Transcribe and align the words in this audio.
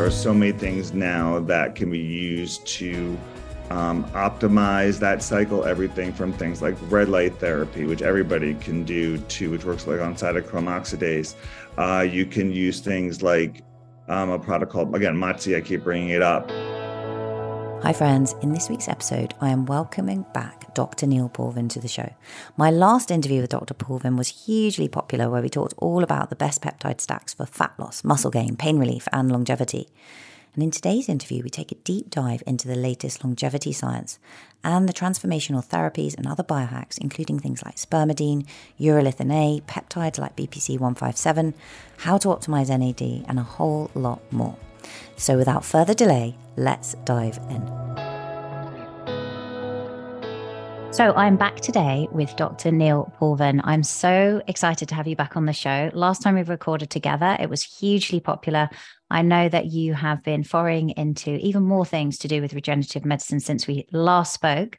there 0.00 0.06
are 0.06 0.10
so 0.10 0.32
many 0.32 0.50
things 0.50 0.94
now 0.94 1.38
that 1.40 1.74
can 1.74 1.90
be 1.90 1.98
used 1.98 2.66
to 2.66 3.18
um, 3.68 4.02
optimize 4.12 4.98
that 4.98 5.22
cycle. 5.22 5.66
Everything 5.66 6.10
from 6.10 6.32
things 6.32 6.62
like 6.62 6.74
red 6.88 7.10
light 7.10 7.38
therapy, 7.38 7.84
which 7.84 8.00
everybody 8.00 8.54
can 8.54 8.82
do, 8.82 9.18
to 9.18 9.50
which 9.50 9.62
works 9.62 9.86
like 9.86 10.00
on 10.00 10.14
cytochrome 10.14 10.68
oxidase. 10.68 11.34
Uh, 11.76 12.00
you 12.00 12.24
can 12.24 12.50
use 12.50 12.80
things 12.80 13.22
like 13.22 13.62
um, 14.08 14.30
a 14.30 14.38
product 14.38 14.72
called 14.72 14.96
again 14.96 15.14
MOTS-c. 15.18 15.54
I 15.54 15.60
keep 15.60 15.84
bringing 15.84 16.08
it 16.08 16.22
up. 16.22 16.48
Hi, 17.82 17.92
friends. 17.92 18.34
In 18.40 18.54
this 18.54 18.70
week's 18.70 18.88
episode, 18.88 19.34
I 19.42 19.50
am 19.50 19.66
welcoming 19.66 20.24
back 20.32 20.59
Dr. 20.74 21.06
Neil 21.06 21.28
Paulvin 21.28 21.68
to 21.70 21.80
the 21.80 21.88
show. 21.88 22.14
My 22.56 22.70
last 22.70 23.10
interview 23.10 23.40
with 23.40 23.50
Dr. 23.50 23.74
Paulvin 23.74 24.16
was 24.16 24.46
hugely 24.46 24.88
popular, 24.88 25.28
where 25.28 25.42
we 25.42 25.48
talked 25.48 25.74
all 25.78 26.02
about 26.02 26.30
the 26.30 26.36
best 26.36 26.62
peptide 26.62 27.00
stacks 27.00 27.34
for 27.34 27.46
fat 27.46 27.72
loss, 27.78 28.04
muscle 28.04 28.30
gain, 28.30 28.56
pain 28.56 28.78
relief, 28.78 29.08
and 29.12 29.30
longevity. 29.30 29.88
And 30.54 30.64
in 30.64 30.70
today's 30.70 31.08
interview, 31.08 31.42
we 31.44 31.50
take 31.50 31.70
a 31.70 31.76
deep 31.76 32.10
dive 32.10 32.42
into 32.46 32.66
the 32.66 32.74
latest 32.74 33.22
longevity 33.22 33.72
science 33.72 34.18
and 34.64 34.88
the 34.88 34.92
transformational 34.92 35.64
therapies 35.64 36.16
and 36.16 36.26
other 36.26 36.42
biohacks, 36.42 36.98
including 36.98 37.38
things 37.38 37.62
like 37.64 37.76
spermidine, 37.76 38.46
urolithin 38.78 39.32
A, 39.32 39.60
peptides 39.62 40.18
like 40.18 40.36
BPC 40.36 40.70
157, 40.78 41.54
how 41.98 42.18
to 42.18 42.28
optimize 42.28 42.68
NAD, 42.68 43.24
and 43.28 43.38
a 43.38 43.44
whole 43.44 43.90
lot 43.94 44.20
more. 44.32 44.56
So 45.16 45.36
without 45.36 45.64
further 45.64 45.94
delay, 45.94 46.34
let's 46.56 46.94
dive 47.04 47.38
in. 47.48 47.89
So 50.92 51.14
I'm 51.14 51.36
back 51.36 51.60
today 51.60 52.08
with 52.10 52.34
Dr. 52.34 52.72
Neil 52.72 53.12
Paulvin. 53.16 53.60
I'm 53.62 53.84
so 53.84 54.42
excited 54.48 54.88
to 54.88 54.94
have 54.96 55.06
you 55.06 55.14
back 55.14 55.36
on 55.36 55.46
the 55.46 55.52
show. 55.52 55.88
Last 55.94 56.20
time 56.20 56.34
we 56.34 56.42
recorded 56.42 56.90
together, 56.90 57.36
it 57.38 57.48
was 57.48 57.62
hugely 57.62 58.18
popular. 58.18 58.68
I 59.08 59.22
know 59.22 59.48
that 59.48 59.66
you 59.66 59.94
have 59.94 60.24
been 60.24 60.42
foraying 60.42 60.90
into 60.90 61.36
even 61.36 61.62
more 61.62 61.86
things 61.86 62.18
to 62.18 62.28
do 62.28 62.42
with 62.42 62.54
regenerative 62.54 63.04
medicine 63.04 63.38
since 63.38 63.68
we 63.68 63.86
last 63.92 64.34
spoke. 64.34 64.78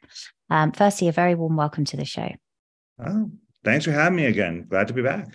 Um, 0.50 0.72
firstly, 0.72 1.08
a 1.08 1.12
very 1.12 1.34
warm 1.34 1.56
welcome 1.56 1.86
to 1.86 1.96
the 1.96 2.04
show. 2.04 2.28
Oh, 3.04 3.30
thanks 3.64 3.86
for 3.86 3.92
having 3.92 4.16
me 4.16 4.26
again. 4.26 4.66
Glad 4.68 4.88
to 4.88 4.94
be 4.94 5.02
back. 5.02 5.28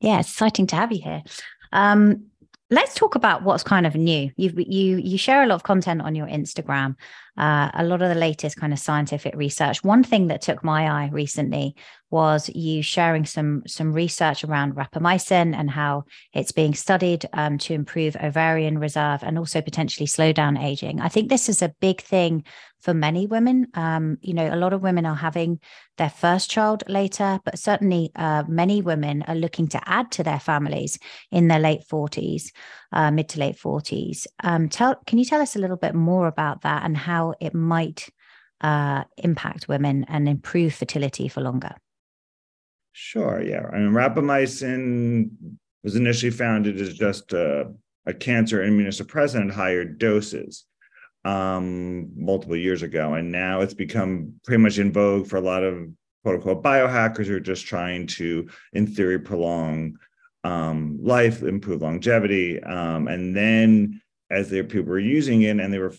Yeah, 0.00 0.18
it's 0.18 0.30
exciting 0.30 0.66
to 0.66 0.76
have 0.76 0.90
you 0.90 1.00
here. 1.00 1.22
Um, 1.70 2.26
let's 2.72 2.94
talk 2.94 3.14
about 3.14 3.42
what's 3.42 3.62
kind 3.62 3.86
of 3.86 3.94
new. 3.94 4.30
You 4.36 4.52
you 4.56 4.96
you 4.96 5.18
share 5.18 5.42
a 5.42 5.46
lot 5.46 5.56
of 5.56 5.62
content 5.62 6.00
on 6.00 6.14
your 6.14 6.26
Instagram, 6.26 6.96
uh, 7.36 7.70
a 7.74 7.84
lot 7.84 8.00
of 8.00 8.08
the 8.08 8.14
latest 8.14 8.56
kind 8.56 8.72
of 8.72 8.78
scientific 8.78 9.34
research. 9.36 9.84
One 9.84 10.02
thing 10.02 10.28
that 10.28 10.40
took 10.40 10.64
my 10.64 10.88
eye 10.88 11.10
recently 11.12 11.76
was 12.10 12.48
you 12.48 12.82
sharing 12.82 13.26
some 13.26 13.62
some 13.66 13.92
research 13.92 14.42
around 14.42 14.74
rapamycin 14.74 15.54
and 15.54 15.70
how 15.70 16.04
it's 16.32 16.52
being 16.52 16.72
studied 16.74 17.28
um, 17.34 17.58
to 17.58 17.74
improve 17.74 18.16
ovarian 18.16 18.78
reserve 18.78 19.22
and 19.22 19.38
also 19.38 19.60
potentially 19.60 20.06
slow 20.06 20.32
down 20.32 20.56
aging. 20.56 20.98
I 20.98 21.08
think 21.08 21.28
this 21.28 21.50
is 21.50 21.60
a 21.60 21.74
big 21.80 22.00
thing 22.00 22.44
for 22.82 22.92
many 22.92 23.26
women. 23.26 23.68
Um, 23.74 24.18
you 24.20 24.34
know, 24.34 24.52
a 24.52 24.56
lot 24.56 24.72
of 24.72 24.82
women 24.82 25.06
are 25.06 25.14
having 25.14 25.60
their 25.98 26.10
first 26.10 26.50
child 26.50 26.82
later, 26.88 27.40
but 27.44 27.58
certainly 27.58 28.10
uh, 28.16 28.42
many 28.48 28.82
women 28.82 29.22
are 29.28 29.36
looking 29.36 29.68
to 29.68 29.88
add 29.88 30.10
to 30.12 30.24
their 30.24 30.40
families 30.40 30.98
in 31.30 31.48
their 31.48 31.60
late 31.60 31.82
40s, 31.88 32.50
uh, 32.92 33.10
mid 33.12 33.28
to 33.30 33.40
late 33.40 33.56
40s. 33.56 34.26
Um, 34.42 34.68
tell, 34.68 34.96
can 35.06 35.18
you 35.18 35.24
tell 35.24 35.40
us 35.40 35.54
a 35.54 35.60
little 35.60 35.76
bit 35.76 35.94
more 35.94 36.26
about 36.26 36.62
that 36.62 36.84
and 36.84 36.96
how 36.96 37.34
it 37.40 37.54
might 37.54 38.08
uh, 38.60 39.04
impact 39.16 39.68
women 39.68 40.04
and 40.08 40.28
improve 40.28 40.74
fertility 40.74 41.28
for 41.28 41.40
longer? 41.40 41.76
Sure. 42.90 43.40
Yeah. 43.42 43.66
I 43.72 43.78
mean, 43.78 43.92
rapamycin 43.92 45.30
was 45.84 45.94
initially 45.94 46.30
founded 46.30 46.80
as 46.80 46.94
just 46.94 47.32
a, 47.32 47.72
a 48.06 48.12
cancer 48.12 48.58
immunosuppressant 48.58 49.48
at 49.48 49.54
higher 49.54 49.84
doses 49.84 50.64
um, 51.24 52.10
multiple 52.16 52.56
years 52.56 52.82
ago. 52.82 53.14
And 53.14 53.30
now 53.30 53.60
it's 53.60 53.74
become 53.74 54.34
pretty 54.44 54.62
much 54.62 54.78
in 54.78 54.92
vogue 54.92 55.26
for 55.26 55.36
a 55.36 55.40
lot 55.42 55.62
of 55.62 55.88
quote 56.22 56.36
unquote 56.36 56.62
biohackers 56.62 57.26
who 57.26 57.36
are 57.36 57.40
just 57.40 57.66
trying 57.66 58.06
to, 58.06 58.48
in 58.72 58.86
theory, 58.86 59.18
prolong 59.18 59.96
um, 60.44 60.98
life, 61.00 61.42
improve 61.42 61.82
longevity. 61.82 62.62
Um, 62.62 63.08
and 63.08 63.36
then 63.36 64.00
as 64.30 64.50
their 64.50 64.64
people 64.64 64.90
were 64.90 64.98
using 64.98 65.42
it 65.42 65.60
and 65.60 65.72
they 65.72 65.78
were 65.78 65.94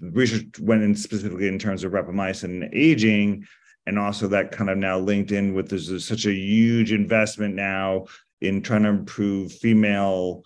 research 0.00 0.58
went 0.60 0.82
in 0.82 0.94
specifically 0.94 1.48
in 1.48 1.58
terms 1.58 1.84
of 1.84 1.92
rapamycin 1.92 2.68
aging, 2.72 3.46
and 3.86 3.98
also 3.98 4.26
that 4.28 4.52
kind 4.52 4.68
of 4.68 4.76
now 4.76 4.98
linked 4.98 5.32
in 5.32 5.54
with 5.54 5.68
there's 5.68 6.06
such 6.06 6.26
a 6.26 6.32
huge 6.32 6.92
investment 6.92 7.54
now 7.54 8.06
in 8.40 8.60
trying 8.60 8.82
to 8.82 8.88
improve 8.88 9.52
female 9.52 10.42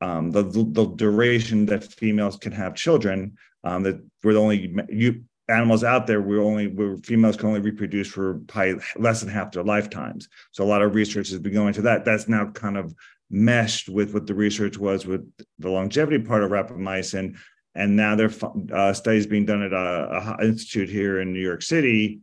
um, 0.00 0.30
the, 0.30 0.42
the 0.42 0.86
duration 0.96 1.66
that 1.66 1.84
females 1.84 2.36
can 2.36 2.52
have 2.52 2.74
children. 2.74 3.36
Um, 3.64 3.82
that 3.82 4.00
we're 4.22 4.34
the 4.34 4.40
only 4.40 4.74
you, 4.88 5.24
animals 5.48 5.84
out 5.84 6.06
there. 6.06 6.20
We're 6.20 6.42
only 6.42 6.68
we're, 6.68 6.96
females 6.98 7.36
can 7.36 7.48
only 7.48 7.60
reproduce 7.60 8.08
for 8.08 8.40
probably 8.46 8.80
less 8.96 9.20
than 9.20 9.28
half 9.28 9.52
their 9.52 9.64
lifetimes. 9.64 10.28
So 10.52 10.64
a 10.64 10.66
lot 10.66 10.82
of 10.82 10.94
research 10.94 11.30
has 11.30 11.38
been 11.38 11.54
going 11.54 11.72
to 11.74 11.82
that. 11.82 12.04
That's 12.04 12.28
now 12.28 12.46
kind 12.50 12.76
of 12.76 12.94
meshed 13.30 13.88
with 13.88 14.14
what 14.14 14.26
the 14.26 14.34
research 14.34 14.78
was 14.78 15.06
with 15.06 15.28
the 15.58 15.70
longevity 15.70 16.22
part 16.22 16.42
of 16.42 16.50
rapamycin. 16.50 17.36
And 17.74 17.96
now 17.96 18.14
there 18.14 18.30
are 18.42 18.90
uh, 18.90 18.92
studies 18.92 19.26
being 19.26 19.44
done 19.44 19.62
at 19.62 19.72
a, 19.72 20.36
a, 20.38 20.44
institute 20.46 20.88
here 20.88 21.20
in 21.20 21.32
New 21.32 21.40
York 21.40 21.62
City 21.62 22.20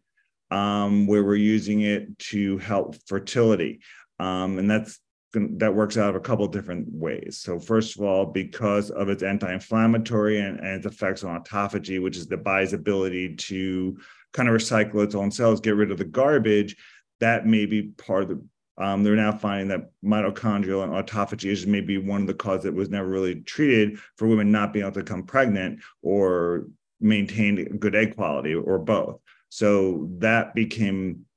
um, 0.50 1.06
where 1.06 1.24
we're 1.24 1.36
using 1.36 1.82
it 1.82 2.18
to 2.20 2.58
help 2.60 2.96
fertility. 3.08 3.82
Um, 4.20 4.58
and 4.58 4.70
that's 4.70 5.00
that 5.34 5.74
works 5.74 5.98
out 5.98 6.10
of 6.10 6.16
a 6.16 6.20
couple 6.20 6.48
different 6.48 6.88
ways. 6.94 7.40
So 7.40 7.60
first 7.60 7.98
of 7.98 8.04
all, 8.04 8.26
because 8.26 8.92
of 8.92 9.10
its 9.10 9.24
anti-inflammatory 9.24 10.40
and, 10.40 10.60
and, 10.60 10.68
its 10.68 10.86
effects 10.86 11.24
on 11.24 11.42
autophagy, 11.42 12.02
which 12.02 12.18
is 12.18 12.28
the 12.28 12.38
body's 12.38 12.74
ability 12.74 13.36
to 13.36 13.98
kind 14.32 14.48
of 14.48 14.56
recycle 14.56 15.04
its 15.04 15.16
own 15.16 15.32
cells, 15.32 15.60
get 15.60 15.76
rid 15.76 15.92
of 15.92 15.98
the 15.98 16.06
garbage, 16.06 16.76
that 17.20 17.48
may 17.48 17.66
be 17.66 17.84
part 17.84 18.24
of 18.24 18.30
the. 18.30 18.44
Um, 18.76 19.04
they're 19.04 19.16
now 19.16 19.32
finding 19.32 19.68
that 19.68 19.92
mitochondrial 20.04 20.84
and 20.84 20.94
autophagy 20.94 21.52
is 21.52 21.68
maybe 21.68 22.00
one 22.00 22.22
of 22.22 22.28
the 22.28 22.34
causes 22.34 22.64
that 22.64 22.74
was 22.74 22.90
never 22.90 23.08
really 23.08 23.42
treated 23.42 24.00
for 24.18 24.28
women 24.28 24.52
not 24.52 24.74
being 24.74 24.84
able 24.84 24.94
to 24.94 25.04
become 25.04 25.24
pregnant 25.24 25.80
or 26.02 26.66
maintain 27.00 27.78
good 27.78 27.94
egg 27.94 28.16
quality 28.16 28.56
or 28.56 28.80
both. 28.80 29.20
So 29.50 30.10
that 30.18 30.56
became 30.56 31.28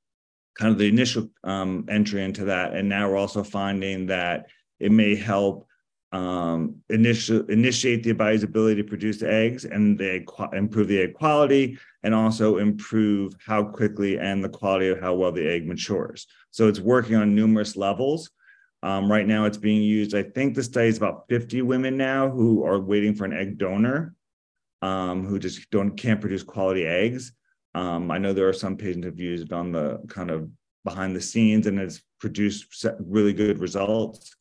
kind 0.58 0.72
of 0.72 0.78
the 0.78 0.88
initial 0.88 1.28
um, 1.44 1.84
entry 1.88 2.22
into 2.22 2.44
that. 2.46 2.74
And 2.74 2.88
now 2.88 3.08
we're 3.08 3.16
also 3.16 3.42
finding 3.42 4.06
that 4.06 4.46
it 4.80 4.92
may 4.92 5.14
help 5.14 5.66
um, 6.12 6.76
initial, 6.88 7.44
initiate 7.50 8.02
the 8.02 8.12
body's 8.12 8.42
ability 8.42 8.82
to 8.82 8.88
produce 8.88 9.22
eggs 9.22 9.64
and 9.64 9.98
they 9.98 10.24
improve 10.52 10.88
the 10.88 11.00
egg 11.00 11.14
quality 11.14 11.78
and 12.02 12.14
also 12.14 12.58
improve 12.58 13.34
how 13.44 13.64
quickly 13.64 14.18
and 14.18 14.42
the 14.42 14.48
quality 14.48 14.88
of 14.88 15.00
how 15.00 15.14
well 15.14 15.32
the 15.32 15.46
egg 15.46 15.66
matures. 15.66 16.26
So 16.50 16.68
it's 16.68 16.80
working 16.80 17.16
on 17.16 17.34
numerous 17.34 17.76
levels. 17.76 18.30
Um, 18.82 19.10
right 19.10 19.26
now, 19.26 19.46
it's 19.46 19.56
being 19.56 19.82
used. 19.82 20.14
I 20.14 20.22
think 20.22 20.54
the 20.54 20.62
study 20.62 20.88
is 20.88 20.96
about 20.96 21.24
50 21.28 21.62
women 21.62 21.96
now 21.96 22.30
who 22.30 22.64
are 22.64 22.78
waiting 22.78 23.14
for 23.14 23.24
an 23.24 23.32
egg 23.32 23.58
donor, 23.58 24.14
um, 24.80 25.26
who 25.26 25.38
just 25.38 25.68
don't 25.70 25.96
can't 25.96 26.20
produce 26.20 26.42
quality 26.42 26.86
eggs. 26.86 27.32
Um, 27.76 28.10
I 28.10 28.16
know 28.16 28.32
there 28.32 28.48
are 28.48 28.54
some 28.54 28.78
patients 28.78 29.04
have 29.04 29.20
used 29.20 29.52
on 29.52 29.70
the 29.70 30.00
kind 30.08 30.30
of 30.30 30.48
behind 30.82 31.14
the 31.14 31.20
scenes 31.20 31.66
and 31.66 31.78
it's 31.78 32.00
produced 32.18 32.86
really 32.98 33.34
good 33.34 33.58
results. 33.58 34.34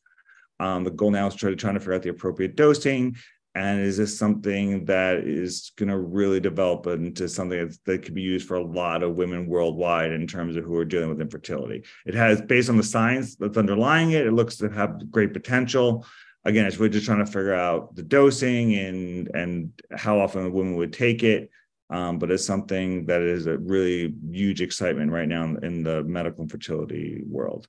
Um, 0.61 0.85
the 0.85 0.91
goal 0.91 1.11
now 1.11 1.27
is 1.27 1.35
try 1.35 1.49
to 1.49 1.55
trying 1.57 1.73
to 1.73 1.81
figure 1.81 1.95
out 1.95 2.01
the 2.01 2.09
appropriate 2.09 2.55
dosing. 2.55 3.17
And 3.53 3.81
is 3.81 3.97
this 3.97 4.17
something 4.17 4.85
that 4.85 5.17
is 5.17 5.73
going 5.77 5.89
to 5.89 5.97
really 5.97 6.39
develop 6.39 6.87
into 6.87 7.27
something 7.27 7.73
that 7.85 8.03
could 8.03 8.13
be 8.13 8.21
used 8.21 8.47
for 8.47 8.55
a 8.55 8.63
lot 8.63 9.03
of 9.03 9.15
women 9.15 9.47
worldwide 9.47 10.13
in 10.13 10.27
terms 10.27 10.55
of 10.55 10.63
who 10.63 10.77
are 10.77 10.85
dealing 10.85 11.09
with 11.09 11.19
infertility? 11.19 11.83
It 12.05 12.15
has, 12.15 12.41
based 12.41 12.69
on 12.69 12.77
the 12.77 12.83
science 12.83 13.35
that's 13.35 13.57
underlying 13.57 14.11
it, 14.11 14.27
it 14.27 14.31
looks 14.33 14.55
to 14.57 14.69
have 14.69 15.11
great 15.11 15.33
potential. 15.33 16.05
Again, 16.45 16.65
it's 16.65 16.77
really 16.77 16.91
just 16.91 17.05
trying 17.05 17.25
to 17.25 17.25
figure 17.25 17.53
out 17.53 17.95
the 17.95 18.03
dosing 18.03 18.75
and 18.75 19.29
and 19.33 19.71
how 19.91 20.19
often 20.19 20.45
a 20.45 20.49
woman 20.49 20.75
would 20.75 20.93
take 20.93 21.23
it 21.23 21.49
um, 21.89 22.17
but 22.17 22.31
it's 22.31 22.45
something 22.45 23.05
that 23.05 23.21
is 23.21 23.47
a 23.47 23.57
really 23.57 24.13
huge 24.31 24.61
excitement 24.61 25.11
right 25.11 25.27
now 25.27 25.43
in 25.43 25.83
the 25.83 26.03
medical 26.03 26.41
and 26.41 26.51
fertility 26.51 27.21
world. 27.27 27.67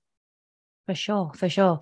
For 0.86 0.94
sure, 0.94 1.32
for 1.34 1.48
sure. 1.48 1.80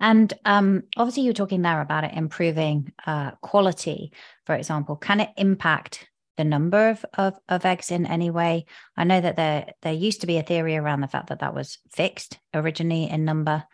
And 0.00 0.32
um, 0.46 0.84
obviously, 0.96 1.24
you're 1.24 1.34
talking 1.34 1.62
there 1.62 1.80
about 1.80 2.04
it 2.04 2.14
improving 2.14 2.92
uh, 3.06 3.32
quality, 3.42 4.12
for 4.46 4.54
example. 4.54 4.96
Can 4.96 5.20
it 5.20 5.30
impact 5.36 6.08
the 6.38 6.44
number 6.44 6.88
of, 6.88 7.04
of, 7.14 7.34
of 7.48 7.64
eggs 7.66 7.90
in 7.90 8.06
any 8.06 8.30
way? 8.30 8.64
I 8.96 9.04
know 9.04 9.20
that 9.20 9.36
there 9.36 9.66
there 9.82 9.92
used 9.92 10.22
to 10.22 10.26
be 10.26 10.38
a 10.38 10.42
theory 10.42 10.76
around 10.76 11.02
the 11.02 11.06
fact 11.06 11.28
that 11.28 11.40
that 11.40 11.54
was 11.54 11.78
fixed 11.92 12.38
originally 12.54 13.10
in 13.10 13.26
number. 13.26 13.64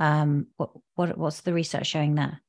Um, 0.00 0.48
what, 0.56 0.70
what 0.96 1.16
what's 1.16 1.42
the 1.42 1.52
research 1.52 1.86
showing 1.86 2.16
there? 2.16 2.40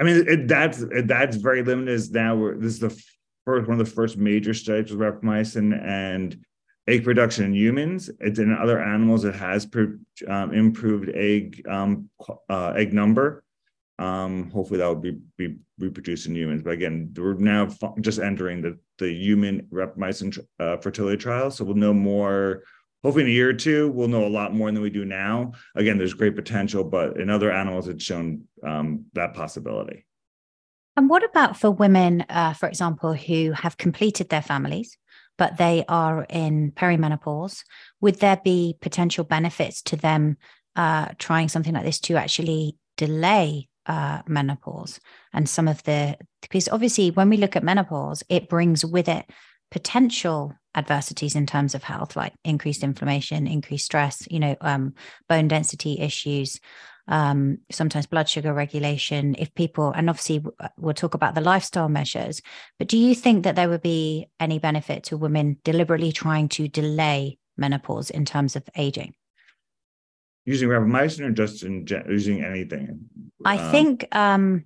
I 0.00 0.04
mean, 0.04 0.24
it, 0.28 0.46
that's 0.46 0.82
it, 0.82 1.08
that's 1.08 1.36
very 1.36 1.64
limited. 1.64 1.94
Is 1.94 2.12
now 2.12 2.52
this 2.56 2.74
is 2.74 2.78
the 2.78 3.04
first 3.46 3.68
one 3.68 3.80
of 3.80 3.86
the 3.86 3.92
first 3.92 4.18
major 4.18 4.52
studies 4.52 4.92
with 4.92 5.00
rapamycin 5.00 5.82
and 5.82 6.36
egg 6.88 7.04
production 7.04 7.44
in 7.44 7.54
humans. 7.54 8.10
It's 8.20 8.38
in 8.38 8.54
other 8.54 8.80
animals. 8.80 9.24
It 9.24 9.34
has 9.34 9.66
um, 10.28 10.52
improved 10.52 11.08
egg 11.14 11.62
um, 11.68 12.10
uh, 12.50 12.74
egg 12.76 12.92
number. 12.92 13.44
Um, 13.98 14.50
hopefully 14.50 14.78
that 14.78 14.86
will 14.86 14.96
be, 14.96 15.18
be 15.38 15.56
reproduced 15.78 16.26
in 16.26 16.36
humans. 16.36 16.62
But 16.62 16.74
again, 16.74 17.14
we're 17.16 17.34
now 17.34 17.68
just 18.00 18.18
entering 18.18 18.60
the, 18.60 18.78
the 18.98 19.10
human 19.10 19.62
rapamycin 19.72 20.38
uh, 20.60 20.76
fertility 20.78 21.16
trial. 21.16 21.50
So 21.50 21.64
we'll 21.64 21.76
know 21.76 21.94
more, 21.94 22.64
hopefully 23.02 23.24
in 23.24 23.30
a 23.30 23.32
year 23.32 23.50
or 23.50 23.54
two, 23.54 23.90
we'll 23.90 24.08
know 24.08 24.26
a 24.26 24.28
lot 24.28 24.54
more 24.54 24.70
than 24.70 24.82
we 24.82 24.90
do 24.90 25.04
now. 25.04 25.52
Again, 25.76 25.98
there's 25.98 26.14
great 26.14 26.36
potential, 26.36 26.84
but 26.84 27.18
in 27.18 27.30
other 27.30 27.50
animals, 27.50 27.88
it's 27.88 28.04
shown 28.04 28.42
um, 28.62 29.06
that 29.14 29.34
possibility. 29.34 30.05
And 30.96 31.10
what 31.10 31.24
about 31.24 31.56
for 31.58 31.70
women, 31.70 32.24
uh, 32.28 32.54
for 32.54 32.68
example, 32.68 33.12
who 33.12 33.52
have 33.52 33.76
completed 33.76 34.30
their 34.30 34.42
families, 34.42 34.96
but 35.36 35.58
they 35.58 35.84
are 35.88 36.24
in 36.30 36.72
perimenopause? 36.72 37.64
Would 38.00 38.20
there 38.20 38.40
be 38.42 38.76
potential 38.80 39.24
benefits 39.24 39.82
to 39.82 39.96
them 39.96 40.38
uh, 40.74 41.08
trying 41.18 41.48
something 41.48 41.74
like 41.74 41.84
this 41.84 42.00
to 42.00 42.16
actually 42.16 42.76
delay 42.96 43.68
uh, 43.86 44.22
menopause 44.26 44.98
and 45.32 45.48
some 45.48 45.68
of 45.68 45.82
the 45.84 46.16
because 46.42 46.68
obviously 46.68 47.10
when 47.12 47.28
we 47.30 47.36
look 47.36 47.54
at 47.54 47.62
menopause 47.62 48.24
it 48.28 48.48
brings 48.48 48.84
with 48.84 49.08
it 49.08 49.24
potential 49.70 50.52
adversities 50.74 51.36
in 51.36 51.46
terms 51.46 51.72
of 51.72 51.84
health 51.84 52.16
like 52.16 52.32
increased 52.44 52.82
inflammation 52.82 53.46
increased 53.46 53.84
stress 53.84 54.26
you 54.28 54.40
know 54.40 54.56
um, 54.60 54.92
bone 55.28 55.46
density 55.46 56.00
issues 56.00 56.58
um, 57.08 57.58
sometimes 57.70 58.06
blood 58.06 58.28
sugar 58.28 58.52
regulation 58.52 59.34
if 59.38 59.54
people 59.54 59.92
and 59.92 60.10
obviously 60.10 60.44
uh, 60.60 60.68
we'll 60.76 60.94
talk 60.94 61.14
about 61.14 61.34
the 61.34 61.40
lifestyle 61.40 61.88
measures 61.88 62.42
but 62.78 62.88
do 62.88 62.98
you 62.98 63.14
think 63.14 63.44
that 63.44 63.56
there 63.56 63.68
would 63.68 63.82
be 63.82 64.26
any 64.40 64.58
benefit 64.58 65.04
to 65.04 65.16
women 65.16 65.58
deliberately 65.64 66.12
trying 66.12 66.48
to 66.48 66.68
delay 66.68 67.38
menopause 67.56 68.10
in 68.10 68.24
terms 68.24 68.56
of 68.56 68.64
aging 68.76 69.14
using 70.46 70.68
rapamycin 70.68 71.26
or 71.26 71.32
just 71.32 71.62
in 71.62 71.86
using 72.08 72.42
anything? 72.42 73.04
I 73.44 73.58
um, 73.58 73.70
think 73.70 74.16
um, 74.16 74.64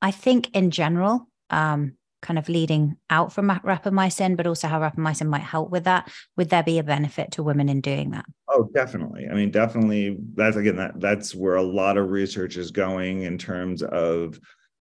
I 0.00 0.12
think 0.12 0.54
in 0.56 0.70
general, 0.70 1.28
um, 1.50 1.95
kind 2.22 2.38
of 2.38 2.48
leading 2.48 2.96
out 3.10 3.32
from 3.32 3.48
rapamycin, 3.48 4.36
but 4.36 4.46
also 4.46 4.68
how 4.68 4.80
rapamycin 4.80 5.28
might 5.28 5.42
help 5.42 5.70
with 5.70 5.84
that. 5.84 6.10
Would 6.36 6.50
there 6.50 6.62
be 6.62 6.78
a 6.78 6.82
benefit 6.82 7.32
to 7.32 7.42
women 7.42 7.68
in 7.68 7.80
doing 7.80 8.10
that? 8.10 8.24
Oh, 8.48 8.68
definitely. 8.74 9.28
I 9.30 9.34
mean, 9.34 9.50
definitely. 9.50 10.16
That's 10.34 10.56
again 10.56 10.76
that 10.76 11.00
that's 11.00 11.34
where 11.34 11.56
a 11.56 11.62
lot 11.62 11.96
of 11.96 12.10
research 12.10 12.56
is 12.56 12.70
going 12.70 13.22
in 13.22 13.38
terms 13.38 13.82
of 13.82 14.40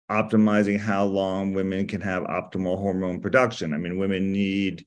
optimizing 0.09 0.79
how 0.79 1.05
long 1.05 1.53
women 1.53 1.87
can 1.87 2.01
have 2.01 2.23
optimal 2.23 2.77
hormone 2.77 3.21
production. 3.21 3.73
I 3.73 3.77
mean, 3.77 3.97
women 3.97 4.31
need 4.31 4.85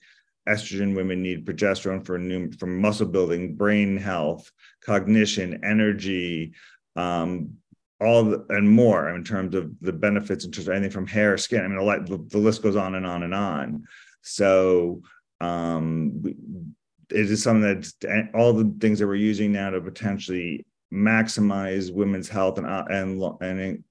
estrogen 0.48 0.94
women 0.94 1.22
need 1.22 1.46
progesterone 1.46 2.04
for 2.04 2.18
new 2.18 2.50
for 2.58 2.66
muscle 2.66 3.06
building 3.06 3.54
brain 3.56 3.96
health 3.96 4.52
cognition 4.84 5.64
energy 5.64 6.52
um, 6.96 7.54
all 8.00 8.24
the, 8.24 8.44
and 8.50 8.68
more 8.68 9.14
in 9.14 9.24
terms 9.24 9.54
of 9.54 9.70
the 9.80 9.92
benefits 9.92 10.44
in 10.44 10.50
terms 10.50 10.68
of 10.68 10.74
anything 10.74 10.90
from 10.90 11.06
hair 11.06 11.36
skin 11.36 11.64
i 11.64 11.68
mean 11.68 12.04
the, 12.04 12.24
the 12.30 12.38
list 12.38 12.62
goes 12.62 12.76
on 12.76 12.94
and 12.94 13.06
on 13.06 13.22
and 13.22 13.34
on 13.34 13.84
so 14.22 15.02
um, 15.40 16.22
it 17.10 17.30
is 17.30 17.42
something 17.42 17.62
that 17.62 18.30
all 18.34 18.52
the 18.52 18.74
things 18.80 18.98
that 18.98 19.06
we're 19.06 19.14
using 19.14 19.52
now 19.52 19.70
to 19.70 19.80
potentially 19.80 20.64
maximize 20.92 21.92
women's 21.92 22.28
health 22.28 22.58
and 22.58 22.66
uh, 22.66 22.84
and 22.88 23.20
and 23.40 23.84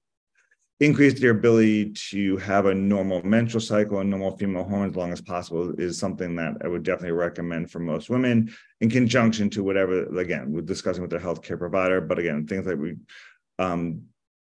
increase 0.80 1.18
their 1.20 1.30
ability 1.30 1.92
to 1.92 2.36
have 2.38 2.66
a 2.66 2.74
normal 2.74 3.22
menstrual 3.22 3.60
cycle 3.60 4.00
and 4.00 4.10
normal 4.10 4.36
female 4.36 4.64
hormones 4.64 4.92
as 4.92 4.96
long 4.96 5.12
as 5.12 5.20
possible 5.20 5.72
is 5.78 5.98
something 5.98 6.34
that 6.34 6.54
I 6.64 6.68
would 6.68 6.82
definitely 6.82 7.12
recommend 7.12 7.70
for 7.70 7.78
most 7.78 8.10
women 8.10 8.52
in 8.80 8.90
conjunction 8.90 9.48
to 9.50 9.62
whatever, 9.62 10.04
again, 10.18 10.52
we're 10.52 10.62
discussing 10.62 11.02
with 11.02 11.10
their 11.10 11.20
healthcare 11.20 11.58
provider. 11.58 12.00
But 12.00 12.18
again, 12.18 12.46
things 12.46 12.66
like 12.66 12.76
we 12.76 12.96
um, 13.58 14.02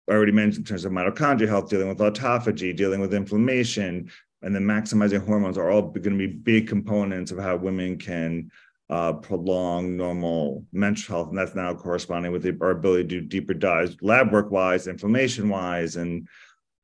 I 0.08 0.12
already 0.12 0.32
mentioned 0.32 0.66
in 0.66 0.68
terms 0.68 0.84
of 0.84 0.92
mitochondrial 0.92 1.48
health, 1.48 1.68
dealing 1.68 1.88
with 1.88 1.98
autophagy, 1.98 2.76
dealing 2.76 3.00
with 3.00 3.14
inflammation, 3.14 4.10
and 4.42 4.54
then 4.54 4.62
maximizing 4.62 5.26
hormones 5.26 5.58
are 5.58 5.70
all 5.70 5.82
going 5.82 6.02
to 6.02 6.10
be 6.10 6.26
big 6.26 6.68
components 6.68 7.32
of 7.32 7.38
how 7.38 7.56
women 7.56 7.98
can 7.98 8.50
uh, 8.88 9.14
prolong 9.14 9.96
normal 9.96 10.64
menstrual 10.72 11.18
health. 11.18 11.28
And 11.30 11.38
that's 11.38 11.56
now 11.56 11.74
corresponding 11.74 12.30
with 12.30 12.42
the, 12.42 12.56
our 12.60 12.70
ability 12.70 13.02
to 13.02 13.08
do 13.08 13.20
deeper 13.20 13.54
dives, 13.54 13.96
lab 14.00 14.32
work 14.32 14.50
wise, 14.50 14.86
inflammation 14.86 15.48
wise, 15.48 15.96
and 15.96 16.28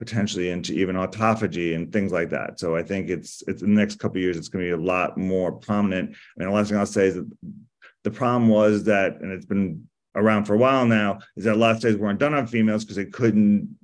potentially 0.00 0.50
into 0.50 0.72
even 0.72 0.96
autophagy 0.96 1.76
and 1.76 1.92
things 1.92 2.10
like 2.10 2.30
that. 2.30 2.58
So 2.58 2.74
I 2.74 2.82
think 2.82 3.08
it's 3.08 3.44
it's 3.46 3.60
the 3.62 3.68
next 3.68 4.00
couple 4.00 4.20
years, 4.20 4.36
it's 4.36 4.48
going 4.48 4.64
to 4.64 4.76
be 4.76 4.82
a 4.82 4.84
lot 4.84 5.16
more 5.16 5.52
prominent. 5.52 6.10
Mean, 6.36 6.48
the 6.48 6.50
last 6.50 6.70
thing 6.70 6.78
I'll 6.78 6.86
say 6.86 7.06
is 7.06 7.14
that 7.14 7.30
the 8.02 8.10
problem 8.10 8.48
was 8.48 8.82
that, 8.84 9.20
and 9.20 9.30
it's 9.30 9.46
been 9.46 9.86
around 10.14 10.44
for 10.44 10.54
a 10.54 10.58
while 10.58 10.86
now, 10.86 11.18
is 11.36 11.44
that 11.44 11.54
a 11.54 11.58
lot 11.58 11.72
of 11.72 11.78
studies 11.78 11.98
weren't 11.98 12.18
done 12.18 12.34
on 12.34 12.46
females 12.46 12.84
because 12.84 12.96
they 12.96 13.06
couldn't 13.06 13.76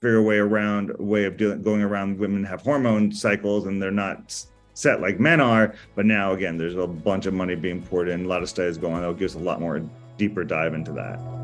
figure 0.00 0.18
a 0.18 0.22
way 0.22 0.36
around 0.36 0.92
a 0.98 1.02
way 1.02 1.24
of 1.24 1.36
doing 1.36 1.62
going 1.62 1.82
around 1.82 2.18
women 2.18 2.44
have 2.44 2.60
hormone 2.60 3.10
cycles 3.10 3.66
and 3.66 3.80
they're 3.80 3.90
not 3.90 4.44
set 4.74 5.00
like 5.00 5.18
men 5.20 5.40
are. 5.40 5.74
But 5.94 6.06
now, 6.06 6.32
again, 6.32 6.58
there's 6.58 6.76
a 6.76 6.86
bunch 6.86 7.26
of 7.26 7.34
money 7.34 7.54
being 7.54 7.82
poured 7.82 8.08
in, 8.08 8.24
a 8.24 8.28
lot 8.28 8.42
of 8.42 8.48
studies 8.48 8.76
going. 8.76 8.94
on 8.94 9.00
That'll 9.00 9.14
give 9.14 9.30
us 9.30 9.34
a 9.34 9.38
lot 9.38 9.60
more 9.60 9.82
deeper 10.18 10.44
dive 10.44 10.74
into 10.74 10.92
that. 10.92 11.43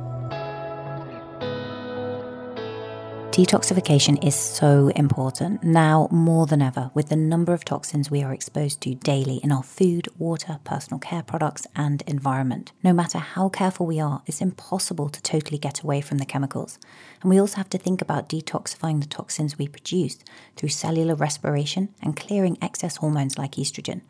Detoxification 3.30 4.22
is 4.26 4.34
so 4.34 4.88
important 4.88 5.62
now 5.62 6.08
more 6.10 6.46
than 6.46 6.60
ever 6.60 6.90
with 6.94 7.10
the 7.10 7.16
number 7.16 7.54
of 7.54 7.64
toxins 7.64 8.10
we 8.10 8.24
are 8.24 8.32
exposed 8.32 8.80
to 8.80 8.96
daily 8.96 9.36
in 9.36 9.52
our 9.52 9.62
food, 9.62 10.08
water, 10.18 10.58
personal 10.64 10.98
care 10.98 11.22
products, 11.22 11.64
and 11.76 12.02
environment. 12.08 12.72
No 12.82 12.92
matter 12.92 13.18
how 13.18 13.48
careful 13.48 13.86
we 13.86 14.00
are, 14.00 14.20
it's 14.26 14.40
impossible 14.40 15.08
to 15.10 15.22
totally 15.22 15.58
get 15.58 15.80
away 15.80 16.00
from 16.00 16.18
the 16.18 16.26
chemicals. 16.26 16.80
And 17.22 17.30
we 17.30 17.38
also 17.38 17.58
have 17.58 17.70
to 17.70 17.78
think 17.78 18.02
about 18.02 18.28
detoxifying 18.28 19.00
the 19.00 19.06
toxins 19.06 19.56
we 19.56 19.68
produce 19.68 20.18
through 20.56 20.70
cellular 20.70 21.14
respiration 21.14 21.94
and 22.02 22.16
clearing 22.16 22.58
excess 22.60 22.96
hormones 22.96 23.38
like 23.38 23.52
estrogen. 23.52 24.00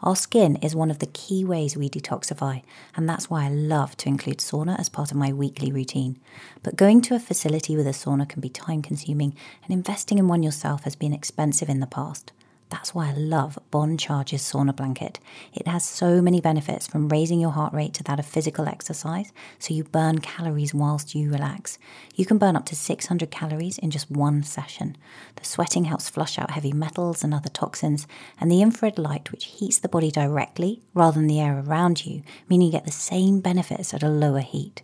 Our 0.00 0.14
skin 0.14 0.56
is 0.56 0.76
one 0.76 0.92
of 0.92 1.00
the 1.00 1.06
key 1.06 1.44
ways 1.44 1.76
we 1.76 1.90
detoxify, 1.90 2.62
and 2.94 3.08
that's 3.08 3.28
why 3.28 3.44
I 3.44 3.48
love 3.48 3.96
to 3.96 4.08
include 4.08 4.38
sauna 4.38 4.78
as 4.78 4.88
part 4.88 5.10
of 5.10 5.16
my 5.16 5.32
weekly 5.32 5.72
routine. 5.72 6.20
But 6.62 6.76
going 6.76 7.00
to 7.02 7.16
a 7.16 7.18
facility 7.18 7.74
with 7.74 7.86
a 7.86 7.90
sauna 7.90 8.28
can 8.28 8.40
be 8.40 8.48
time 8.48 8.80
consuming, 8.80 9.34
and 9.64 9.72
investing 9.72 10.18
in 10.18 10.28
one 10.28 10.44
yourself 10.44 10.84
has 10.84 10.94
been 10.94 11.12
expensive 11.12 11.68
in 11.68 11.80
the 11.80 11.86
past. 11.86 12.30
That's 12.70 12.94
why 12.94 13.08
I 13.08 13.12
love 13.12 13.58
Bon 13.70 13.96
Charge's 13.96 14.42
sauna 14.42 14.76
blanket. 14.76 15.18
It 15.54 15.66
has 15.66 15.84
so 15.84 16.20
many 16.20 16.40
benefits 16.40 16.86
from 16.86 17.08
raising 17.08 17.40
your 17.40 17.52
heart 17.52 17.72
rate 17.72 17.94
to 17.94 18.04
that 18.04 18.18
of 18.18 18.26
physical 18.26 18.68
exercise, 18.68 19.32
so 19.58 19.72
you 19.72 19.84
burn 19.84 20.18
calories 20.18 20.74
whilst 20.74 21.14
you 21.14 21.30
relax. 21.30 21.78
You 22.14 22.26
can 22.26 22.36
burn 22.36 22.56
up 22.56 22.66
to 22.66 22.76
600 22.76 23.30
calories 23.30 23.78
in 23.78 23.90
just 23.90 24.10
one 24.10 24.42
session. 24.42 24.96
The 25.36 25.46
sweating 25.46 25.84
helps 25.84 26.10
flush 26.10 26.38
out 26.38 26.50
heavy 26.50 26.72
metals 26.72 27.24
and 27.24 27.32
other 27.32 27.48
toxins, 27.48 28.06
and 28.38 28.50
the 28.50 28.60
infrared 28.60 28.98
light, 28.98 29.32
which 29.32 29.46
heats 29.46 29.78
the 29.78 29.88
body 29.88 30.10
directly 30.10 30.82
rather 30.92 31.18
than 31.18 31.26
the 31.26 31.40
air 31.40 31.60
around 31.60 32.04
you, 32.04 32.22
meaning 32.48 32.66
you 32.66 32.72
get 32.72 32.84
the 32.84 32.92
same 32.92 33.40
benefits 33.40 33.94
at 33.94 34.02
a 34.02 34.08
lower 34.08 34.40
heat. 34.40 34.82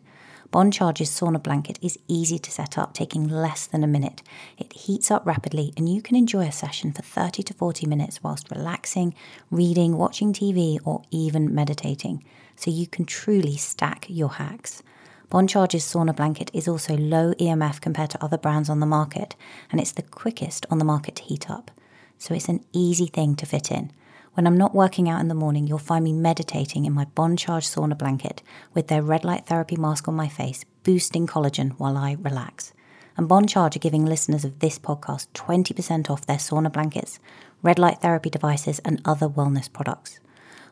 Bon 0.55 0.71
Charge's 0.71 1.11
sauna 1.11 1.43
blanket 1.43 1.81
is 1.83 1.99
easy 2.07 2.39
to 2.39 2.49
set 2.49 2.79
up, 2.79 2.95
taking 2.95 3.27
less 3.27 3.67
than 3.67 3.83
a 3.83 3.89
minute. 3.89 4.23
It 4.57 4.73
heats 4.73 5.11
up 5.11 5.27
rapidly, 5.27 5.73
and 5.77 5.89
you 5.89 6.01
can 6.01 6.15
enjoy 6.15 6.47
a 6.47 6.53
session 6.53 6.93
for 6.93 7.03
30 7.03 7.43
to 7.43 7.55
40 7.55 7.89
minutes 7.89 8.23
whilst 8.23 8.53
relaxing, 8.53 9.17
reading, 9.51 9.97
watching 9.97 10.33
TV, 10.33 10.79
or 10.85 11.03
even 11.11 11.53
meditating. 11.53 12.23
So 12.55 12.71
you 12.71 12.87
can 12.87 13.05
truly 13.05 13.57
stack 13.57 14.07
your 14.09 14.29
hacks. 14.29 14.85
Bon 15.29 15.49
Charge's 15.49 15.83
sauna 15.83 16.15
blanket 16.15 16.53
is 16.55 16.69
also 16.69 16.97
low 16.97 17.33
EMF 17.33 17.81
compared 17.81 18.11
to 18.11 18.25
other 18.25 18.39
brands 18.39 18.71
on 18.71 18.79
the 18.79 18.87
market, 18.87 19.35
and 19.73 19.81
it's 19.81 19.91
the 19.91 20.03
quickest 20.03 20.67
on 20.71 20.79
the 20.79 20.85
market 20.85 21.17
to 21.17 21.25
heat 21.25 21.51
up. 21.51 21.73
So 22.17 22.33
it's 22.33 22.49
an 22.49 22.65
easy 22.73 23.07
thing 23.07 23.35
to 23.35 23.45
fit 23.45 23.73
in. 23.73 23.91
When 24.35 24.49
I'm 24.49 24.59
not 24.59 24.75
working 24.75 25.09
out 25.09 25.21
in 25.21 25.29
the 25.29 25.35
morning, 25.35 25.69
you'll 25.69 25.79
find 25.79 26.05
me 26.05 26.12
meditating 26.12 26.87
in 26.87 26.93
my 26.93 27.05
Bon 27.14 27.37
Charge 27.37 27.69
sauna 27.69 27.97
blanket 27.97 28.43
with 28.75 28.88
their 28.88 29.00
red 29.00 29.25
light 29.25 29.47
therapy 29.47 29.76
mask 29.76 30.09
on 30.09 30.17
my 30.17 30.26
face, 30.26 30.64
boosting 30.83 31.29
collagen 31.29 31.71
while 31.79 31.97
I 31.97 32.17
relax. 32.21 32.73
And 33.17 33.29
Bon 33.29 33.47
Charge 33.47 33.76
are 33.76 33.79
giving 33.79 34.05
listeners 34.05 34.45
of 34.45 34.59
this 34.59 34.76
podcast 34.76 35.29
20% 35.35 36.11
off 36.11 36.26
their 36.26 36.38
sauna 36.38 36.73
blankets, 36.73 37.21
red 37.62 37.79
light 37.79 38.00
therapy 38.00 38.29
devices, 38.29 38.81
and 38.81 39.00
other 39.05 39.29
wellness 39.29 39.73
products. 39.73 40.19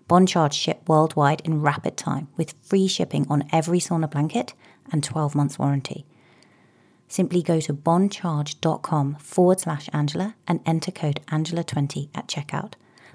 Bon 0.09 0.26
Charge 0.26 0.54
ship 0.54 0.83
worldwide 0.88 1.40
in 1.42 1.62
rapid 1.62 1.97
time 1.97 2.26
with 2.37 2.57
free 2.62 2.88
shipping 2.88 3.28
on 3.31 3.49
every 3.52 3.78
sauna 3.78 4.11
blanket 4.11 4.54
and 4.90 5.04
12 5.04 5.37
months 5.37 5.57
warranty. 5.57 6.04
Simply 7.07 7.42
go 7.42 7.61
to 7.61 7.73
boncharge.com 7.73 9.14
forward 9.21 9.61
slash 9.61 9.88
Angela 9.92 10.35
and 10.49 10.59
enter 10.66 10.90
code 10.90 11.21
Angela20 11.28 12.09
at 12.12 12.26
checkout. 12.26 12.73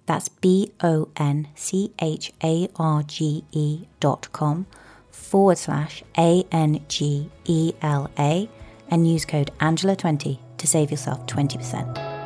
That's 0.08 0.30
B 0.30 0.72
O 0.82 1.10
N 1.18 1.50
C 1.54 1.94
H 2.02 2.34
A 2.44 2.70
R 2.78 3.04
G 3.04 3.44
E 3.52 3.88
dot 4.00 4.32
com 4.32 4.66
forward 5.12 5.58
slash 5.58 6.04
A 6.18 6.46
N 6.52 6.84
G 6.88 7.30
E 7.46 7.74
L 7.82 8.10
A 8.18 8.50
and 8.90 9.08
use 9.08 9.26
code 9.26 9.52
Angela20 9.60 10.40
to 10.58 10.68
save 10.68 10.90
yourself 10.90 11.26
20%. 11.28 12.18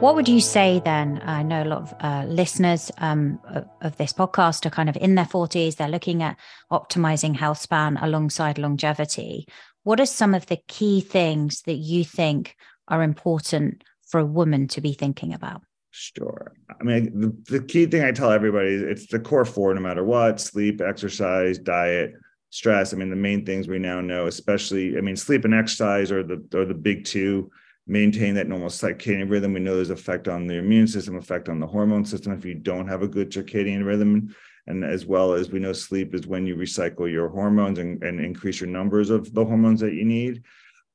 What 0.00 0.14
would 0.14 0.28
you 0.28 0.42
say 0.42 0.82
then? 0.84 1.22
I 1.24 1.42
know 1.42 1.62
a 1.62 1.64
lot 1.64 1.82
of 1.82 1.94
uh, 2.00 2.26
listeners 2.28 2.92
um, 2.98 3.40
of, 3.48 3.66
of, 3.80 3.96
this 3.96 4.12
podcast 4.12 4.66
are 4.66 4.70
kind 4.70 4.90
of 4.90 4.96
in 4.98 5.14
their 5.14 5.24
40s. 5.24 5.76
They're 5.76 5.88
looking 5.88 6.22
at 6.22 6.36
optimizing 6.70 7.34
health 7.34 7.58
span 7.58 7.96
alongside 7.96 8.58
longevity. 8.58 9.46
What 9.84 9.98
are 9.98 10.06
some 10.06 10.34
of 10.34 10.46
the 10.46 10.58
key 10.68 11.00
things 11.00 11.62
that 11.62 11.76
you 11.76 12.04
think 12.04 12.56
are 12.88 13.02
important 13.02 13.82
for 14.06 14.20
a 14.20 14.24
woman 14.24 14.68
to 14.68 14.80
be 14.80 14.92
thinking 14.92 15.34
about? 15.34 15.62
Sure. 15.90 16.52
I 16.78 16.84
mean, 16.84 17.18
the, 17.18 17.58
the 17.58 17.64
key 17.64 17.86
thing 17.86 18.02
I 18.04 18.12
tell 18.12 18.30
everybody 18.30 18.68
is 18.68 18.82
it's 18.82 19.06
the 19.06 19.18
core 19.18 19.44
four 19.44 19.72
no 19.74 19.80
matter 19.80 20.04
what 20.04 20.40
sleep, 20.40 20.80
exercise, 20.80 21.58
diet, 21.58 22.12
stress. 22.50 22.92
I 22.92 22.96
mean, 22.96 23.10
the 23.10 23.16
main 23.16 23.46
things 23.46 23.66
we 23.66 23.78
now 23.78 24.00
know, 24.00 24.26
especially, 24.26 24.98
I 24.98 25.00
mean, 25.00 25.16
sleep 25.16 25.44
and 25.44 25.54
exercise 25.54 26.12
are 26.12 26.22
the, 26.22 26.46
are 26.54 26.66
the 26.66 26.74
big 26.74 27.04
two 27.04 27.50
maintain 27.86 28.34
that 28.34 28.48
normal 28.48 28.68
circadian 28.68 29.30
rhythm. 29.30 29.52
We 29.52 29.60
know 29.60 29.76
there's 29.76 29.90
effect 29.90 30.28
on 30.28 30.46
the 30.46 30.56
immune 30.56 30.88
system, 30.88 31.16
effect 31.16 31.48
on 31.48 31.60
the 31.60 31.66
hormone 31.66 32.04
system 32.04 32.32
if 32.32 32.44
you 32.44 32.54
don't 32.54 32.88
have 32.88 33.02
a 33.02 33.08
good 33.08 33.30
circadian 33.30 33.86
rhythm. 33.86 34.34
And 34.66 34.84
as 34.84 35.06
well 35.06 35.32
as 35.32 35.50
we 35.50 35.60
know 35.60 35.72
sleep 35.72 36.14
is 36.14 36.26
when 36.26 36.46
you 36.46 36.56
recycle 36.56 37.10
your 37.10 37.28
hormones 37.28 37.78
and, 37.78 38.02
and 38.02 38.20
increase 38.20 38.60
your 38.60 38.68
numbers 38.68 39.10
of 39.10 39.32
the 39.32 39.44
hormones 39.44 39.80
that 39.80 39.94
you 39.94 40.04
need. 40.04 40.42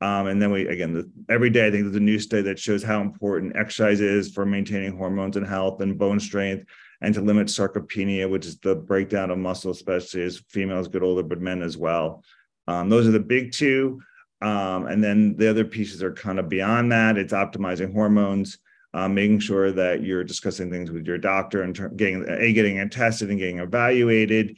Um, 0.01 0.27
and 0.27 0.41
then 0.41 0.51
we 0.51 0.67
again 0.67 0.93
the, 0.93 1.09
every 1.29 1.49
day 1.51 1.67
I 1.67 1.71
think 1.71 1.83
there's 1.83 1.95
a 1.95 1.99
new 1.99 2.19
study 2.19 2.41
that 2.43 2.59
shows 2.59 2.81
how 2.81 3.01
important 3.01 3.55
exercise 3.55 4.01
is 4.01 4.31
for 4.31 4.45
maintaining 4.45 4.97
hormones 4.97 5.37
and 5.37 5.45
health 5.45 5.81
and 5.81 5.97
bone 5.97 6.19
strength 6.19 6.65
and 7.01 7.13
to 7.13 7.21
limit 7.21 7.47
sarcopenia, 7.47 8.29
which 8.29 8.45
is 8.45 8.57
the 8.59 8.75
breakdown 8.75 9.31
of 9.31 9.37
muscle, 9.37 9.71
especially 9.71 10.23
as 10.23 10.43
females 10.49 10.87
get 10.87 11.03
older, 11.03 11.23
but 11.23 11.41
men 11.41 11.61
as 11.61 11.77
well. 11.77 12.23
Um, 12.67 12.89
those 12.89 13.07
are 13.07 13.11
the 13.11 13.19
big 13.19 13.51
two. 13.51 14.01
Um, 14.41 14.87
and 14.87 15.03
then 15.03 15.35
the 15.37 15.49
other 15.49 15.65
pieces 15.65 16.01
are 16.01 16.13
kind 16.13 16.39
of 16.39 16.49
beyond 16.49 16.91
that. 16.91 17.17
It's 17.17 17.33
optimizing 17.33 17.93
hormones, 17.93 18.57
um, 18.93 19.13
making 19.13 19.39
sure 19.39 19.71
that 19.71 20.03
you're 20.03 20.23
discussing 20.23 20.71
things 20.71 20.91
with 20.91 21.05
your 21.05 21.19
doctor 21.19 21.61
and 21.61 21.75
ter- 21.75 21.89
getting 21.89 22.27
a 22.27 22.51
getting 22.51 22.89
tested 22.89 23.29
and 23.29 23.39
getting 23.39 23.59
evaluated. 23.59 24.57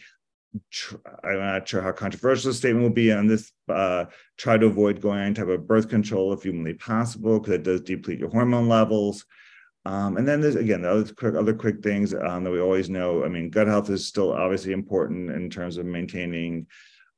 I'm 1.23 1.39
not 1.39 1.67
sure 1.67 1.81
how 1.81 1.91
controversial 1.91 2.51
the 2.51 2.55
statement 2.55 2.83
will 2.83 2.93
be 2.93 3.11
on 3.11 3.27
this. 3.27 3.51
Uh, 3.67 4.05
try 4.37 4.57
to 4.57 4.67
avoid 4.67 5.01
going 5.01 5.19
on 5.19 5.33
type 5.33 5.47
of 5.47 5.67
birth 5.67 5.89
control 5.89 6.33
if 6.33 6.43
humanly 6.43 6.73
possible, 6.73 7.39
because 7.39 7.55
it 7.55 7.63
does 7.63 7.81
deplete 7.81 8.19
your 8.19 8.29
hormone 8.29 8.69
levels. 8.69 9.25
Um, 9.85 10.17
and 10.17 10.27
then 10.27 10.39
there's 10.39 10.55
again 10.55 10.81
the 10.81 10.89
other 10.89 11.13
quick 11.13 11.35
other 11.35 11.53
quick 11.53 11.81
things 11.81 12.13
um, 12.13 12.43
that 12.43 12.51
we 12.51 12.61
always 12.61 12.89
know. 12.89 13.23
I 13.25 13.27
mean, 13.27 13.49
gut 13.49 13.67
health 13.67 13.89
is 13.89 14.07
still 14.07 14.31
obviously 14.31 14.71
important 14.71 15.31
in 15.31 15.49
terms 15.49 15.77
of 15.77 15.85
maintaining 15.85 16.67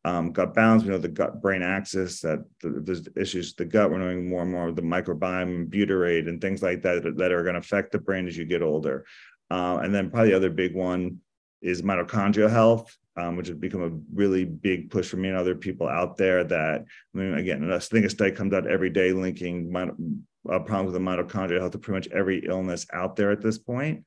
um, 0.04 0.32
gut 0.32 0.54
balance. 0.54 0.84
We 0.84 0.89
know 0.89 0.98
the 0.98 1.08
gut 1.08 1.42
brain 1.42 1.62
axis 1.62 2.22
that 2.22 2.39
the, 2.62 2.70
there's 2.70 3.08
issues 3.15 3.54
the 3.54 3.65
gut. 3.65 3.92
We're 3.92 4.00
knowing 4.00 4.30
more 4.30 4.42
and 4.42 4.51
more 4.51 4.68
of 4.68 4.75
the 4.75 4.82
microbiome, 4.82 5.70
butyrate, 5.70 6.27
and 6.27 6.42
things 6.42 6.63
like 6.63 6.82
that 6.84 7.04
that, 7.04 7.18
that 7.18 7.32
are 7.32 7.44
going 7.44 7.56
to 7.56 7.60
affect 7.60 7.92
the 7.92 8.00
brain 8.00 8.27
as 8.27 8.38
you 8.38 8.46
get 8.46 8.62
older. 8.62 9.06
Uh, 9.51 9.80
and 9.84 9.94
then 9.94 10.10
probably 10.10 10.30
the 10.32 10.38
other 10.38 10.50
big 10.50 10.74
one 10.74 11.20
is 11.62 11.82
mitochondrial 11.82 12.50
health, 12.50 12.96
um, 13.17 13.36
which 13.36 13.48
has 13.48 13.57
become 13.57 13.84
a 13.84 13.98
really 14.13 14.45
big 14.45 14.89
push 14.89 15.07
for 15.07 15.17
me 15.17 15.29
and 15.29 15.38
other 15.38 15.55
people 15.55 15.88
out 15.88 16.17
there. 16.17 16.43
That 16.43 16.86
I 17.13 17.17
mean, 17.17 17.34
again, 17.36 17.72
I 17.72 17.79
think 17.79 18.05
a 18.05 18.10
study 18.10 18.31
comes 18.31 18.53
out 18.53 18.67
every 18.67 18.89
day 18.89 19.13
linking 19.13 19.74
uh, 19.75 20.60
problems 20.60 20.93
with 20.93 20.93
the 20.93 21.00
mitochondria 21.00 21.60
health 21.60 21.72
to 21.72 21.77
pretty 21.77 21.98
much 21.98 22.13
every 22.13 22.45
illness 22.45 22.86
out 22.93 23.15
there 23.15 23.31
at 23.31 23.41
this 23.41 23.57
point. 23.57 24.05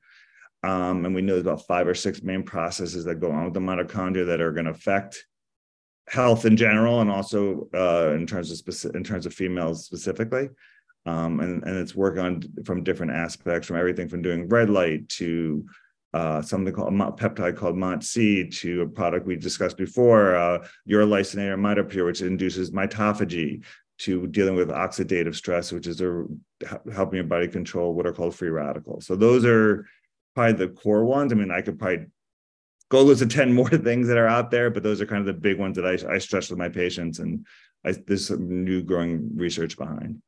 Um, 0.61 1.05
and 1.05 1.15
we 1.15 1.21
know 1.21 1.33
there's 1.33 1.45
about 1.45 1.67
five 1.67 1.87
or 1.87 1.95
six 1.95 2.21
main 2.21 2.43
processes 2.43 3.05
that 3.05 3.21
go 3.21 3.31
on 3.31 3.45
with 3.45 3.53
the 3.53 3.59
mitochondria 3.59 4.25
that 4.27 4.41
are 4.41 4.51
going 4.51 4.65
to 4.65 4.71
affect 4.71 5.25
health 6.09 6.45
in 6.45 6.57
general 6.57 7.01
and 7.01 7.09
also 7.09 7.69
uh, 7.73 8.13
in 8.13 8.27
terms 8.27 8.51
of 8.51 8.57
specific, 8.57 8.95
in 8.95 9.03
terms 9.03 9.25
of 9.25 9.33
females 9.33 9.85
specifically. 9.85 10.49
Um, 11.05 11.39
and, 11.39 11.63
and 11.63 11.77
it's 11.77 11.95
work 11.95 12.17
on 12.17 12.43
from 12.65 12.83
different 12.83 13.13
aspects, 13.13 13.67
from 13.67 13.77
everything 13.77 14.09
from 14.09 14.21
doing 14.21 14.49
red 14.49 14.69
light 14.69 15.07
to 15.09 15.65
uh, 16.13 16.41
something 16.41 16.73
called 16.73 16.93
a 16.93 16.97
peptide 17.11 17.55
called 17.55 17.77
MOTS-c 17.77 18.49
to 18.49 18.81
a 18.81 18.87
product 18.87 19.27
we 19.27 19.35
discussed 19.35 19.77
before, 19.77 20.35
uh, 20.35 20.67
urolithin 20.87 21.53
A 21.53 21.57
mitopure, 21.57 22.05
which 22.05 22.21
induces 22.21 22.71
mitophagy, 22.71 23.63
to 23.99 24.27
dealing 24.27 24.55
with 24.55 24.69
oxidative 24.69 25.35
stress, 25.35 25.71
which 25.71 25.85
is 25.85 26.01
a, 26.01 26.25
helping 26.93 27.17
your 27.17 27.25
body 27.25 27.47
control 27.47 27.93
what 27.93 28.07
are 28.07 28.13
called 28.13 28.33
free 28.33 28.49
radicals. 28.49 29.05
So 29.05 29.15
those 29.15 29.45
are 29.45 29.85
probably 30.35 30.65
the 30.65 30.73
core 30.73 31.03
ones. 31.03 31.31
I 31.31 31.35
mean, 31.35 31.51
I 31.51 31.61
could 31.61 31.77
probably 31.77 32.07
go 32.89 33.03
list 33.03 33.21
of 33.21 33.29
10 33.29 33.53
more 33.59 33.69
things 33.69 34.07
that 34.07 34.17
are 34.17 34.27
out 34.27 34.51
there, 34.51 34.69
but 34.69 34.83
those 34.83 35.01
are 35.01 35.05
kind 35.05 35.19
of 35.19 35.25
the 35.27 35.33
big 35.33 35.59
ones 35.59 35.75
that 35.75 35.85
I, 35.85 36.15
I 36.15 36.17
stress 36.17 36.49
with 36.49 36.57
my 36.57 36.69
patients. 36.69 37.19
And 37.19 37.45
I, 37.85 37.91
there's 37.91 38.27
some 38.27 38.63
new 38.63 38.81
growing 38.81 39.31
research 39.35 39.77
behind. 39.77 40.21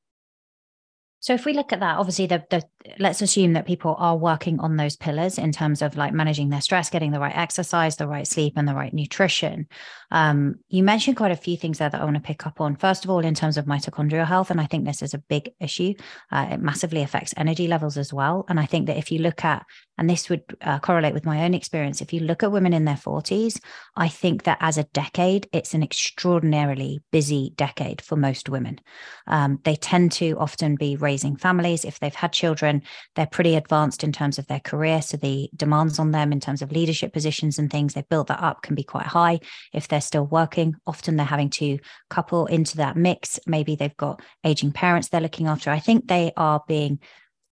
So 1.21 1.33
if 1.33 1.45
we 1.45 1.53
look 1.53 1.71
at 1.71 1.79
that, 1.79 1.97
obviously 1.97 2.25
the, 2.25 2.43
the 2.49 2.63
let's 2.99 3.21
assume 3.21 3.53
that 3.53 3.65
people 3.65 3.95
are 3.97 4.17
working 4.17 4.59
on 4.59 4.75
those 4.75 4.95
pillars 4.95 5.37
in 5.37 5.51
terms 5.51 5.81
of 5.81 5.97
like 5.97 6.13
managing 6.13 6.49
their 6.49 6.61
stress, 6.61 6.89
getting 6.89 7.11
the 7.11 7.19
right 7.19 7.35
exercise, 7.35 7.95
the 7.95 8.07
right 8.07 8.27
sleep, 8.27 8.53
and 8.55 8.67
the 8.67 8.73
right 8.73 8.93
nutrition. 8.93 9.67
Um, 10.11 10.55
you 10.67 10.83
mentioned 10.83 11.17
quite 11.17 11.31
a 11.31 11.37
few 11.37 11.57
things 11.57 11.77
there 11.77 11.89
that 11.89 12.01
I 12.01 12.03
want 12.03 12.15
to 12.15 12.21
pick 12.21 12.45
up 12.45 12.59
on. 12.59 12.75
First 12.75 13.05
of 13.05 13.11
all, 13.11 13.19
in 13.19 13.33
terms 13.33 13.57
of 13.57 13.65
mitochondrial 13.65 14.27
health, 14.27 14.51
and 14.51 14.59
I 14.59 14.65
think 14.65 14.85
this 14.85 15.01
is 15.01 15.13
a 15.13 15.19
big 15.19 15.51
issue. 15.59 15.93
Uh, 16.31 16.49
it 16.51 16.59
massively 16.59 17.01
affects 17.01 17.33
energy 17.37 17.67
levels 17.67 17.97
as 17.97 18.13
well. 18.13 18.45
And 18.49 18.59
I 18.59 18.65
think 18.65 18.87
that 18.87 18.97
if 18.97 19.11
you 19.11 19.19
look 19.19 19.45
at 19.45 19.65
and 20.01 20.09
this 20.09 20.29
would 20.29 20.41
uh, 20.61 20.79
correlate 20.79 21.13
with 21.13 21.25
my 21.25 21.43
own 21.43 21.53
experience. 21.53 22.01
If 22.01 22.11
you 22.11 22.21
look 22.21 22.41
at 22.41 22.51
women 22.51 22.73
in 22.73 22.85
their 22.85 22.95
40s, 22.95 23.59
I 23.95 24.07
think 24.07 24.45
that 24.45 24.57
as 24.59 24.79
a 24.79 24.83
decade, 24.85 25.47
it's 25.53 25.75
an 25.75 25.83
extraordinarily 25.83 27.01
busy 27.11 27.53
decade 27.55 28.01
for 28.01 28.15
most 28.15 28.49
women. 28.49 28.79
Um, 29.27 29.59
they 29.63 29.75
tend 29.75 30.11
to 30.13 30.31
often 30.39 30.75
be 30.75 30.95
raising 30.95 31.35
families. 31.35 31.85
If 31.85 31.99
they've 31.99 32.15
had 32.15 32.33
children, 32.33 32.70
they're 33.15 33.25
pretty 33.27 33.55
advanced 33.55 34.03
in 34.03 34.11
terms 34.11 34.39
of 34.39 34.47
their 34.47 34.59
career. 34.61 35.01
So 35.01 35.17
the 35.17 35.49
demands 35.55 35.99
on 35.99 36.11
them 36.11 36.31
in 36.31 36.39
terms 36.39 36.61
of 36.61 36.71
leadership 36.71 37.11
positions 37.11 37.59
and 37.59 37.69
things 37.69 37.93
they've 37.93 38.07
built 38.07 38.27
that 38.27 38.41
up 38.41 38.61
can 38.61 38.75
be 38.75 38.83
quite 38.83 39.07
high. 39.07 39.39
If 39.73 39.87
they're 39.87 39.99
still 39.99 40.25
working, 40.25 40.75
often 40.87 41.17
they're 41.17 41.25
having 41.25 41.49
to 41.51 41.79
couple 42.09 42.45
into 42.45 42.77
that 42.77 42.95
mix. 42.95 43.39
Maybe 43.45 43.75
they've 43.75 43.97
got 43.97 44.21
aging 44.45 44.71
parents 44.71 45.09
they're 45.09 45.19
looking 45.19 45.47
after. 45.47 45.71
I 45.71 45.79
think 45.79 46.07
they 46.07 46.31
are 46.37 46.63
being 46.67 46.99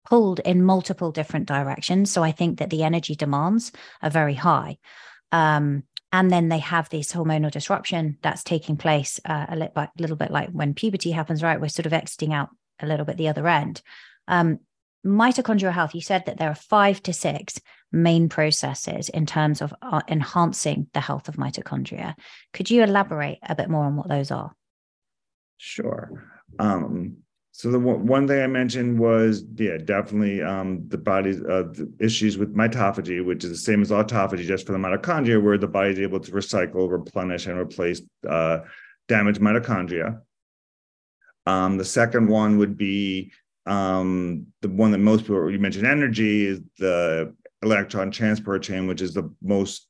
pulled 0.05 0.39
in 0.39 0.63
multiple 0.63 1.11
different 1.11 1.47
directions. 1.47 2.11
So 2.11 2.23
I 2.23 2.31
think 2.31 2.59
that 2.59 2.69
the 2.69 2.83
energy 2.83 3.15
demands 3.15 3.71
are 4.01 4.09
very 4.09 4.33
high. 4.33 4.77
Um, 5.31 5.83
and 6.11 6.29
then 6.29 6.47
they 6.47 6.59
have 6.59 6.89
this 6.89 7.11
hormonal 7.11 7.49
disruption 7.49 8.19
that's 8.21 8.43
taking 8.43 8.77
place 8.77 9.19
uh, 9.25 9.47
a 9.49 9.55
little 9.55 9.73
bit, 9.73 9.89
little 9.97 10.15
bit 10.15 10.29
like 10.29 10.49
when 10.49 10.75
puberty 10.75 11.11
happens, 11.11 11.41
right? 11.41 11.59
We're 11.59 11.69
sort 11.69 11.87
of 11.87 11.93
exiting 11.93 12.33
out 12.33 12.49
a 12.79 12.85
little 12.85 13.05
bit 13.05 13.17
the 13.17 13.29
other 13.29 13.47
end. 13.47 13.81
Um, 14.27 14.59
mitochondrial 15.05 15.71
health, 15.71 15.93
you 15.95 16.01
said 16.01 16.25
that 16.25 16.37
there 16.37 16.49
are 16.49 16.55
five 16.55 17.01
to 17.03 17.13
six 17.13 17.59
main 17.91 18.27
processes 18.29 19.09
in 19.09 19.25
terms 19.25 19.61
of 19.61 19.73
uh, 19.81 20.01
enhancing 20.07 20.87
the 20.93 21.01
health 21.01 21.27
of 21.27 21.35
mitochondria. 21.35 22.15
Could 22.53 22.71
you 22.71 22.83
elaborate 22.83 23.39
a 23.43 23.55
bit 23.55 23.69
more 23.69 23.85
on 23.85 23.95
what 23.95 24.09
those 24.09 24.31
are? 24.31 24.55
Sure. 25.57 26.23
Um, 26.59 27.17
so 27.51 27.69
the 27.69 27.79
one 27.79 28.27
thing 28.27 28.41
I 28.41 28.47
mentioned 28.47 28.97
was, 28.97 29.43
yeah, 29.55 29.77
definitely 29.77 30.41
um, 30.41 30.87
the 30.87 30.97
body's 30.97 31.39
uh, 31.39 31.69
the 31.71 31.93
issues 31.99 32.35
with 32.35 32.55
mitophagy, 32.55 33.23
which 33.23 33.43
is 33.43 33.51
the 33.51 33.57
same 33.57 33.83
as 33.83 33.91
autophagy, 33.91 34.43
just 34.43 34.65
for 34.65 34.71
the 34.71 34.79
mitochondria, 34.79 35.41
where 35.41 35.59
the 35.59 35.67
body 35.67 35.91
is 35.91 35.99
able 35.99 36.19
to 36.19 36.31
recycle, 36.31 36.89
replenish, 36.89 37.45
and 37.45 37.59
replace 37.59 38.01
uh, 38.27 38.59
damaged 39.07 39.39
mitochondria. 39.39 40.19
Um, 41.45 41.77
the 41.77 41.85
second 41.85 42.27
one 42.27 42.57
would 42.57 42.75
be 42.75 43.31
um, 43.65 44.47
the 44.61 44.69
one 44.69 44.91
that 44.91 44.97
most 44.99 45.21
people 45.21 45.49
you 45.49 45.59
mentioned 45.59 45.87
energy 45.87 46.45
is 46.45 46.61
the 46.77 47.33
electron 47.61 48.11
transport 48.11 48.63
chain, 48.63 48.87
which 48.87 49.01
is 49.01 49.13
the 49.13 49.33
most 49.41 49.87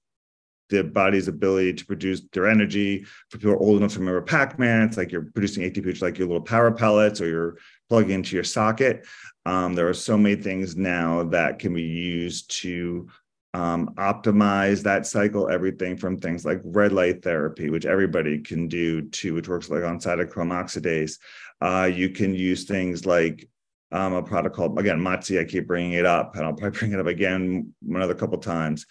the 0.70 0.84
body's 0.84 1.28
ability 1.28 1.74
to 1.74 1.86
produce 1.86 2.22
their 2.32 2.48
energy. 2.48 3.06
For 3.30 3.38
people 3.38 3.58
old 3.60 3.78
enough 3.78 3.94
to 3.94 4.00
remember 4.00 4.22
Pac-Man, 4.22 4.88
it's 4.88 4.98
like 4.98 5.12
you're 5.12 5.30
producing 5.34 5.64
ATP, 5.64 5.86
which 5.86 6.02
like 6.02 6.18
your 6.18 6.28
little 6.28 6.42
power 6.42 6.72
pellets, 6.72 7.22
or 7.22 7.28
you're 7.28 7.58
plugging 7.90 8.12
into 8.12 8.36
your 8.36 8.44
socket. 8.44 9.06
Um, 9.46 9.74
there 9.74 9.90
are 9.90 9.94
so 9.94 10.18
many 10.18 10.36
things 10.36 10.76
now 10.76 11.24
that 11.24 11.60
can 11.60 11.74
be 11.74 11.84
used 11.84 12.50
to 12.62 13.08
um, 13.54 13.90
optimize 13.96 14.82
that 14.84 15.06
cycle. 15.06 15.50
Everything 15.50 15.98
from 15.98 16.18
things 16.18 16.46
like 16.46 16.62
red 16.64 16.92
light 16.92 17.24
therapy, 17.24 17.70
which 17.70 17.86
everybody 17.86 18.40
can 18.40 18.68
do, 18.68 19.02
to 19.02 19.34
which 19.34 19.48
works 19.48 19.70
like 19.70 19.84
on 19.84 20.00
cytochrome 20.00 20.52
oxidase. 20.52 21.20
Uh, 21.62 21.86
you 21.86 22.10
can 22.10 22.34
use 22.34 22.64
things 22.64 23.06
like 23.06 23.48
um, 23.94 24.14
a 24.14 24.24
product 24.24 24.56
called 24.56 24.78
again 24.78 25.00
MOTS-c. 25.00 25.40
I 25.40 25.46
keep 25.46 25.68
bringing 25.68 25.94
it 25.94 26.06
up, 26.06 26.36
and 26.36 26.44
I'll 26.44 26.54
probably 26.54 26.78
bring 26.80 26.92
it 26.92 27.00
up 27.00 27.08
again 27.08 27.74
another 27.88 28.16
couple 28.16 28.38
times 28.40 28.86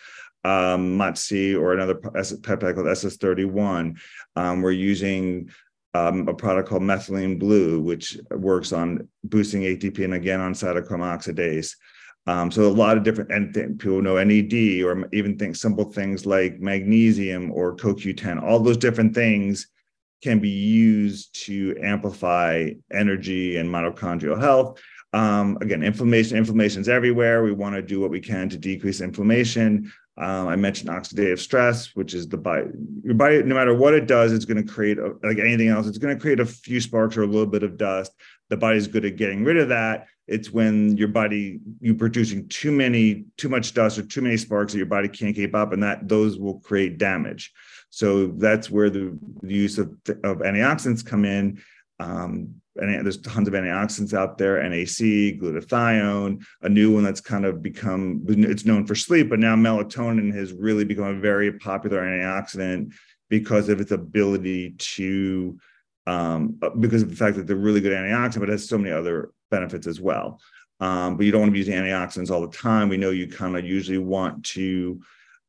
um, 0.45 0.97
MOTS-c 0.97 1.55
or 1.55 1.75
another 1.75 1.95
peptide 1.95 2.75
called 2.75 2.87
SS31. 2.87 3.99
Um, 4.37 4.63
we're 4.63 4.73
using 4.73 5.51
um, 5.95 6.27
a 6.29 6.35
product 6.35 6.69
called 6.69 6.83
methylene 6.83 7.39
blue, 7.39 7.81
which 7.81 8.19
works 8.31 8.73
on 8.73 9.09
boosting 9.25 9.63
ATP 9.63 10.05
and 10.05 10.15
again 10.15 10.41
on 10.41 10.55
cytochrome 10.55 11.01
oxidase. 11.01 11.75
Um, 12.27 12.51
so 12.51 12.69
a 12.69 12.69
lot 12.69 12.97
of 12.97 13.03
different 13.03 13.33
and 13.33 13.53
th- 13.53 13.79
people 13.79 14.01
know 14.01 14.23
NAD 14.23 14.85
or 14.85 15.09
even 15.13 15.37
think 15.37 15.57
simple 15.57 15.85
things 15.85 16.25
like 16.25 16.61
magnesium 16.61 17.51
or 17.51 17.77
CoQ10. 17.77 18.43
All 18.43 18.61
those 18.61 18.77
different 18.77 19.15
things 19.15 19.67
can 20.23 20.39
be 20.39 20.49
used 20.49 21.35
to 21.47 21.77
amplify 21.83 22.71
energy 22.93 23.57
and 23.57 23.69
mitochondrial 23.69 24.41
health. 24.41 24.81
Um, 25.13 25.59
again, 25.61 25.83
inflammation, 25.83 26.39
inflammation 26.39 26.81
is 26.81 26.89
everywhere. 26.89 27.43
We 27.43 27.53
want 27.53 27.75
to 27.75 27.83
do 27.83 28.01
what 28.01 28.11
we 28.11 28.21
can 28.21 28.49
to 28.49 28.57
decrease 28.57 29.01
inflammation. 29.01 29.93
Um, 30.19 30.49
I 30.49 30.57
mentioned 30.57 30.91
oxidative 30.91 31.39
stress, 31.39 31.95
which 31.95 32.13
is 32.13 32.29
the 32.29 32.37
body, 32.37 32.67
your 33.03 33.15
body, 33.15 33.43
no 33.43 33.55
matter 33.55 33.75
what 33.75 33.95
it 33.95 34.07
does, 34.07 34.33
it's 34.33 34.45
going 34.45 34.65
to 34.65 34.73
create, 34.73 34.99
a, 34.99 35.15
like 35.23 35.39
anything 35.39 35.69
else, 35.69 35.87
it's 35.87 35.99
going 35.99 36.15
to 36.15 36.21
create 36.21 36.41
a 36.41 36.47
few 36.47 36.81
sparks 36.81 37.17
or 37.17 37.23
a 37.23 37.27
little 37.27 37.47
bit 37.47 37.63
of 37.63 37.79
dust. 37.79 38.13
The 38.51 38.57
body's 38.57 38.87
good 38.87 39.07
at 39.07 39.17
getting 39.17 39.43
rid 39.43 39.57
of 39.57 39.71
that. 39.71 40.09
It's 40.29 40.51
when 40.51 40.97
your 40.99 41.09
body, 41.09 41.61
you're 41.81 41.95
producing 41.95 42.49
too 42.49 42.73
many, 42.73 43.25
too 43.39 43.49
much 43.49 43.73
dust 43.73 43.99
or 43.99 44.03
too 44.03 44.21
many 44.21 44.37
sparks 44.37 44.73
that 44.73 44.79
your 44.79 44.87
body 44.87 45.09
can't 45.09 45.35
keep 45.35 45.55
up, 45.55 45.73
and 45.73 45.83
that 45.83 46.09
those 46.09 46.39
will 46.39 46.61
create 46.61 46.99
damage. 46.99 47.53
So 47.89 48.29
that's 48.29 48.71
where 48.71 48.91
the, 48.91 49.19
the 49.43 49.55
use 49.55 49.79
of, 49.79 49.89
of 50.25 50.39
antioxidants 50.39 51.05
come 51.05 51.25
in. 51.25 51.63
Um, 52.03 52.55
and 52.77 53.05
there's 53.05 53.19
tons 53.19 53.49
of 53.49 53.55
antioxidants 53.55 54.15
out 54.15 54.39
there 54.39 54.63
NAC, 54.63 55.39
glutathione, 55.39 56.43
a 56.63 56.69
new 56.69 56.93
one 56.93 57.05
that's 57.05 57.21
kind 57.21 57.45
of 57.45 57.63
become 57.63 58.25
it's 58.29 58.65
known 58.65 58.87
for 58.87 58.95
sleep, 58.95 59.29
but 59.29 59.39
now 59.39 59.55
melatonin 59.55 60.35
has 60.35 60.53
really 60.53 60.85
become 60.85 61.05
a 61.05 61.21
very 61.21 61.53
popular 61.53 62.01
antioxidant 62.01 62.95
because 63.29 63.69
of 63.69 63.81
its 63.81 63.93
ability 63.93 64.75
to 64.79 65.59
um, 66.07 66.59
because 66.81 67.03
of 67.03 67.11
the 67.11 67.17
fact 67.17 67.37
that 67.37 67.47
they're 67.47 67.57
really 67.57 67.81
good 67.81 67.93
antioxidant, 67.93 68.41
but 68.41 68.49
has 68.49 68.69
so 68.69 68.79
many 68.79 68.91
other 68.91 69.33
benefits 69.51 69.87
as 69.87 70.01
well. 70.01 70.41
Um, 70.81 71.17
but 71.17 71.27
you 71.27 71.31
don't 71.31 71.43
want 71.43 71.51
to 71.51 71.53
be 71.53 71.59
using 71.59 71.75
antioxidants 71.75 72.31
all 72.31 72.41
the 72.41 72.57
time. 72.57 72.89
We 72.89 72.97
know 72.97 73.11
you 73.11 73.29
kind 73.29 73.57
of 73.57 73.65
usually 73.65 73.99
want 73.99 74.45
to 74.47 75.01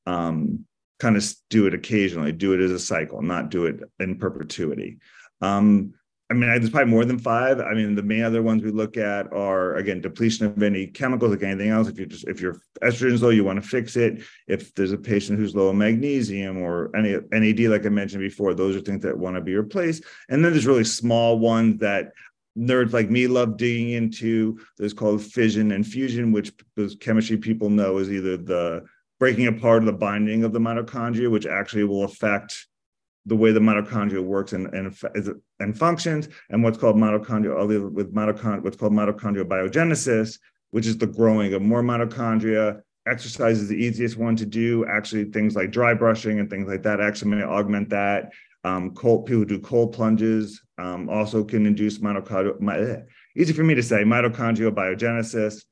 um, 0.06 0.66
kind 1.00 1.16
of 1.16 1.26
do 1.50 1.68
it 1.68 1.74
occasionally, 1.74 2.34
do 2.34 2.54
it 2.54 2.60
as 2.60 2.72
a 2.72 2.80
cycle, 2.80 3.22
not 3.22 3.50
do 3.50 3.66
it 3.66 3.80
in 4.00 4.20
perpetuity. 4.20 5.00
Um, 5.42 5.94
I 6.34 6.36
mean, 6.36 6.50
there's 6.50 6.72
probably 6.72 6.90
more 6.90 7.06
than 7.06 7.20
five. 7.20 7.60
I 7.60 7.76
mean, 7.76 7.94
the 7.94 8.02
main 8.02 8.24
other 8.24 8.42
ones 8.42 8.64
we 8.64 8.72
look 8.72 8.98
at 8.98 9.32
are 9.32 9.76
again 9.76 10.02
depletion 10.02 10.48
of 10.48 10.64
any 10.64 10.88
chemicals, 10.88 11.30
like 11.30 11.44
anything 11.44 11.70
else. 11.70 11.88
If 11.88 12.00
you 12.00 12.08
just 12.08 12.28
if 12.28 12.42
your 12.42 12.60
estrogen's 12.82 13.22
low, 13.22 13.30
you 13.30 13.44
want 13.44 13.62
to 13.62 13.70
fix 13.70 13.96
it. 13.96 14.24
If 14.48 14.74
there's 14.74 14.94
a 14.94 14.98
patient 14.98 15.38
who's 15.38 15.54
low 15.54 15.70
in 15.70 15.78
magnesium 15.78 16.58
or 16.58 16.90
any 16.96 17.20
NAD, 17.32 17.60
like 17.70 17.86
I 17.86 17.90
mentioned 17.90 18.22
before, 18.22 18.56
those 18.56 18.76
are 18.76 18.82
things 18.82 19.04
that 19.04 19.16
want 19.16 19.36
to 19.36 19.42
be 19.42 19.54
replaced. 19.54 20.06
And 20.28 20.44
then 20.44 20.54
there's 20.54 20.66
really 20.66 20.86
small 20.86 21.38
ones 21.38 21.80
that 21.82 22.14
nerds 22.58 22.94
like 22.94 23.12
me 23.12 23.28
love 23.28 23.56
digging 23.58 23.92
into. 23.92 24.60
There's 24.80 24.94
called 24.94 25.22
fission 25.22 25.72
and 25.72 25.86
fusion, 25.86 26.32
which 26.32 26.52
those 26.76 26.96
chemistry 26.96 27.38
people 27.38 27.70
know 27.70 28.00
is 28.00 28.12
either 28.12 28.38
the 28.38 28.86
breaking 29.20 29.46
apart 29.46 29.84
of 29.84 29.86
the 29.86 29.94
binding 29.94 30.44
of 30.44 30.52
the 30.52 30.60
mitochondria, 30.60 31.30
which 31.30 31.46
actually 31.46 31.84
will 31.84 32.06
affect 32.06 32.66
the 33.26 33.36
way 33.36 33.52
the 33.52 33.60
mitochondria 33.60 34.22
works 34.22 34.54
and 34.54 34.68
and, 34.74 34.96
and 35.60 35.78
functions, 35.78 36.28
and 36.50 36.64
what's 36.64 36.78
called 36.78 36.96
mitochondrial 36.96 37.92
with 37.92 38.14
mitochondria, 38.14 38.64
what's 38.64 38.78
called 38.78 38.94
mitochondrial 38.94 39.46
biogenesis, 39.46 40.40
which 40.72 40.88
is 40.88 40.98
the 40.98 41.08
growing 41.08 41.54
of 41.54 41.62
more 41.62 41.82
mitochondria. 41.82 42.82
Exercise 43.06 43.60
is 43.60 43.68
the 43.68 43.76
easiest 43.76 44.18
one 44.18 44.36
to 44.36 44.46
do. 44.46 44.86
Actually, 44.86 45.26
things 45.26 45.56
like 45.56 45.72
dry 45.72 45.94
brushing 45.94 46.40
and 46.40 46.50
things 46.50 46.68
like 46.68 46.84
that 46.84 47.02
actually 47.02 47.32
may 47.32 47.44
augment 47.44 47.90
that. 47.90 48.32
Um, 48.64 48.92
cold 48.92 49.26
people 49.26 49.44
do 49.44 49.60
cold 49.60 49.94
plunges 49.94 50.62
um, 50.78 51.10
also 51.10 51.44
can 51.44 51.66
induce 51.66 52.00
mitochondrial. 52.00 52.98
Eh, 52.98 53.02
easy 53.36 53.54
for 53.54 53.64
me 53.64 53.76
to 53.76 53.84
say 53.84 54.04
mitochondrial 54.04 54.72
biogenesis. 54.72 55.64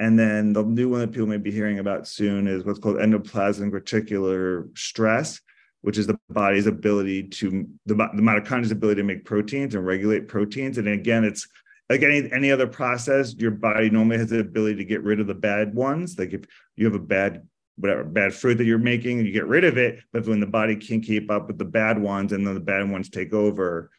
And 0.00 0.18
then 0.18 0.52
the 0.52 0.64
new 0.64 0.88
one 0.88 1.00
that 1.00 1.12
people 1.12 1.28
may 1.28 1.36
be 1.36 1.52
hearing 1.52 1.78
about 1.78 2.08
soon 2.08 2.48
is 2.48 2.64
what's 2.64 2.80
called 2.80 2.96
endoplasmic 2.96 3.70
reticular 3.70 4.76
stress, 4.76 5.40
which 5.82 5.98
is 5.98 6.06
the 6.06 6.18
body's 6.30 6.66
ability 6.66 7.24
to 7.24 7.68
the, 7.86 7.94
the 7.94 8.22
mitochondria's 8.22 8.70
ability 8.70 9.00
to 9.00 9.06
make 9.06 9.24
proteins 9.24 9.74
and 9.74 9.84
regulate 9.84 10.28
proteins. 10.28 10.78
And 10.78 10.88
again, 10.88 11.24
it's 11.24 11.46
like 11.90 12.02
any 12.02 12.32
any 12.32 12.50
other 12.50 12.66
process, 12.66 13.34
your 13.34 13.50
body 13.50 13.90
normally 13.90 14.18
has 14.18 14.30
the 14.30 14.40
ability 14.40 14.76
to 14.76 14.84
get 14.84 15.02
rid 15.02 15.20
of 15.20 15.26
the 15.26 15.34
bad 15.34 15.74
ones. 15.74 16.18
Like 16.18 16.32
if 16.32 16.44
you 16.76 16.86
have 16.86 16.94
a 16.94 16.98
bad 16.98 17.46
whatever 17.76 18.04
bad 18.04 18.32
fruit 18.32 18.58
that 18.58 18.64
you're 18.64 18.78
making, 18.78 19.24
you 19.24 19.32
get 19.32 19.46
rid 19.46 19.64
of 19.64 19.76
it. 19.76 20.00
But 20.12 20.26
when 20.26 20.40
the 20.40 20.46
body 20.46 20.76
can't 20.76 21.02
keep 21.02 21.30
up 21.30 21.48
with 21.48 21.58
the 21.58 21.64
bad 21.64 22.00
ones, 22.00 22.32
and 22.32 22.46
then 22.46 22.54
the 22.54 22.60
bad 22.60 22.88
ones 22.88 23.10
take 23.10 23.32
over, 23.32 23.90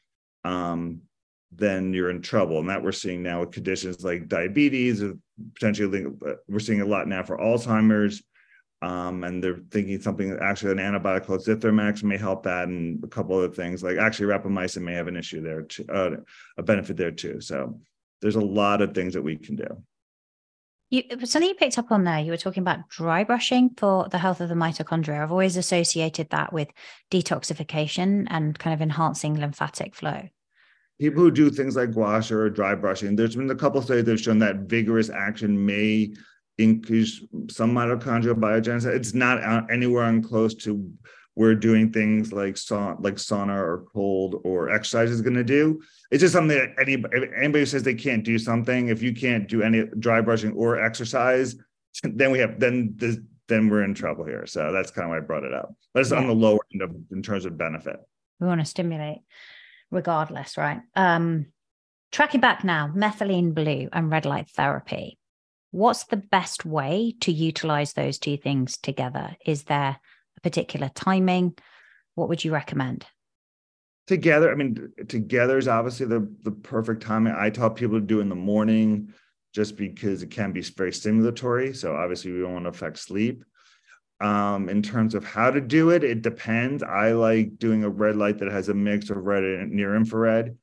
um, 0.44 1.02
then 1.52 1.94
you're 1.94 2.10
in 2.10 2.22
trouble. 2.22 2.60
And 2.60 2.70
that 2.70 2.82
we're 2.82 2.94
seeing 2.94 3.22
now 3.22 3.42
with 3.42 3.52
conditions 3.52 4.04
like 4.04 4.28
diabetes, 4.28 5.04
potentially 5.56 6.06
we're 6.48 6.60
seeing 6.60 6.82
a 6.82 6.86
lot 6.86 7.08
now 7.08 7.24
for 7.24 7.38
Alzheimer's 7.38 8.24
um, 8.84 9.24
and 9.24 9.42
they're 9.42 9.62
thinking 9.72 10.02
something 10.02 10.38
actually 10.42 10.74
an 10.74 10.78
antibiotic 10.78 11.26
called 11.26 11.46
Zithromax 11.46 12.04
may 12.04 12.18
help 12.18 12.44
that, 12.44 12.68
and 12.68 13.04
a 13.04 13.08
couple 13.08 13.38
other 13.38 13.48
things 13.50 13.82
like 13.82 13.98
actually 13.98 14.28
rapamycin 14.28 14.82
may 14.82 14.94
have 14.94 15.08
an 15.08 15.16
issue 15.16 15.42
there, 15.42 15.62
too, 15.62 15.86
uh, 15.90 16.12
a 16.58 16.64
benefit 16.64 16.98
there 16.98 17.12
too. 17.12 17.40
So 17.40 17.80
there's 18.22 18.36
a 18.36 18.42
lot 18.42 18.82
of 18.82 18.94
things 18.94 19.14
that 19.14 19.22
we 19.22 19.38
can 19.38 19.56
do. 19.56 19.84
You, 20.90 21.04
something 21.24 21.50
you 21.50 21.56
picked 21.56 21.80
up 21.80 21.92
on 21.92 22.04
there, 22.04 22.20
you 22.20 22.32
were 22.32 22.38
talking 22.38 22.62
about 22.62 22.88
dry 22.90 23.24
brushing 23.24 23.72
for 23.78 24.08
the 24.10 24.20
health 24.20 24.42
of 24.42 24.50
the 24.50 24.56
mitochondria. 24.56 25.24
I've 25.24 25.32
always 25.32 25.58
associated 25.58 26.30
that 26.30 26.54
with 26.54 26.68
detoxification 27.10 28.28
and 28.30 28.60
kind 28.60 28.74
of 28.74 28.82
enhancing 28.82 29.40
lymphatic 29.40 29.96
flow. 29.96 30.30
People 31.00 31.24
who 31.24 31.32
do 31.32 31.50
things 31.50 31.76
like 31.76 31.94
gua 31.94 32.22
sha 32.22 32.36
or 32.36 32.50
dry 32.50 32.76
brushing, 32.76 33.16
there's 33.16 33.36
been 33.36 33.50
a 33.50 33.56
couple 33.56 33.82
studies 33.82 34.04
that 34.06 34.12
have 34.12 34.22
shown 34.22 34.40
that 34.40 34.58
vigorous 34.68 35.10
action 35.10 35.66
may 35.66 36.14
increase 36.58 37.22
some 37.50 37.74
mitochondrial 37.74 38.36
biogenesis. 38.36 38.94
It's 38.94 39.14
not 39.14 39.72
anywhere 39.72 40.22
close 40.22 40.54
to 40.56 40.92
where 41.36 41.56
doing 41.56 41.92
things 41.92 42.32
like 42.32 42.56
sauna, 42.56 43.04
like 43.04 43.16
sauna 43.16 43.56
or 43.56 43.86
cold 43.92 44.42
or 44.44 44.70
exercise 44.70 45.10
is 45.10 45.22
going 45.22 45.36
to 45.36 45.44
do. 45.44 45.82
It's 46.12 46.22
just 46.22 46.34
something 46.34 46.58
that 46.58 46.76
anybody, 46.80 47.28
anybody 47.36 47.66
says 47.66 47.82
they 47.82 47.96
can't 47.96 48.24
do 48.24 48.38
something, 48.38 48.90
if 48.90 49.02
you 49.02 49.14
can't 49.14 49.48
do 49.48 49.64
any 49.64 49.86
dry 50.00 50.22
brushing 50.22 50.52
or 50.54 50.80
exercise, 50.80 51.56
then 52.04 52.32
we 52.32 52.40
have 52.40 52.60
then 52.60 52.94
this, 52.96 53.18
then 53.48 53.68
we're 53.68 53.84
in 53.84 53.96
trouble 53.96 54.26
here. 54.26 54.46
So 54.46 54.72
that's 54.72 54.92
kind 54.92 55.06
of 55.06 55.10
why 55.10 55.18
I 55.18 55.22
brought 55.22 55.44
it 55.44 55.54
up. 55.54 55.74
But 55.94 56.02
it's 56.02 56.12
yeah. 56.12 56.18
on 56.18 56.28
the 56.28 56.36
lower 56.36 56.60
end 56.72 56.82
of, 56.84 56.96
in 57.12 57.24
terms 57.24 57.46
of 57.46 57.58
benefit. 57.58 57.98
We 58.40 58.48
want 58.48 58.62
to 58.62 58.66
stimulate 58.66 59.20
regardless, 59.90 60.58
right? 60.58 60.82
Um, 60.96 61.48
tracking 62.12 62.42
back 62.42 62.64
now, 62.64 62.92
methylene 62.96 63.54
blue 63.54 63.90
and 63.92 64.12
red 64.12 64.26
light 64.26 64.50
therapy 64.50 65.18
what's 65.74 66.04
the 66.06 66.18
best 66.18 66.66
way 66.66 67.16
to 67.22 67.32
utilize 67.32 67.94
those 67.94 68.20
two 68.20 68.38
things 68.38 68.78
together? 68.78 69.36
Is 69.44 69.64
there 69.64 69.98
a 70.38 70.42
particular 70.42 70.90
timing? 70.94 71.56
What 72.14 72.30
would 72.30 72.44
you 72.44 72.54
recommend? 72.54 73.08
Together, 74.06 74.52
I 74.52 74.56
mean, 74.56 74.94
together 75.08 75.58
is 75.58 75.68
obviously 75.68 76.06
the, 76.06 76.32
the 76.44 76.52
perfect 76.52 77.02
timing. 77.02 77.34
I 77.36 77.50
tell 77.50 77.72
people 77.72 78.00
to 78.00 78.06
do 78.06 78.20
in 78.20 78.30
the 78.30 78.36
morning 78.36 79.14
just 79.56 79.76
because 79.76 80.22
it 80.22 80.30
can 80.30 80.52
be 80.52 80.62
very 80.62 80.92
stimulatory. 80.92 81.76
So 81.76 81.96
obviously 81.96 82.32
we 82.32 82.42
don't 82.42 82.54
want 82.54 82.66
to 82.66 82.70
affect 82.70 83.00
sleep. 83.00 83.44
Um, 84.22 84.70
in 84.70 84.84
terms 84.84 85.16
of 85.16 85.26
how 85.26 85.50
to 85.50 85.60
do 85.60 85.90
it, 85.90 86.04
it 86.04 86.22
depends. 86.22 86.84
I 86.84 87.14
like 87.14 87.58
doing 87.58 87.84
a 87.84 87.90
red 87.90 88.16
light 88.16 88.38
that 88.40 88.52
has 88.52 88.70
a 88.70 88.76
mix 88.76 89.10
of 89.10 89.18
red 89.18 89.44
and 89.44 89.72
near 89.72 89.96
infrared. 89.96 90.56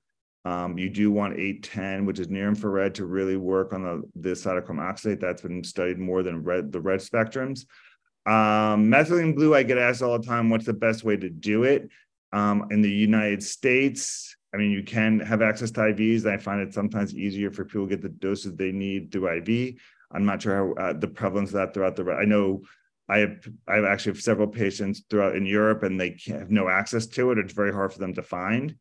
Um, 0.45 0.79
you 0.79 0.89
do 0.89 1.11
want 1.11 1.35
810, 1.35 2.07
which 2.07 2.19
is 2.19 2.29
near 2.29 2.49
infrared, 2.49 2.95
to 2.97 3.05
really 3.05 3.37
work 3.37 3.73
on 3.73 3.83
the, 3.83 4.03
the 4.17 4.31
cytochrome 4.31 4.79
oxidase. 4.79 5.21
That's 5.21 5.43
been 5.43 5.63
studied 5.63 5.99
more 5.99 6.23
than 6.23 6.43
red, 6.43 6.73
the 6.73 6.81
red 6.81 7.01
spectrums. 7.01 7.67
Um, 8.27 8.91
methylene 8.91 9.35
blue, 9.35 9.55
I 9.55 9.63
get 9.63 9.79
asked 9.79 10.03
all 10.03 10.19
the 10.19 10.27
time, 10.27 10.51
what's 10.51 10.67
the 10.67 10.73
best 10.73 11.05
way 11.05 11.17
to 11.17 11.29
do 11.29 11.65
it? 11.65 11.89
Um, 12.33 12.69
in 12.71 12.81
the 12.81 12.91
United 12.91 13.43
States, 13.43 14.37
I 14.55 14.57
mean, 14.57 14.71
you 14.71 14.83
can 14.83 15.21
have 15.21 15.43
access 15.43 15.71
to 15.73 15.81
IVs. 15.81 16.27
I 16.27 16.37
find 16.37 16.61
it 16.61 16.75
sometimes 16.75 17.15
easier 17.15 17.51
for 17.51 17.65
people 17.65 17.87
to 17.87 17.91
get 17.91 18.03
the 18.03 18.09
doses 18.09 18.55
they 18.55 18.73
need 18.73 19.13
through 19.13 19.29
IV. 19.37 19.75
I'm 20.13 20.25
not 20.25 20.43
sure 20.43 20.75
how 20.77 20.83
uh, 20.83 20.93
the 20.93 21.09
prevalence 21.09 21.51
of 21.51 21.55
that 21.55 21.75
throughout 21.75 21.97
the. 21.97 22.11
I 22.13 22.25
know 22.25 22.63
I 23.09 23.19
have 23.19 23.49
I 23.69 23.77
have 23.77 23.85
actually 23.85 24.13
have 24.13 24.23
several 24.23 24.49
patients 24.49 25.03
throughout 25.09 25.37
in 25.37 25.47
Europe, 25.47 25.85
and 25.85 26.01
they 26.01 26.17
have 26.27 26.51
no 26.51 26.69
access 26.69 27.07
to 27.07 27.31
it. 27.31 27.39
It's 27.39 27.53
very 27.53 27.73
hard 27.73 27.93
for 27.93 28.01
them 28.01 28.15
to 28.15 28.23
find 28.23 28.75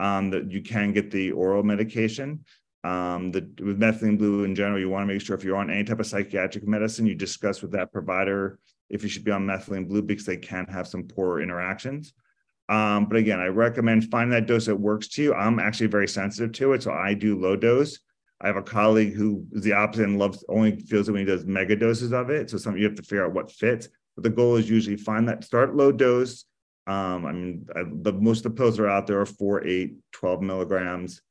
um, 0.00 0.30
that 0.30 0.50
you 0.50 0.62
can 0.62 0.92
get 0.92 1.10
the 1.10 1.32
oral 1.32 1.62
medication. 1.62 2.44
Um, 2.82 3.32
the, 3.32 3.40
with 3.60 3.80
methylene 3.80 4.18
blue 4.18 4.44
in 4.44 4.54
general, 4.54 4.78
you 4.78 4.90
want 4.90 5.08
to 5.08 5.12
make 5.12 5.22
sure 5.22 5.36
if 5.36 5.42
you're 5.42 5.56
on 5.56 5.70
any 5.70 5.84
type 5.84 6.00
of 6.00 6.06
psychiatric 6.06 6.66
medicine, 6.66 7.06
you 7.06 7.14
discuss 7.14 7.62
with 7.62 7.72
that 7.72 7.92
provider 7.92 8.58
if 8.90 9.02
you 9.02 9.08
should 9.08 9.24
be 9.24 9.30
on 9.30 9.46
methylene 9.46 9.88
blue 9.88 10.02
because 10.02 10.26
they 10.26 10.36
can 10.36 10.66
have 10.66 10.86
some 10.86 11.04
poor 11.04 11.40
interactions. 11.40 12.12
Um, 12.68 13.06
but 13.06 13.16
again, 13.16 13.40
I 13.40 13.46
recommend 13.46 14.10
finding 14.10 14.30
that 14.30 14.46
dose 14.46 14.66
that 14.66 14.76
works 14.76 15.08
to 15.08 15.22
you. 15.22 15.34
I'm 15.34 15.58
actually 15.58 15.86
very 15.86 16.08
sensitive 16.08 16.52
to 16.52 16.72
it, 16.72 16.82
so 16.82 16.92
I 16.92 17.14
do 17.14 17.38
low 17.38 17.56
dose. 17.56 17.98
I 18.40 18.46
have 18.46 18.56
a 18.56 18.62
colleague 18.62 19.14
who 19.14 19.46
is 19.52 19.62
the 19.62 19.72
opposite 19.72 20.04
and 20.04 20.18
loves 20.18 20.44
only 20.48 20.78
feels 20.80 21.08
it 21.08 21.12
when 21.12 21.20
he 21.20 21.24
does 21.24 21.46
mega 21.46 21.76
doses 21.76 22.12
of 22.12 22.30
it. 22.30 22.50
So 22.50 22.58
some 22.58 22.76
you 22.76 22.84
have 22.84 22.96
to 22.96 23.02
figure 23.02 23.24
out 23.24 23.32
what 23.32 23.50
fits. 23.50 23.88
But 24.16 24.24
the 24.24 24.30
goal 24.30 24.56
is 24.56 24.68
usually 24.68 24.96
find 24.96 25.28
that 25.28 25.44
start 25.44 25.74
low 25.74 25.92
dose, 25.92 26.44
um, 26.86 27.26
I 27.26 27.32
mean, 27.32 27.66
I, 27.74 27.82
the 28.02 28.12
most 28.12 28.44
of 28.44 28.54
the 28.54 28.62
pills 28.62 28.78
are 28.78 28.88
out 28.88 29.06
there 29.06 29.20
are 29.20 29.26
4, 29.26 29.66
8, 29.66 29.94
12 30.12 30.42
milligrams. 30.42 31.22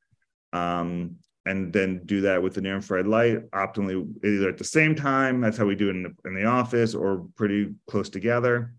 Um, 0.52 1.16
and 1.46 1.72
then 1.72 2.00
do 2.06 2.22
that 2.22 2.42
with 2.42 2.54
the 2.54 2.60
near 2.60 2.76
infrared 2.76 3.06
light 3.06 3.50
optimally 3.50 4.08
either 4.24 4.48
at 4.48 4.56
the 4.56 4.64
same 4.64 4.94
time. 4.94 5.40
That's 5.40 5.58
how 5.58 5.66
we 5.66 5.74
do 5.74 5.88
it 5.88 5.96
in 5.96 6.02
the, 6.04 6.28
in 6.28 6.34
the 6.34 6.44
office 6.44 6.94
or 6.94 7.26
pretty 7.36 7.74
close 7.88 8.08
together. 8.08 8.74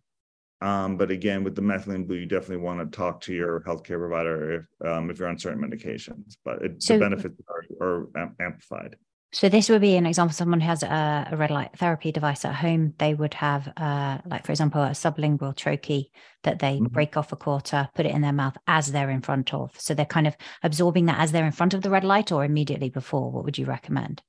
Um, 0.61 0.97
but 0.97 1.11
again, 1.11 1.43
with 1.43 1.53
the 1.53 1.61
methylene 1.61 2.07
blue, 2.07 2.17
you 2.17 2.25
definitely 2.25 2.63
want 2.63 2.79
to 2.79 2.97
talk 2.97 3.21
to 3.21 3.33
your 3.33 3.61
healthcare 3.61 3.99
provider 3.99 4.53
if, 4.81 4.87
um, 4.87 5.09
if 5.11 5.19
you're 5.19 5.27
on 5.27 5.37
certain 5.37 5.61
medications. 5.61 6.37
But 6.43 6.61
it, 6.63 6.81
so, 6.81 6.93
the 6.93 6.99
benefits 6.99 7.39
are, 7.79 8.07
are 8.15 8.33
amplified. 8.39 8.95
So 9.35 9.49
this 9.49 9.67
would 9.67 9.81
be 9.81 9.97
an 9.97 10.05
example. 10.05 10.33
Someone 10.33 10.61
who 10.61 10.67
has 10.67 10.81
a, 10.81 11.27
a 11.29 11.35
red 11.35 11.51
light 11.51 11.77
therapy 11.77 12.13
device 12.13 12.45
at 12.45 12.55
home, 12.55 12.93
they 12.99 13.13
would 13.13 13.33
have, 13.33 13.67
uh, 13.75 14.19
like 14.25 14.45
for 14.45 14.53
example, 14.53 14.81
a 14.81 14.91
sublingual 14.91 15.53
troche 15.53 16.05
that 16.43 16.59
they 16.59 16.75
mm-hmm. 16.75 16.85
break 16.85 17.17
off 17.17 17.33
a 17.33 17.35
quarter, 17.35 17.89
put 17.95 18.05
it 18.05 18.13
in 18.15 18.21
their 18.21 18.31
mouth 18.31 18.55
as 18.65 18.93
they're 18.93 19.09
in 19.09 19.19
front 19.19 19.53
of. 19.53 19.77
So 19.77 19.93
they're 19.93 20.05
kind 20.05 20.25
of 20.25 20.37
absorbing 20.63 21.07
that 21.07 21.19
as 21.19 21.33
they're 21.33 21.45
in 21.45 21.51
front 21.51 21.73
of 21.73 21.81
the 21.81 21.89
red 21.89 22.05
light, 22.05 22.31
or 22.31 22.45
immediately 22.45 22.89
before. 22.89 23.29
What 23.29 23.43
would 23.43 23.57
you 23.57 23.65
recommend? 23.65 24.21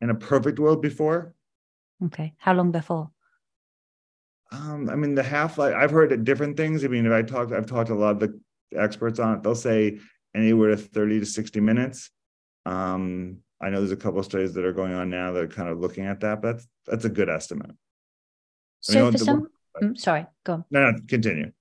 In 0.00 0.10
a 0.10 0.16
perfect 0.16 0.58
world, 0.58 0.82
before. 0.82 1.32
Okay. 2.06 2.34
How 2.38 2.54
long 2.54 2.72
before? 2.72 3.12
Um, 4.50 4.90
I 4.90 4.96
mean, 4.96 5.14
the 5.14 5.22
half 5.22 5.58
life. 5.58 5.76
I've 5.76 5.92
heard 5.92 6.24
different 6.24 6.56
things. 6.56 6.84
I 6.84 6.88
mean, 6.88 7.06
if 7.06 7.12
I 7.12 7.22
talked, 7.22 7.52
I've 7.52 7.66
talked 7.66 7.86
to 7.86 7.94
a 7.94 7.94
lot 7.94 8.20
of 8.20 8.20
the 8.20 8.40
experts 8.76 9.20
on 9.20 9.36
it. 9.36 9.42
They'll 9.44 9.54
say 9.54 10.00
anywhere 10.34 10.70
to 10.70 10.76
thirty 10.76 11.20
to 11.20 11.26
sixty 11.26 11.60
minutes. 11.60 12.10
Um, 12.66 13.38
I 13.62 13.70
know 13.70 13.78
there's 13.78 13.92
a 13.92 13.96
couple 13.96 14.18
of 14.18 14.24
studies 14.24 14.54
that 14.54 14.64
are 14.64 14.72
going 14.72 14.92
on 14.92 15.08
now 15.08 15.32
that 15.32 15.42
are 15.44 15.48
kind 15.48 15.68
of 15.68 15.78
looking 15.78 16.06
at 16.06 16.20
that, 16.20 16.42
but 16.42 16.56
that's 16.56 16.68
that's 16.86 17.04
a 17.04 17.08
good 17.08 17.30
estimate. 17.30 17.70
So 18.80 18.98
I 18.98 19.02
mean, 19.02 19.12
for 19.12 19.18
some, 19.18 19.48
mm, 19.80 19.98
sorry, 19.98 20.26
go 20.44 20.54
on. 20.54 20.64
No, 20.70 20.90
no, 20.90 20.98
continue. 21.06 21.52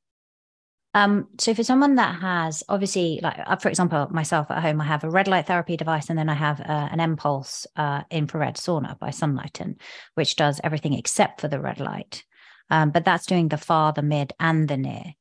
Um, 0.94 1.28
so 1.40 1.54
for 1.54 1.64
someone 1.64 1.96
that 1.96 2.20
has 2.20 2.64
obviously, 2.68 3.20
like 3.22 3.40
uh, 3.46 3.56
for 3.56 3.70
example, 3.70 4.08
myself 4.12 4.50
at 4.50 4.62
home, 4.62 4.82
I 4.82 4.86
have 4.86 5.04
a 5.04 5.10
red 5.10 5.28
light 5.28 5.46
therapy 5.48 5.78
device, 5.78 6.10
and 6.10 6.18
then 6.18 6.28
I 6.28 6.34
have 6.34 6.60
uh, 6.60 6.90
an 6.92 7.00
M-Pulse 7.00 7.68
uh, 7.76 8.02
infrared 8.10 8.56
sauna 8.56 8.98
by 9.00 9.10
Sunlighten, 9.10 9.80
which 10.16 10.36
does 10.36 10.60
everything 10.64 10.94
except 10.94 11.40
for 11.40 11.48
the 11.48 11.62
red 11.62 11.80
light. 11.80 12.24
Um, 12.70 12.90
but 12.90 13.06
that's 13.06 13.26
doing 13.28 13.48
the 13.48 13.58
far, 13.58 13.94
the 13.94 14.02
mid, 14.02 14.34
and 14.40 14.68
the 14.68 14.78
near. 14.78 15.14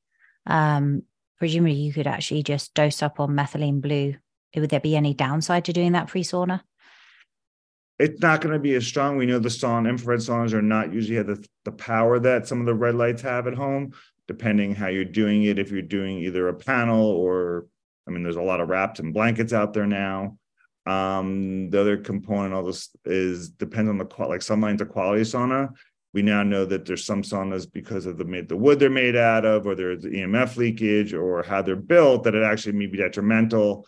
Um, 0.46 1.02
presumably, 1.38 1.74
you 1.74 1.92
could 1.92 2.06
actually 2.06 2.42
just 2.42 2.74
dose 2.74 3.02
up 3.02 3.20
on 3.20 3.30
methylene 3.30 3.80
blue. 3.80 4.16
Would 4.56 4.70
there 4.70 4.80
be 4.80 4.96
any 4.96 5.14
downside 5.14 5.66
to 5.66 5.72
doing 5.72 5.92
that 5.92 6.08
pre 6.08 6.24
sauna? 6.24 6.62
It's 8.00 8.22
not 8.22 8.40
going 8.40 8.54
to 8.54 8.58
be 8.58 8.74
as 8.74 8.86
strong. 8.86 9.18
We 9.18 9.26
know 9.26 9.38
the 9.38 9.50
sauna, 9.50 9.90
infrared 9.90 10.20
saunas 10.20 10.54
are 10.54 10.62
not 10.62 10.90
usually 10.90 11.16
have 11.16 11.26
the, 11.26 11.46
the 11.64 11.72
power 11.72 12.18
that 12.18 12.48
some 12.48 12.58
of 12.58 12.66
the 12.66 12.74
red 12.74 12.94
lights 12.94 13.20
have 13.20 13.46
at 13.46 13.54
home, 13.54 13.92
depending 14.26 14.74
how 14.74 14.86
you're 14.86 15.04
doing 15.04 15.42
it. 15.42 15.58
If 15.58 15.70
you're 15.70 15.82
doing 15.82 16.16
either 16.18 16.48
a 16.48 16.54
panel 16.54 17.04
or, 17.04 17.66
I 18.08 18.10
mean, 18.10 18.22
there's 18.22 18.36
a 18.36 18.42
lot 18.42 18.60
of 18.60 18.70
wraps 18.70 19.00
and 19.00 19.12
blankets 19.12 19.52
out 19.52 19.74
there 19.74 19.86
now. 19.86 20.38
Um, 20.86 21.68
the 21.68 21.78
other 21.78 21.98
component 21.98 22.54
all 22.54 22.64
this 22.64 22.88
is 23.04 23.50
depends 23.50 23.90
on 23.90 23.98
the 23.98 24.06
quality. 24.06 24.36
Like 24.36 24.42
some 24.42 24.62
lines 24.62 24.80
are 24.80 24.86
quality 24.86 25.20
sauna. 25.20 25.68
We 26.14 26.22
now 26.22 26.42
know 26.42 26.64
that 26.64 26.86
there's 26.86 27.04
some 27.04 27.22
saunas 27.22 27.70
because 27.70 28.06
of 28.06 28.16
the 28.16 28.46
the 28.48 28.56
wood 28.56 28.80
they're 28.80 28.88
made 28.88 29.14
out 29.14 29.44
of, 29.44 29.66
or 29.66 29.74
there's 29.74 30.04
EMF 30.04 30.56
leakage, 30.56 31.12
or 31.12 31.42
how 31.42 31.60
they're 31.60 31.76
built, 31.76 32.24
that 32.24 32.34
it 32.34 32.42
actually 32.42 32.72
may 32.72 32.86
be 32.86 32.96
detrimental 32.96 33.86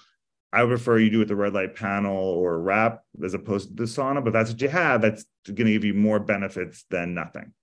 I 0.52 0.62
would 0.62 0.70
prefer 0.70 0.98
you 0.98 1.10
do 1.10 1.20
with 1.20 1.28
the 1.28 1.36
red 1.36 1.54
light 1.54 1.74
panel 1.74 2.16
or 2.16 2.60
wrap 2.60 3.04
as 3.24 3.32
opposed 3.32 3.70
to 3.70 3.74
the 3.74 3.84
sauna, 3.84 4.22
but 4.22 4.32
that's 4.32 4.50
what 4.50 4.60
you 4.60 4.68
have. 4.68 5.00
That's 5.00 5.24
going 5.46 5.66
to 5.66 5.72
give 5.72 5.84
you 5.84 5.94
more 5.94 6.20
benefits 6.20 6.84
than 6.90 7.14
nothing. 7.14 7.54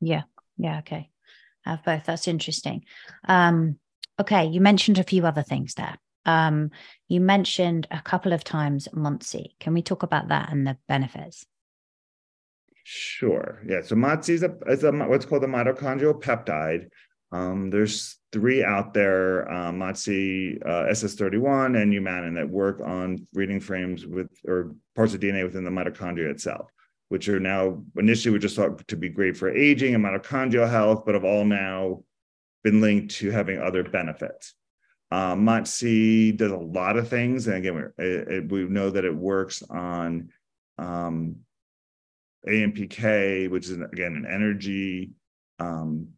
Yeah. 0.00 0.22
Yeah. 0.58 0.78
Okay. 0.80 1.10
Have 1.64 1.84
both. 1.84 2.04
That's 2.04 2.26
interesting. 2.26 2.84
Um, 3.28 3.78
okay. 4.20 4.46
You 4.46 4.60
mentioned 4.60 4.98
a 4.98 5.04
few 5.04 5.24
other 5.24 5.42
things 5.42 5.74
there. 5.74 5.96
Um, 6.24 6.70
you 7.06 7.20
mentioned 7.20 7.86
a 7.92 8.02
couple 8.02 8.32
of 8.32 8.42
times 8.42 8.88
MOTS-c. 8.92 9.54
Can 9.60 9.74
we 9.74 9.82
talk 9.82 10.02
about 10.02 10.28
that 10.28 10.50
and 10.50 10.66
the 10.66 10.76
benefits? 10.88 11.46
Sure. 12.82 13.62
Yeah. 13.66 13.82
So 13.82 13.94
MOTS-c 13.94 14.32
is, 14.34 14.42
a, 14.42 14.56
is 14.66 14.82
a, 14.82 14.90
what's 14.90 15.24
called 15.24 15.44
a 15.44 15.48
mitochondrial 15.48 16.20
peptide. 16.20 16.88
Um, 17.36 17.70
there's 17.70 18.18
three 18.32 18.64
out 18.64 18.94
there, 18.94 19.50
um, 19.52 19.78
MOTS-c, 19.78 20.58
uh, 20.64 20.84
SS31, 20.88 21.80
and 21.80 21.92
Humanin 21.92 22.34
that 22.36 22.48
work 22.48 22.80
on 22.80 23.26
reading 23.34 23.60
frames 23.60 24.06
with 24.06 24.30
or 24.46 24.74
parts 24.94 25.14
of 25.14 25.20
DNA 25.20 25.44
within 25.44 25.64
the 25.64 25.70
mitochondria 25.70 26.30
itself, 26.30 26.70
which 27.08 27.28
are 27.28 27.40
now 27.40 27.82
initially 27.96 28.32
were 28.32 28.38
just 28.38 28.56
thought 28.56 28.86
to 28.88 28.96
be 28.96 29.08
great 29.08 29.36
for 29.36 29.50
aging 29.50 29.94
and 29.94 30.04
mitochondrial 30.04 30.68
health, 30.68 31.04
but 31.04 31.14
have 31.14 31.24
all 31.24 31.44
now 31.44 32.02
been 32.64 32.80
linked 32.80 33.14
to 33.16 33.30
having 33.30 33.58
other 33.60 33.84
benefits. 33.84 34.54
Um, 35.10 35.44
MOTS-c 35.44 36.32
does 36.32 36.52
a 36.52 36.56
lot 36.56 36.96
of 36.96 37.08
things, 37.08 37.46
and 37.46 37.56
again, 37.56 37.92
it, 37.98 38.28
it, 38.28 38.50
we 38.50 38.64
know 38.64 38.90
that 38.90 39.04
it 39.04 39.14
works 39.14 39.62
on 39.68 40.30
um, 40.78 41.36
AMPK, 42.48 43.50
which 43.50 43.66
is 43.66 43.72
again 43.72 44.16
an 44.16 44.26
energy 44.26 45.10
um, 45.58 46.08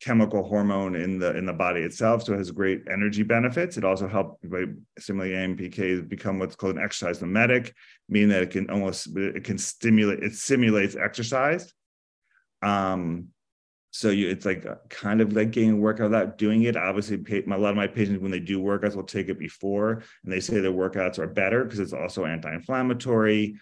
chemical 0.00 0.42
hormone 0.42 0.94
in 0.94 1.18
the 1.18 1.36
in 1.36 1.46
the 1.46 1.52
body 1.52 1.80
itself 1.80 2.22
so 2.22 2.34
it 2.34 2.38
has 2.38 2.50
great 2.50 2.82
energy 2.90 3.22
benefits. 3.22 3.76
It 3.76 3.84
also 3.84 4.06
helps 4.06 4.44
by 4.44 4.64
similarly 4.98 5.34
ampk 5.34 6.08
become 6.08 6.38
what's 6.38 6.54
called 6.54 6.76
an 6.76 6.82
exercise 6.82 7.20
mimetic 7.20 7.74
meaning 8.08 8.28
that 8.28 8.42
it 8.42 8.50
can 8.50 8.68
almost 8.70 9.08
it 9.16 9.44
can 9.44 9.58
stimulate 9.58 10.22
it 10.22 10.34
simulates 10.34 10.96
exercise. 10.96 11.72
Um 12.62 13.28
so 13.90 14.10
you 14.10 14.28
it's 14.28 14.44
like 14.44 14.66
kind 14.90 15.22
of 15.22 15.32
like 15.32 15.52
getting 15.52 15.72
a 15.72 15.76
workout 15.76 16.10
without 16.10 16.36
doing 16.36 16.64
it. 16.64 16.76
Obviously 16.76 17.16
a 17.16 17.56
lot 17.56 17.70
of 17.70 17.76
my 17.76 17.86
patients 17.86 18.20
when 18.20 18.30
they 18.30 18.40
do 18.40 18.60
workouts 18.60 18.96
will 18.96 19.04
take 19.04 19.30
it 19.30 19.38
before 19.38 20.02
and 20.24 20.32
they 20.32 20.40
say 20.40 20.60
their 20.60 20.72
workouts 20.72 21.18
are 21.18 21.26
better 21.26 21.64
because 21.64 21.80
it's 21.80 21.94
also 21.94 22.26
anti-inflammatory 22.26 23.56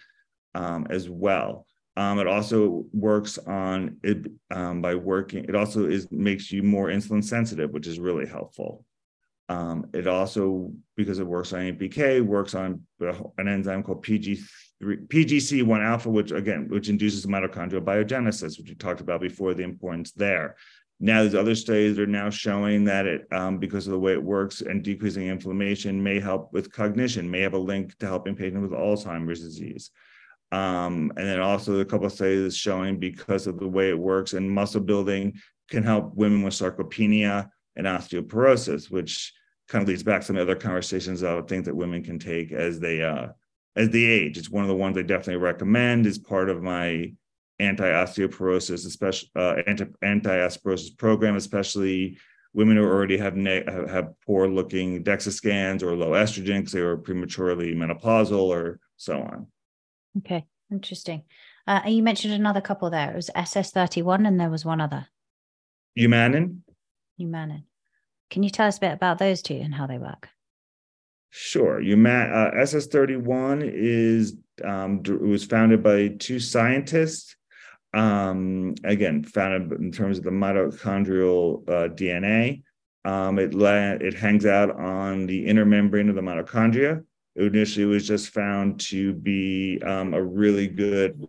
um, 0.53 0.87
as 0.89 1.09
well 1.09 1.65
um, 1.97 2.19
it 2.19 2.27
also 2.27 2.85
works 2.93 3.37
on 3.37 3.97
it 4.03 4.25
um, 4.51 4.81
by 4.81 4.95
working. 4.95 5.45
It 5.45 5.55
also 5.55 5.85
is 5.85 6.11
makes 6.11 6.51
you 6.51 6.61
more 6.61 6.87
insulin 6.87 7.23
sensitive, 7.23 7.71
which 7.71 7.87
is 7.87 7.99
really 7.99 8.27
helpful. 8.27 8.85
Um, 9.47 9.87
it 9.93 10.07
also, 10.07 10.73
because 10.97 11.19
it 11.19 11.27
works 11.27 11.53
on 11.53 11.61
AMPK, 11.61 12.25
works 12.25 12.55
on 12.55 12.81
an 12.99 13.47
enzyme 13.47 13.83
called 13.83 14.03
PG3, 14.03 15.07
PGC1 15.07 15.85
alpha, 15.85 16.09
which 16.09 16.31
again, 16.31 16.67
which 16.69 16.89
induces 16.89 17.25
mitochondrial 17.27 17.83
biogenesis, 17.83 18.57
which 18.57 18.69
we 18.69 18.75
talked 18.75 19.01
about 19.01 19.21
before, 19.21 19.53
the 19.53 19.63
importance 19.63 20.11
there. 20.11 20.55
Now, 20.99 21.21
there's 21.21 21.35
other 21.35 21.55
studies 21.55 21.99
are 21.99 22.07
now 22.07 22.29
showing 22.29 22.85
that 22.85 23.05
it, 23.05 23.27
um, 23.31 23.57
because 23.57 23.85
of 23.85 23.91
the 23.91 23.99
way 23.99 24.13
it 24.13 24.23
works 24.23 24.61
and 24.61 24.81
decreasing 24.81 25.27
inflammation, 25.27 26.01
may 26.01 26.19
help 26.19 26.51
with 26.53 26.71
cognition, 26.71 27.29
may 27.29 27.41
have 27.41 27.53
a 27.53 27.59
link 27.59 27.97
to 27.99 28.07
helping 28.07 28.35
patients 28.35 28.61
with 28.61 28.71
Alzheimer's 28.71 29.41
disease. 29.41 29.91
Um, 30.51 31.11
and 31.17 31.27
then 31.27 31.39
also 31.41 31.79
a 31.79 31.85
couple 31.85 32.05
of 32.05 32.13
studies 32.13 32.55
showing 32.55 32.99
because 32.99 33.47
of 33.47 33.59
the 33.59 33.67
way 33.67 33.89
it 33.89 33.99
works 33.99 34.33
and 34.33 34.49
muscle 34.49 34.81
building 34.81 35.33
can 35.69 35.83
help 35.83 36.13
women 36.15 36.43
with 36.43 36.53
sarcopenia 36.53 37.49
and 37.75 37.87
osteoporosis, 37.87 38.89
which 38.89 39.33
kind 39.67 39.81
of 39.81 39.87
leads 39.87 40.03
back 40.03 40.21
to 40.21 40.27
some 40.27 40.37
other 40.37 40.55
conversations 40.55 41.23
of 41.23 41.47
things 41.47 41.65
that 41.65 41.75
women 41.75 42.03
can 42.03 42.19
take 42.19 42.51
as 42.51 42.79
they 42.79 43.01
uh, 43.01 43.27
as 43.75 43.89
they 43.89 44.03
age. 44.03 44.37
It's 44.37 44.49
one 44.49 44.63
of 44.63 44.69
the 44.69 44.75
ones 44.75 44.97
I 44.97 45.01
definitely 45.01 45.37
recommend 45.37 46.05
as 46.05 46.17
part 46.17 46.49
of 46.49 46.61
my 46.61 47.11
anti-osteoporosis, 47.59 48.85
especially 48.85 49.29
uh, 49.35 49.55
anti 49.67 49.85
anti-osteoporosis 50.01 50.97
program, 50.97 51.35
especially 51.35 52.17
women 52.53 52.77
who 52.77 52.83
already 52.83 53.17
have 53.17 53.35
ne- 53.35 53.65
have 53.65 54.13
poor 54.25 54.47
looking 54.47 55.03
DEXA 55.03 55.31
scans 55.31 55.83
or 55.83 55.95
low 55.95 56.11
estrogen 56.11 56.59
because 56.59 56.71
they 56.71 56.81
were 56.81 56.97
prematurely 56.97 57.73
menopausal 57.73 58.47
or 58.47 58.79
so 58.97 59.21
on. 59.21 59.47
Okay, 60.17 60.45
interesting. 60.71 61.23
Uh, 61.67 61.81
you 61.87 62.03
mentioned 62.03 62.33
another 62.33 62.61
couple 62.61 62.89
there. 62.89 63.11
It 63.11 63.15
was 63.15 63.29
SS31 63.35 64.27
and 64.27 64.39
there 64.39 64.49
was 64.49 64.65
one 64.65 64.81
other. 64.81 65.07
Humanin. 65.97 66.59
Humanin. 67.19 67.63
Can 68.29 68.43
you 68.43 68.49
tell 68.49 68.67
us 68.67 68.77
a 68.77 68.81
bit 68.81 68.93
about 68.93 69.17
those 69.17 69.41
two 69.41 69.55
and 69.55 69.73
how 69.73 69.87
they 69.87 69.97
work? 69.97 70.29
Sure. 71.29 71.81
Human, 71.81 72.31
uh, 72.31 72.51
SS31 72.55 73.69
is 73.73 74.37
um, 74.63 75.01
it 75.05 75.21
was 75.21 75.43
founded 75.43 75.83
by 75.83 76.09
two 76.19 76.39
scientists. 76.39 77.35
Um, 77.93 78.75
again, 78.83 79.23
founded 79.23 79.79
in 79.79 79.91
terms 79.91 80.17
of 80.17 80.23
the 80.23 80.29
mitochondrial 80.29 81.67
uh, 81.67 81.89
DNA. 81.89 82.63
Um, 83.05 83.37
it 83.37 83.53
la- 83.53 83.97
it 83.99 84.13
hangs 84.15 84.45
out 84.45 84.71
on 84.71 85.27
the 85.27 85.45
inner 85.45 85.65
membrane 85.65 86.09
of 86.09 86.15
the 86.15 86.21
mitochondria, 86.21 87.03
initially 87.35 87.85
was 87.85 88.07
just 88.07 88.29
found 88.29 88.79
to 88.79 89.13
be 89.13 89.81
um, 89.85 90.13
a 90.13 90.21
really 90.21 90.67
good 90.67 91.19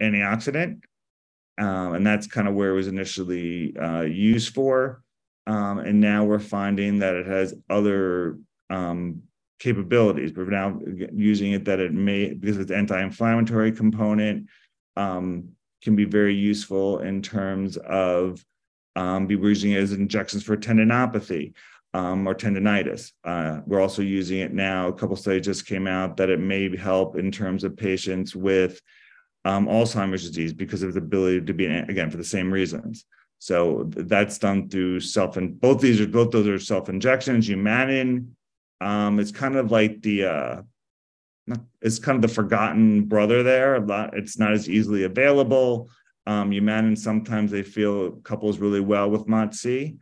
antioxidant. 0.00 0.80
Um, 1.58 1.94
and 1.94 2.06
that's 2.06 2.26
kind 2.26 2.48
of 2.48 2.54
where 2.54 2.70
it 2.70 2.74
was 2.74 2.88
initially 2.88 3.76
uh, 3.76 4.02
used 4.02 4.54
for. 4.54 5.02
Um, 5.46 5.80
and 5.80 6.00
now 6.00 6.24
we're 6.24 6.38
finding 6.38 7.00
that 7.00 7.14
it 7.14 7.26
has 7.26 7.54
other 7.68 8.38
um, 8.70 9.22
capabilities. 9.58 10.32
We're 10.34 10.46
now 10.46 10.80
using 11.12 11.52
it 11.52 11.64
that 11.66 11.80
it 11.80 11.92
may, 11.92 12.32
because 12.32 12.58
it's 12.58 12.70
anti-inflammatory 12.70 13.72
component, 13.72 14.46
um, 14.96 15.50
can 15.82 15.96
be 15.96 16.04
very 16.04 16.34
useful 16.34 17.00
in 17.00 17.20
terms 17.20 17.76
of 17.78 18.44
um, 18.96 19.26
be 19.26 19.34
using 19.34 19.72
it 19.72 19.78
as 19.78 19.92
injections 19.92 20.42
for 20.42 20.56
tendinopathy 20.56 21.54
um, 21.94 22.26
or 22.26 22.34
tendonitis. 22.34 23.12
Uh, 23.24 23.60
we're 23.66 23.80
also 23.80 24.02
using 24.02 24.40
it 24.40 24.52
now. 24.52 24.88
A 24.88 24.92
couple 24.92 25.16
studies 25.16 25.44
just 25.44 25.66
came 25.66 25.86
out 25.86 26.16
that 26.18 26.30
it 26.30 26.38
may 26.38 26.74
help 26.76 27.16
in 27.16 27.32
terms 27.32 27.64
of 27.64 27.76
patients 27.76 28.34
with 28.36 28.80
um, 29.44 29.66
Alzheimer's 29.66 30.28
disease 30.28 30.52
because 30.52 30.82
of 30.82 30.94
the 30.94 30.98
ability 30.98 31.40
to 31.42 31.54
be 31.54 31.66
again 31.66 32.10
for 32.10 32.16
the 32.16 32.24
same 32.24 32.52
reasons. 32.52 33.06
So 33.38 33.84
that's 33.88 34.38
done 34.38 34.68
through 34.68 35.00
self 35.00 35.36
and 35.38 35.58
both 35.58 35.80
these 35.80 36.00
are 36.00 36.06
both 36.06 36.30
those 36.30 36.46
are 36.46 36.58
self 36.58 36.88
injections. 36.88 37.48
Humanin, 37.48 38.26
um, 38.80 39.18
it's 39.18 39.32
kind 39.32 39.56
of 39.56 39.70
like 39.70 40.02
the 40.02 40.24
uh, 40.26 40.62
is 41.80 41.98
kind 41.98 42.16
of 42.16 42.22
the 42.22 42.34
forgotten 42.34 43.04
brother 43.06 43.42
there. 43.42 43.76
A 43.76 43.80
lot, 43.80 44.16
it's 44.16 44.38
not 44.38 44.52
as 44.52 44.68
easily 44.68 45.04
available. 45.04 45.88
Um, 46.26 46.50
Humanin 46.50 46.96
sometimes 46.96 47.50
they 47.50 47.62
feel 47.62 48.12
couples 48.12 48.58
really 48.58 48.80
well 48.80 49.10
with 49.10 49.26
MOTS-c 49.26 49.96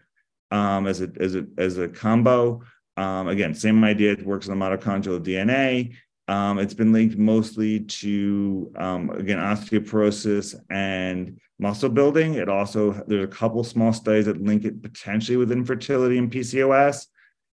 um, 0.51 0.87
as 0.87 1.01
a 1.01 1.11
as 1.21 1.35
a 1.35 1.47
as 1.57 1.79
a 1.79 1.89
combo. 1.89 2.63
Um, 2.97 3.29
again, 3.29 3.55
same 3.55 3.83
idea. 3.85 4.13
It 4.13 4.27
works 4.27 4.49
on 4.49 4.59
the 4.59 4.65
mitochondrial 4.65 5.21
DNA. 5.21 5.95
Um, 6.27 6.59
it's 6.59 6.75
been 6.75 6.93
linked 6.93 7.17
mostly 7.17 7.81
to 7.81 8.71
um, 8.77 9.11
again 9.11 9.39
osteoporosis 9.39 10.55
and 10.71 11.41
muscle 11.59 11.89
building. 11.89 12.35
It 12.35 12.49
also 12.49 12.93
there's 13.07 13.25
a 13.25 13.29
couple 13.29 13.65
small 13.65 13.93
studies 13.93 14.27
that 14.27 14.43
link 14.43 14.65
it 14.65 14.83
potentially 14.83 15.37
with 15.37 15.53
infertility 15.53 16.19
and 16.19 16.31
PCOS. 16.31 17.07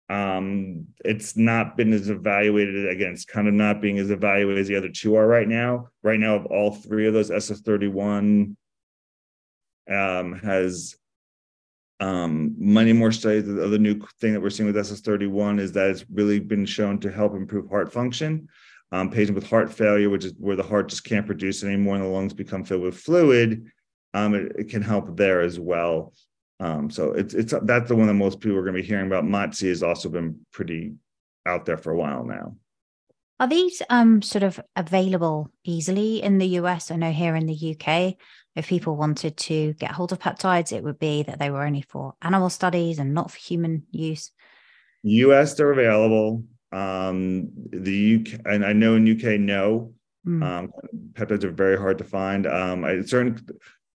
Um, 0.09 0.87
it's 1.05 1.37
not 1.37 1.77
been 1.77 1.93
as 1.93 2.11
evaluated 2.11 2.89
again. 2.89 3.13
It's 3.13 3.25
kind 3.25 3.49
of 3.49 3.55
not 3.55 3.81
being 3.81 3.99
as 3.99 4.11
evaluated 4.11 4.61
as 4.61 4.69
the 4.69 4.77
other 4.77 4.91
two 4.91 5.17
are 5.17 5.27
right 5.27 5.49
now. 5.49 5.89
Right 6.03 6.21
now, 6.21 6.35
of 6.37 6.47
all 6.47 6.73
three 6.73 7.07
of 7.07 7.15
those, 7.15 7.31
SS31 7.31 8.57
um, 9.91 10.41
has 10.41 10.97
um, 12.01 12.55
many 12.59 12.93
more 12.93 13.13
studies. 13.13 13.47
The 13.47 13.65
other 13.65 13.79
new 13.79 14.01
thing 14.21 14.33
that 14.33 14.41
we're 14.41 14.51
seeing 14.51 14.67
with 14.67 14.77
SS31 14.77 15.61
is 15.61 15.73
that 15.73 15.91
it's 15.91 16.05
really 16.13 16.41
been 16.41 16.67
shown 16.67 16.99
to 17.01 17.11
help 17.11 17.35
improve 17.35 17.69
heart 17.69 17.93
function. 17.93 18.49
Um, 18.91 19.11
patients 19.11 19.37
with 19.37 19.49
heart 19.49 19.73
failure, 19.73 20.11
which 20.11 20.25
is 20.25 20.35
where 20.39 20.57
the 20.57 20.63
heart 20.63 20.89
just 20.89 21.05
can't 21.05 21.25
produce 21.25 21.65
anymore 21.65 21.95
and 21.95 22.05
the 22.05 22.09
lungs 22.09 22.35
become 22.35 22.65
filled 22.65 22.83
with 22.83 22.99
fluid, 22.99 23.71
um, 24.13 24.35
it, 24.35 24.53
it, 24.59 24.69
can 24.69 24.83
help 24.83 25.17
there 25.17 25.41
as 25.41 25.59
well. 25.59 26.13
Um, 26.61 26.91
so 26.91 27.13
it's 27.13 27.33
it's 27.33 27.55
that's 27.63 27.89
the 27.89 27.97
one 27.97 28.07
that 28.09 28.15
most 28.15 28.41
people 28.41 28.59
are 28.59 28.63
going 28.63 28.77
to 28.77 28.83
be 28.83 28.87
hearing 28.87 29.07
about. 29.07 29.25
MOTS-c 29.25 29.67
has 29.67 29.83
also 29.83 30.11
been 30.11 30.45
pretty 30.53 30.93
out 31.47 31.65
there 31.65 31.79
for 31.79 31.93
a 31.93 31.97
while 31.97 32.25
now. 32.25 32.57
Are 33.43 33.49
these 33.49 33.83
um, 33.91 34.23
sort 34.23 34.45
of 34.45 34.61
available 34.77 35.51
easily 35.65 36.23
in 36.23 36.39
the 36.39 36.47
US? 36.61 36.93
I 36.93 36.97
know 36.97 37.11
here 37.11 37.35
in 37.35 37.47
the 37.47 37.77
UK, 37.77 38.15
if 38.55 38.69
people 38.69 38.95
wanted 38.95 39.37
to 39.37 39.73
get 39.73 39.91
hold 39.91 40.13
of 40.13 40.21
peptides, 40.21 40.71
it 40.71 40.85
would 40.85 41.01
be 41.01 41.25
that 41.25 41.41
they 41.41 41.51
were 41.51 41.65
only 41.65 41.83
for 41.83 42.15
animal 42.23 42.51
studies 42.51 43.01
and 43.01 43.15
not 43.15 43.33
for 43.33 43.39
human 43.39 43.83
use. 43.91 44.31
US, 45.03 45.55
they're 45.55 45.73
available. 45.73 46.45
Um, 46.71 47.49
the 47.73 48.21
UK, 48.21 48.41
and 48.45 48.65
I 48.65 48.75
know 48.75 48.95
in 48.95 49.11
UK, 49.11 49.41
no. 49.41 49.93
Mm. 50.25 50.45
Um, 50.45 50.73
peptides 51.15 51.43
are 51.43 51.51
very 51.51 51.77
hard 51.77 51.99
to 51.99 52.05
find. 52.05 52.47
Um, 52.47 52.85
I 52.85 53.03
certain 53.03 53.45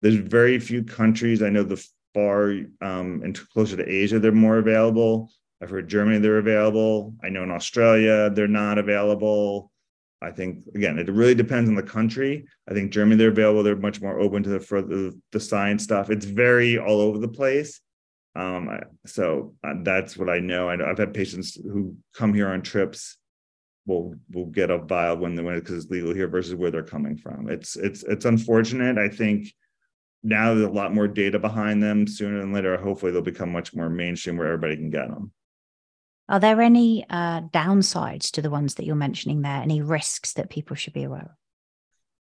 there's 0.00 0.14
very 0.14 0.58
few 0.58 0.84
countries. 0.84 1.42
I 1.42 1.50
know 1.50 1.64
the 1.64 1.86
far 2.14 2.44
um, 2.80 3.20
and 3.22 3.38
closer 3.50 3.76
to 3.76 3.86
Asia, 3.86 4.18
they're 4.18 4.32
more 4.32 4.56
available. 4.56 5.30
I've 5.64 5.70
heard 5.70 5.88
Germany 5.88 6.18
they're 6.18 6.36
available. 6.36 7.14
I 7.24 7.30
know 7.30 7.42
in 7.42 7.50
Australia 7.50 8.28
they're 8.28 8.46
not 8.46 8.76
available. 8.76 9.72
I 10.20 10.30
think 10.30 10.66
again, 10.74 10.98
it 10.98 11.08
really 11.08 11.34
depends 11.34 11.70
on 11.70 11.74
the 11.74 11.82
country. 11.82 12.44
I 12.68 12.74
think 12.74 12.92
Germany 12.92 13.16
they're 13.16 13.30
available. 13.30 13.62
They're 13.62 13.74
much 13.74 14.02
more 14.02 14.20
open 14.20 14.42
to 14.42 14.50
the 14.50 14.60
for 14.60 14.82
the, 14.82 15.18
the 15.32 15.40
science 15.40 15.82
stuff. 15.82 16.10
It's 16.10 16.26
very 16.26 16.78
all 16.78 17.00
over 17.00 17.16
the 17.16 17.28
place. 17.28 17.80
Um, 18.36 18.78
so 19.06 19.54
uh, 19.66 19.72
that's 19.82 20.18
what 20.18 20.28
I 20.28 20.38
know. 20.38 20.68
I, 20.68 20.76
have 20.76 20.98
had 20.98 21.14
patients 21.14 21.54
who 21.54 21.96
come 22.14 22.34
here 22.34 22.48
on 22.48 22.60
trips 22.60 23.16
will 23.86 24.14
will 24.32 24.46
get 24.46 24.70
a 24.70 24.76
vial 24.76 25.16
when 25.16 25.34
they 25.34 25.42
when 25.42 25.58
because 25.58 25.76
it's 25.84 25.90
legal 25.90 26.12
here 26.12 26.28
versus 26.28 26.54
where 26.54 26.70
they're 26.70 26.82
coming 26.82 27.16
from. 27.16 27.48
It's 27.48 27.76
it's 27.76 28.02
it's 28.02 28.26
unfortunate. 28.26 28.98
I 28.98 29.08
think 29.08 29.48
now 30.22 30.52
there's 30.52 30.68
a 30.68 30.70
lot 30.70 30.92
more 30.92 31.08
data 31.08 31.38
behind 31.38 31.82
them. 31.82 32.06
Sooner 32.06 32.40
than 32.40 32.52
later, 32.52 32.76
hopefully 32.76 33.12
they'll 33.12 33.22
become 33.22 33.50
much 33.50 33.74
more 33.74 33.88
mainstream 33.88 34.36
where 34.36 34.48
everybody 34.48 34.76
can 34.76 34.90
get 34.90 35.08
them. 35.08 35.32
Are 36.28 36.40
there 36.40 36.60
any 36.60 37.04
uh, 37.08 37.42
downsides 37.42 38.30
to 38.32 38.42
the 38.42 38.50
ones 38.50 38.74
that 38.74 38.86
you're 38.86 38.94
mentioning 38.94 39.42
there? 39.42 39.60
Any 39.60 39.82
risks 39.82 40.32
that 40.34 40.50
people 40.50 40.74
should 40.74 40.94
be 40.94 41.04
aware 41.04 41.22
of? 41.22 41.30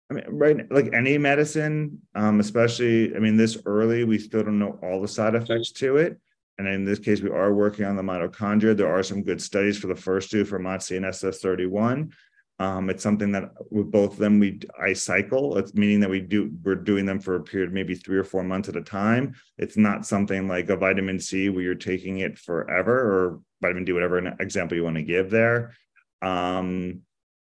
I 0.10 0.14
mean, 0.14 0.26
right, 0.30 0.72
like 0.72 0.94
any 0.94 1.18
medicine, 1.18 2.02
um, 2.16 2.40
especially, 2.40 3.16
I 3.16 3.20
mean, 3.20 3.36
this 3.36 3.58
early, 3.66 4.06
we 4.06 4.18
still 4.18 4.44
don't 4.44 4.60
know 4.60 4.80
all 4.82 5.02
the 5.02 5.08
side 5.08 5.36
effects 5.36 5.72
to 5.74 5.98
it. 5.98 6.20
And 6.58 6.68
in 6.68 6.86
this 6.86 7.00
case, 7.00 7.22
we 7.22 7.30
are 7.30 7.54
working 7.54 7.86
on 7.86 7.96
the 7.96 8.02
mitochondria. 8.02 8.76
There 8.76 8.92
are 8.94 9.04
some 9.04 9.24
good 9.24 9.42
studies 9.42 9.78
for 9.78 9.88
the 9.88 9.96
first 9.96 10.32
two 10.32 10.44
for 10.44 10.60
MOTS-c 10.60 10.96
and 10.96 11.06
SS31. 11.06 12.12
Um, 12.60 12.90
it's 12.90 13.04
something 13.04 13.32
that 13.34 13.52
with 13.70 13.92
both 13.92 14.14
of 14.14 14.18
them, 14.18 14.40
we 14.40 14.60
I 14.82 14.94
cycle. 14.94 15.58
It's 15.58 15.76
meaning 15.76 16.00
that 16.00 16.10
we 16.10 16.20
do 16.20 16.52
we're 16.64 16.76
doing 16.76 17.06
them 17.06 17.20
for 17.20 17.36
a 17.36 17.44
period 17.44 17.72
maybe 17.72 17.94
three 17.94 18.18
or 18.18 18.24
four 18.24 18.44
months 18.44 18.68
at 18.68 18.76
a 18.76 18.82
time. 18.82 19.36
It's 19.58 19.78
not 19.78 20.08
something 20.08 20.48
like 20.48 20.70
a 20.70 20.76
vitamin 20.76 21.20
C 21.20 21.50
where 21.50 21.62
you're 21.62 21.76
taking 21.76 22.20
it 22.20 22.40
forever 22.40 22.94
or 22.96 23.40
vitamin 23.62 23.86
D, 23.86 23.94
whatever 23.94 24.18
an 24.18 24.36
example 24.40 24.76
you 24.76 24.84
want 24.84 24.96
to 24.96 25.04
give 25.04 25.30
there. 25.30 25.76
Um, 26.24 27.02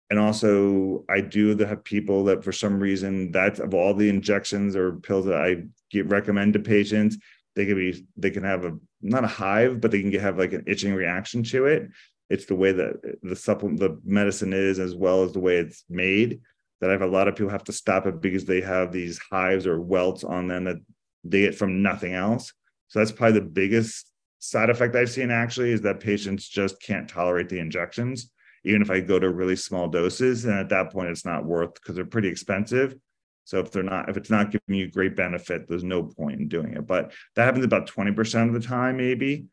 and 0.10 0.20
also, 0.20 1.06
I 1.10 1.22
do 1.22 1.58
have 1.58 1.84
people 1.84 2.26
that 2.26 2.44
for 2.44 2.52
some 2.54 2.80
reason 2.80 3.32
that 3.32 3.60
of 3.60 3.74
all 3.74 3.94
the 3.94 4.10
injections 4.10 4.76
or 4.76 4.94
pills 4.94 5.26
that 5.26 5.42
I 5.42 5.64
get, 5.90 6.08
recommend 6.08 6.54
to 6.54 6.60
patients, 6.60 7.18
they 7.56 7.66
can 7.66 7.76
be 7.76 8.06
they 8.16 8.30
can 8.30 8.44
have 8.44 8.64
a 8.64 8.78
not 9.02 9.26
a 9.26 9.28
hive, 9.28 9.82
but 9.82 9.92
they 9.92 10.02
can 10.02 10.14
have 10.14 10.38
like 10.38 10.54
an 10.54 10.64
itching 10.68 10.94
reaction 10.94 11.44
to 11.44 11.66
it 11.66 11.90
it's 12.32 12.46
the 12.46 12.56
way 12.56 12.72
that 12.72 12.94
the 13.22 13.36
supplement 13.36 13.80
the 13.80 14.00
medicine 14.06 14.54
is 14.54 14.80
as 14.80 14.96
well 14.96 15.24
as 15.24 15.34
the 15.34 15.40
way 15.40 15.58
it's 15.58 15.84
made 15.90 16.40
that 16.80 16.90
I 16.90 16.94
have 16.94 17.02
a 17.02 17.08
lot 17.08 17.28
of 17.28 17.36
people 17.36 17.52
have 17.52 17.66
to 17.66 17.74
stop 17.74 18.08
it 18.08 18.22
because 18.22 18.46
they 18.46 18.62
have 18.62 18.92
these 18.92 19.20
hives 19.30 19.68
or 19.68 19.80
welts 19.80 20.24
on 20.24 20.48
them 20.48 20.64
that 20.64 20.78
they 21.24 21.42
get 21.42 21.56
from 21.56 21.84
nothing 21.84 22.14
else. 22.14 22.54
So 22.88 23.00
that's 23.00 23.12
probably 23.12 23.40
the 23.40 23.46
biggest 23.46 24.12
side 24.40 24.70
effect 24.70 24.96
I've 24.96 25.12
seen 25.12 25.30
actually 25.30 25.72
is 25.72 25.82
that 25.82 26.00
patients 26.00 26.48
just 26.48 26.82
can't 26.82 27.08
tolerate 27.08 27.50
the 27.50 27.60
injections, 27.60 28.32
even 28.64 28.82
if 28.82 28.90
I 28.90 29.02
go 29.02 29.20
to 29.20 29.30
really 29.30 29.56
small 29.56 29.90
doses. 29.90 30.46
And 30.46 30.58
at 30.58 30.70
that 30.70 30.92
point, 30.92 31.10
it's 31.10 31.26
not 31.26 31.46
worth 31.46 31.76
because 31.76 31.96
they're 31.96 32.06
pretty 32.06 32.30
expensive. 32.30 32.96
So 33.44 33.60
if 33.60 33.72
they're 33.72 33.84
not, 33.84 34.10
if 34.10 34.18
it's 34.18 34.30
not 34.30 34.52
giving 34.52 34.80
you 34.80 34.90
great 34.90 35.16
benefit, 35.16 35.68
there's 35.68 35.84
no 35.84 36.04
point 36.04 36.40
in 36.40 36.48
doing 36.48 36.74
it. 36.74 36.88
But 36.88 37.12
that 37.36 37.44
happens 37.44 37.66
about 37.66 37.88
20% 37.88 38.48
of 38.48 38.54
the 38.54 38.66
time, 38.66 38.98
maybe 38.98 39.46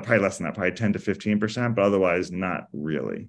probably 0.00 0.18
less 0.18 0.38
than 0.38 0.46
that, 0.46 0.54
probably 0.54 0.72
10 0.72 0.94
to 0.94 0.98
15%, 0.98 1.74
but 1.74 1.84
otherwise 1.84 2.30
not 2.30 2.66
really. 2.72 3.28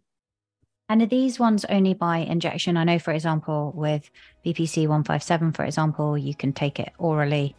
And 0.90 1.02
are 1.02 1.08
these 1.08 1.40
ones 1.40 1.66
only 1.70 1.94
by 1.94 2.18
injection? 2.18 2.78
I 2.78 2.84
know, 2.84 3.00
for 3.00 3.14
example, 3.14 3.72
with 3.76 4.10
BPC 4.46 4.82
157, 4.88 5.54
for 5.54 5.64
example, 5.66 6.18
you 6.18 6.36
can 6.36 6.54
take 6.54 6.80
it 6.80 6.92
orally. 6.98 7.56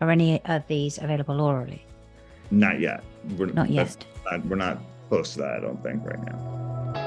Are 0.00 0.10
any 0.10 0.44
of 0.44 0.66
these 0.68 0.98
available 0.98 1.40
orally? 1.40 1.84
Not 2.50 2.80
yet. 2.80 3.02
We're, 3.36 3.46
not 3.46 3.70
yet. 3.70 4.04
Not, 4.30 4.46
we're 4.46 4.56
not 4.56 4.78
close 5.08 5.32
to 5.32 5.38
that, 5.40 5.56
I 5.56 5.60
don't 5.60 5.82
think, 5.82 6.04
right 6.04 6.22
now. 6.26 7.05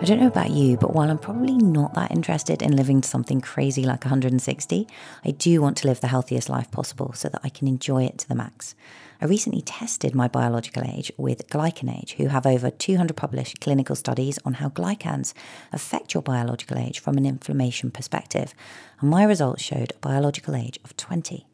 I 0.00 0.04
don't 0.04 0.20
know 0.20 0.28
about 0.28 0.50
you, 0.50 0.76
but 0.76 0.94
while 0.94 1.10
I'm 1.10 1.18
probably 1.18 1.56
not 1.56 1.94
that 1.94 2.12
interested 2.12 2.62
in 2.62 2.76
living 2.76 3.00
to 3.00 3.08
something 3.08 3.40
crazy 3.40 3.82
like 3.82 4.04
160, 4.04 4.86
I 5.24 5.30
do 5.32 5.60
want 5.60 5.76
to 5.78 5.88
live 5.88 6.00
the 6.00 6.06
healthiest 6.06 6.48
life 6.48 6.70
possible 6.70 7.12
so 7.14 7.28
that 7.28 7.40
I 7.42 7.48
can 7.48 7.66
enjoy 7.66 8.04
it 8.04 8.16
to 8.18 8.28
the 8.28 8.36
max. 8.36 8.76
I 9.20 9.24
recently 9.24 9.60
tested 9.60 10.14
my 10.14 10.28
biological 10.28 10.84
age 10.84 11.10
with 11.16 11.48
GlycanAge, 11.48 12.12
who 12.12 12.28
have 12.28 12.46
over 12.46 12.70
200 12.70 13.16
published 13.16 13.60
clinical 13.60 13.96
studies 13.96 14.38
on 14.44 14.54
how 14.54 14.68
glycans 14.68 15.34
affect 15.72 16.14
your 16.14 16.22
biological 16.22 16.78
age 16.78 17.00
from 17.00 17.18
an 17.18 17.26
inflammation 17.26 17.90
perspective, 17.90 18.54
and 19.00 19.10
my 19.10 19.24
results 19.24 19.64
showed 19.64 19.90
a 19.90 19.98
biological 19.98 20.54
age 20.54 20.78
of 20.84 20.96
20. 20.96 21.47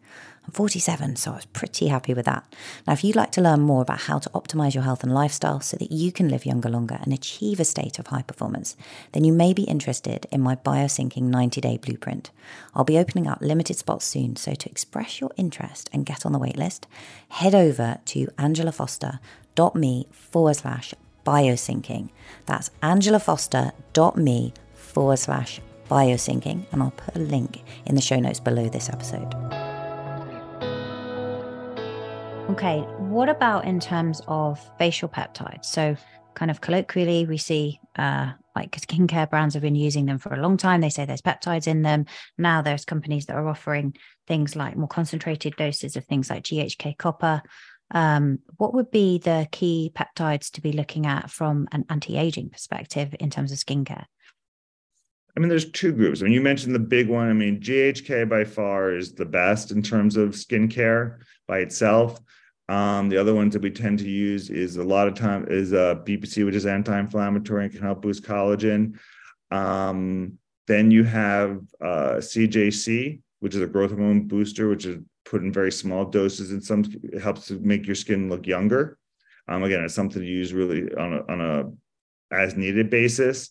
I'm 0.47 0.53
47, 0.53 1.17
so 1.17 1.33
I 1.33 1.37
was 1.37 1.47
pretty 1.47 1.89
happy 1.89 2.13
with 2.13 2.27
that. 2.27 2.45
Now, 2.87 2.93
if 2.93 3.03
you'd 3.03 3.17
like 3.17 3.33
to 3.33 3.41
learn 3.41 3.61
more 3.61 3.81
about 3.81 4.03
how 4.03 4.19
to 4.19 4.29
optimize 4.31 4.75
your 4.75 4.83
health 4.83 5.03
and 5.03 5.15
lifestyle 5.15 5.61
so 5.61 5.79
that 5.79 5.91
you 5.91 6.13
can 6.13 6.29
live 6.29 6.45
younger 6.45 6.69
longer 6.69 6.99
and 7.01 7.15
achieve 7.15 7.61
a 7.61 7.65
state 7.65 7.99
of 7.99 8.09
high 8.09 8.23
performance, 8.23 8.77
then 9.13 9.25
you 9.25 9.33
may 9.33 9.55
be 9.55 9.63
interested 9.63 10.27
in 10.31 10.43
my 10.43 10.55
biosyncing 10.55 11.23
90 11.23 11.61
day 11.63 11.79
blueprint. 11.79 12.31
I'll 12.75 12.85
be 12.85 12.99
opening 12.99 13.27
up 13.27 13.41
limited 13.41 13.79
spots 13.79 14.05
soon, 14.05 14.37
so 14.37 14.55
to 14.55 14.71
express 14.71 15.19
your 15.19 15.31
interest 15.39 15.89
and 15.95 16.05
get 16.05 16.27
on 16.27 16.33
the 16.33 16.39
waitlist, 16.39 16.83
head 17.29 17.55
over 17.55 17.99
to 18.05 18.27
angelafoster.me 18.39 20.07
forward 20.11 20.57
slash 20.57 20.95
biosyncing. 21.25 22.11
That's 22.45 22.71
angelafoster.me 22.83 24.53
forward 24.75 25.19
slash 25.19 25.61
biosyncing, 25.91 26.67
and 26.71 26.83
I'll 26.83 26.91
put 26.91 27.17
a 27.17 27.21
link 27.21 27.63
in 27.87 27.95
the 27.95 28.03
show 28.03 28.21
notes 28.21 28.41
below 28.41 28.69
this 28.69 28.91
episode. 28.91 29.64
Okay, 32.51 32.81
what 32.99 33.31
about 33.31 33.65
in 33.65 33.81
terms 33.81 34.21
of 34.29 34.61
facial 34.79 35.09
peptides? 35.09 35.65
So, 35.65 35.97
kind 36.35 36.51
of 36.51 36.61
colloquially, 36.61 37.25
we 37.25 37.39
see 37.39 37.81
uh, 37.97 38.33
like 38.55 38.73
skincare 38.73 39.29
brands 39.31 39.55
have 39.55 39.63
been 39.63 39.75
using 39.75 40.05
them 40.05 40.19
for 40.19 40.35
a 40.35 40.41
long 40.41 40.59
time. 40.59 40.81
They 40.81 40.91
say 40.91 41.07
there's 41.07 41.23
peptides 41.23 41.67
in 41.67 41.83
them. 41.83 42.05
Now 42.37 42.61
there's 42.61 42.85
companies 42.85 43.27
that 43.27 43.37
are 43.37 43.49
offering 43.49 43.97
things 44.27 44.55
like 44.55 44.77
more 44.77 44.89
concentrated 44.89 45.57
doses 45.57 45.97
of 45.97 46.05
things 46.05 46.29
like 46.29 46.45
GHK 46.45 46.99
copper. 46.99 47.43
Um, 47.91 48.41
what 48.59 48.75
would 48.75 48.91
be 48.91 49.19
the 49.19 49.49
key 49.51 49.91
peptides 49.95 50.51
to 50.53 50.61
be 50.61 50.73
looking 50.73 51.07
at 51.07 51.31
from 51.31 51.67
an 51.73 51.87
anti-aging 51.89 52.51
perspective 52.51 53.15
in 53.19 53.31
terms 53.31 53.53
of 53.53 53.59
skincare? 53.59 54.05
I 55.37 55.41
mean, 55.41 55.49
there's 55.49 55.71
two 55.71 55.93
groups. 55.93 56.21
I 56.21 56.25
mean, 56.25 56.33
you 56.33 56.41
mentioned 56.41 56.75
the 56.75 56.81
big 56.81 57.09
one. 57.09 57.29
I 57.29 57.33
mean, 57.33 57.61
GHK 57.61 58.29
by 58.29 58.45
far 58.45 58.93
is 58.93 59.15
the 59.15 59.25
best 59.25 59.73
in 59.73 59.83
terms 59.83 60.17
of 60.17 60.31
skincare 60.31 61.19
by 61.49 61.59
itself. 61.59 62.21
Um, 62.69 63.09
the 63.09 63.19
other 63.19 63.35
ones 63.35 63.53
that 63.53 63.63
we 63.63 63.71
tend 63.71 63.99
to 63.99 64.09
use 64.09 64.49
is 64.49 64.77
a 64.77 64.85
lot 64.85 65.09
of 65.09 65.15
time 65.15 65.47
is 65.49 65.73
uh, 65.73 65.97
BPC, 65.97 66.47
which 66.47 66.55
is 66.55 66.67
anti-inflammatory 66.67 67.65
and 67.65 67.73
can 67.73 67.83
help 67.83 68.03
boost 68.03 68.25
collagen. 68.25 68.99
Um, 69.51 70.39
then 70.67 70.91
you 70.91 71.05
have 71.05 71.61
uh, 71.81 72.17
CJC, 72.19 73.21
which 73.41 73.55
is 73.55 73.61
a 73.61 73.67
growth 73.67 73.91
hormone 73.91 74.27
booster, 74.27 74.69
which 74.69 74.87
is 74.87 74.99
put 75.25 75.43
in 75.43 75.53
very 75.53 75.73
small 75.73 76.05
doses 76.05 76.53
and 76.53 76.63
some 76.63 76.85
it 77.03 77.21
helps 77.21 77.47
to 77.47 77.59
make 77.61 77.87
your 77.87 77.97
skin 77.97 78.29
look 78.29 78.47
younger. 78.47 78.99
Um, 79.49 79.63
again, 79.63 79.85
it's 79.85 79.95
something 79.95 80.23
to 80.23 80.29
use 80.29 80.53
really 80.53 80.95
on 80.95 81.13
a, 81.13 81.33
on 81.33 81.41
a 81.41 82.35
as 82.35 82.57
needed 82.57 82.89
basis. 82.89 83.51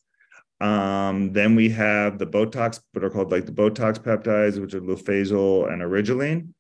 Um, 0.64 1.34
then 1.34 1.56
we 1.56 1.70
have 1.72 2.18
the 2.18 2.26
Botox, 2.26 2.80
what 2.94 3.04
are 3.04 3.10
called 3.10 3.32
like 3.32 3.46
the 3.46 3.52
Botox 3.52 4.00
peptides, 4.00 4.62
which 4.62 4.74
are 4.74 4.80
Leuphasyl 4.80 5.72
and 5.72 5.82
Argireline, 5.82 6.54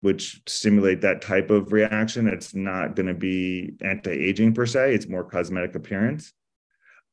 which 0.00 0.40
stimulate 0.46 1.02
that 1.02 1.20
type 1.20 1.50
of 1.50 1.70
reaction. 1.70 2.28
It's 2.28 2.54
not 2.54 2.96
going 2.96 3.08
to 3.08 3.14
be 3.14 3.74
anti-aging 3.82 4.54
per 4.54 4.64
se; 4.64 4.94
it's 4.94 5.06
more 5.06 5.22
cosmetic 5.22 5.74
appearance. 5.74 6.32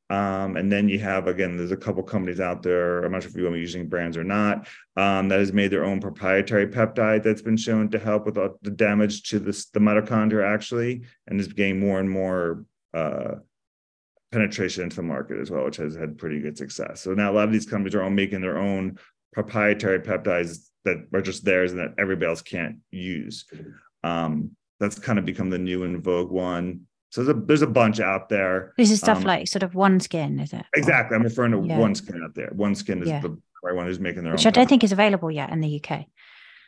Um, 0.10 0.56
and 0.56 0.72
then 0.72 0.88
you 0.88 0.98
have 1.00 1.28
again, 1.28 1.58
there's 1.58 1.74
a 1.74 1.78
couple 1.78 2.02
companies 2.04 2.40
out 2.40 2.64
there. 2.64 3.04
I'm 3.04 3.12
not 3.12 3.22
sure 3.22 3.32
if 3.32 3.36
you 3.36 3.44
want 3.44 3.56
be 3.56 3.60
using 3.60 3.90
brands 3.90 4.16
or 4.16 4.24
not. 4.24 4.66
Um, 4.96 5.28
that 5.28 5.40
has 5.40 5.52
made 5.52 5.72
their 5.72 5.84
own 5.84 6.00
proprietary 6.00 6.68
peptide 6.68 7.22
that's 7.22 7.42
been 7.42 7.58
shown 7.58 7.90
to 7.90 8.00
help 8.00 8.26
with 8.26 8.36
the 8.36 8.72
damage 8.72 9.24
to 9.32 9.40
the 9.40 9.52
mitochondria 9.76 10.48
actually, 10.48 11.02
and 11.28 11.38
is 11.38 11.52
getting 11.52 11.82
more 11.82 12.00
and 12.00 12.10
more 12.10 12.64
uh, 12.94 13.36
penetration 14.32 14.84
into 14.84 14.98
the 14.98 15.04
market 15.04 15.40
as 15.40 15.50
well, 15.50 15.66
which 15.66 15.78
has 15.78 15.96
had 15.96 16.18
pretty 16.18 16.40
good 16.40 16.58
success. 16.58 17.02
So 17.02 17.14
now 17.14 17.32
a 17.32 17.34
lot 17.34 17.48
of 17.48 17.52
these 17.52 17.66
companies 17.66 17.96
are 17.96 18.04
all 18.04 18.10
making 18.10 18.42
their 18.42 18.58
own 18.58 19.00
proprietary 19.34 20.00
peptides 20.00 20.70
that 20.86 20.98
are 21.14 21.22
just 21.22 21.46
theirs 21.46 21.72
and 21.72 21.80
that 21.80 21.96
everybody 21.98 22.30
else 22.30 22.42
can't 22.42 22.78
use. 22.92 23.46
Um, 24.04 24.52
that's 24.80 24.98
kind 24.98 25.20
of 25.20 25.26
become 25.26 25.50
the 25.50 25.58
new 25.58 25.84
in 25.84 26.02
vogue 26.02 26.32
one. 26.32 26.82
So 27.12 27.24
there's 27.24 27.36
a 27.36 27.42
there's 27.42 27.62
a 27.64 27.68
bunch 27.68 28.00
out 28.00 28.30
there. 28.30 28.74
This 28.78 28.92
is 28.92 29.00
stuff 29.00 29.20
um, 29.20 29.24
like 29.24 29.48
sort 29.48 29.64
of 29.64 29.72
OneSkin, 29.72 30.42
is 30.42 30.54
it? 30.54 30.64
Exactly. 30.76 31.16
I'm 31.16 31.24
referring 31.24 31.52
to 31.52 31.68
yeah. 31.68 31.78
OneSkin 31.78 32.24
out 32.24 32.36
there. 32.36 32.52
OneSkin 32.56 33.02
is 33.02 33.10
yeah. 33.10 33.20
the 33.20 33.36
right 33.64 33.76
one 33.76 33.88
who's 33.88 34.00
making 34.00 34.24
their 34.24 34.34
Which 34.34 34.46
own. 34.46 34.50
Which 34.50 34.58
I 34.58 34.62
don't 34.62 34.68
think 34.68 34.84
is 34.84 34.92
available 34.92 35.32
yet 35.32 35.50
in 35.52 35.60
the 35.60 35.84
UK. 35.84 36.06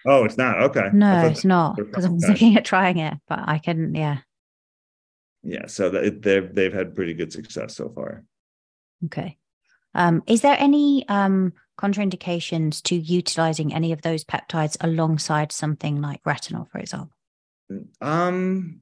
Oh, 0.05 0.25
it's 0.25 0.37
not. 0.37 0.59
Okay. 0.63 0.89
No, 0.93 1.27
it's 1.27 1.45
not 1.45 1.75
because 1.77 2.05
I'm 2.05 2.19
thinking 2.19 2.57
at 2.57 2.65
trying 2.65 2.97
it, 2.97 3.13
but 3.29 3.39
I 3.45 3.59
can. 3.59 3.93
Yeah. 3.93 4.17
Yeah. 5.43 5.67
So 5.67 5.89
they've 5.89 6.53
they've 6.53 6.73
had 6.73 6.95
pretty 6.95 7.13
good 7.13 7.31
success 7.31 7.75
so 7.75 7.89
far. 7.89 8.23
Okay. 9.05 9.37
Um, 9.93 10.23
is 10.27 10.41
there 10.41 10.55
any 10.59 11.07
um, 11.09 11.53
contraindications 11.79 12.81
to 12.83 12.95
utilizing 12.95 13.73
any 13.73 13.91
of 13.91 14.01
those 14.03 14.23
peptides 14.23 14.77
alongside 14.81 15.51
something 15.51 16.01
like 16.01 16.23
retinol, 16.23 16.69
for 16.69 16.77
example? 16.77 17.11
Um, 17.99 18.81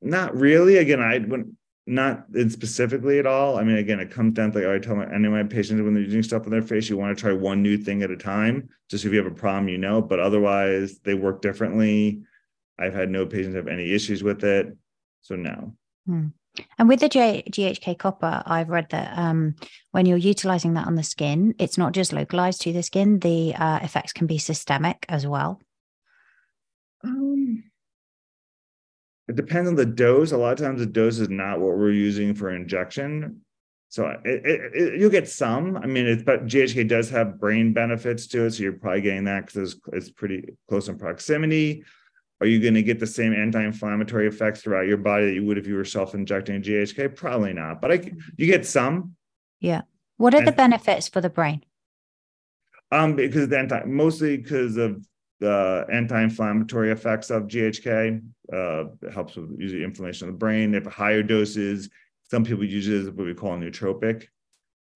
not 0.00 0.36
really. 0.36 0.78
Again, 0.78 1.00
I 1.00 1.18
wouldn't 1.18 1.54
not 1.86 2.26
specifically 2.48 3.18
at 3.18 3.26
all. 3.26 3.58
I 3.58 3.64
mean, 3.64 3.76
again, 3.76 4.00
it 4.00 4.10
comes 4.10 4.34
down 4.34 4.52
to 4.52 4.58
like 4.58 4.66
I 4.68 4.78
tell 4.78 4.96
my, 4.96 5.12
any 5.12 5.26
of 5.26 5.32
my 5.32 5.42
patients 5.42 5.82
when 5.82 5.94
they're 5.94 6.02
using 6.02 6.22
stuff 6.22 6.44
on 6.44 6.50
their 6.50 6.62
face, 6.62 6.88
you 6.88 6.96
want 6.96 7.16
to 7.16 7.20
try 7.20 7.32
one 7.32 7.62
new 7.62 7.76
thing 7.76 8.02
at 8.02 8.10
a 8.10 8.16
time. 8.16 8.68
Just 8.88 9.04
if 9.04 9.12
you 9.12 9.18
have 9.18 9.30
a 9.30 9.34
problem, 9.34 9.68
you 9.68 9.78
know, 9.78 10.00
but 10.00 10.20
otherwise 10.20 11.00
they 11.00 11.14
work 11.14 11.42
differently. 11.42 12.22
I've 12.78 12.94
had 12.94 13.10
no 13.10 13.26
patients 13.26 13.56
have 13.56 13.66
any 13.66 13.92
issues 13.92 14.22
with 14.22 14.44
it. 14.44 14.76
So 15.22 15.36
now. 15.36 15.72
Hmm. 16.06 16.28
And 16.78 16.88
with 16.88 17.00
the 17.00 17.08
G- 17.08 17.44
GHK 17.48 17.98
copper, 17.98 18.42
I've 18.44 18.68
read 18.68 18.88
that 18.90 19.16
um, 19.16 19.54
when 19.92 20.06
you're 20.06 20.18
utilizing 20.18 20.74
that 20.74 20.86
on 20.86 20.96
the 20.96 21.02
skin, 21.02 21.54
it's 21.58 21.78
not 21.78 21.92
just 21.92 22.12
localized 22.12 22.62
to 22.62 22.72
the 22.72 22.82
skin, 22.82 23.20
the 23.20 23.54
uh, 23.54 23.78
effects 23.82 24.12
can 24.12 24.26
be 24.26 24.38
systemic 24.38 25.06
as 25.08 25.26
well. 25.26 25.60
Um, 27.04 27.64
it 29.28 29.36
depends 29.36 29.68
on 29.68 29.76
the 29.76 29.86
dose. 29.86 30.32
A 30.32 30.36
lot 30.36 30.58
of 30.60 30.66
times 30.66 30.80
the 30.80 30.86
dose 30.86 31.18
is 31.18 31.28
not 31.28 31.60
what 31.60 31.78
we're 31.78 31.92
using 31.92 32.34
for 32.34 32.50
injection. 32.50 33.42
So 33.88 34.08
it, 34.08 34.20
it, 34.24 34.60
it, 34.74 35.00
you'll 35.00 35.10
get 35.10 35.28
some. 35.28 35.76
I 35.76 35.86
mean, 35.86 36.06
it's 36.06 36.22
but 36.22 36.46
GHK 36.46 36.88
does 36.88 37.10
have 37.10 37.40
brain 37.40 37.72
benefits 37.72 38.26
to 38.28 38.44
it, 38.44 38.52
so 38.52 38.62
you're 38.62 38.72
probably 38.72 39.00
getting 39.00 39.24
that 39.24 39.46
because 39.46 39.72
it's, 39.72 39.80
it's 39.92 40.10
pretty 40.10 40.56
close 40.68 40.88
in 40.88 40.98
proximity. 40.98 41.84
Are 42.40 42.46
you 42.46 42.60
going 42.60 42.74
to 42.74 42.82
get 42.82 42.98
the 42.98 43.06
same 43.06 43.34
anti-inflammatory 43.34 44.26
effects 44.26 44.62
throughout 44.62 44.86
your 44.86 44.96
body 44.96 45.26
that 45.26 45.34
you 45.34 45.44
would 45.44 45.58
if 45.58 45.66
you 45.66 45.74
were 45.74 45.84
self-injecting 45.84 46.62
GHK? 46.62 47.14
Probably 47.14 47.52
not, 47.52 47.82
but 47.82 47.92
I, 47.92 48.12
you 48.36 48.46
get 48.46 48.66
some. 48.66 49.14
Yeah. 49.60 49.82
What 50.16 50.34
are 50.34 50.38
and, 50.38 50.48
the 50.48 50.52
benefits 50.52 51.08
for 51.08 51.20
the 51.20 51.28
brain? 51.28 51.64
Um, 52.90 53.14
because 53.14 53.48
the 53.48 53.58
anti, 53.58 53.84
mostly 53.84 54.38
because 54.38 54.76
of 54.78 55.04
the 55.40 55.86
anti-inflammatory 55.90 56.92
effects 56.92 57.30
of 57.30 57.44
GHK. 57.44 58.22
Uh, 58.52 58.84
it 59.02 59.12
helps 59.12 59.36
with 59.36 59.58
usually 59.58 59.84
inflammation 59.84 60.28
of 60.28 60.34
the 60.34 60.38
brain. 60.38 60.74
If 60.74 60.84
higher 60.86 61.22
doses, 61.22 61.88
some 62.30 62.44
people 62.44 62.64
use 62.64 62.88
it 62.88 63.00
as 63.00 63.10
what 63.10 63.26
we 63.26 63.34
call 63.34 63.54
a 63.54 63.56
nootropic. 63.56 64.26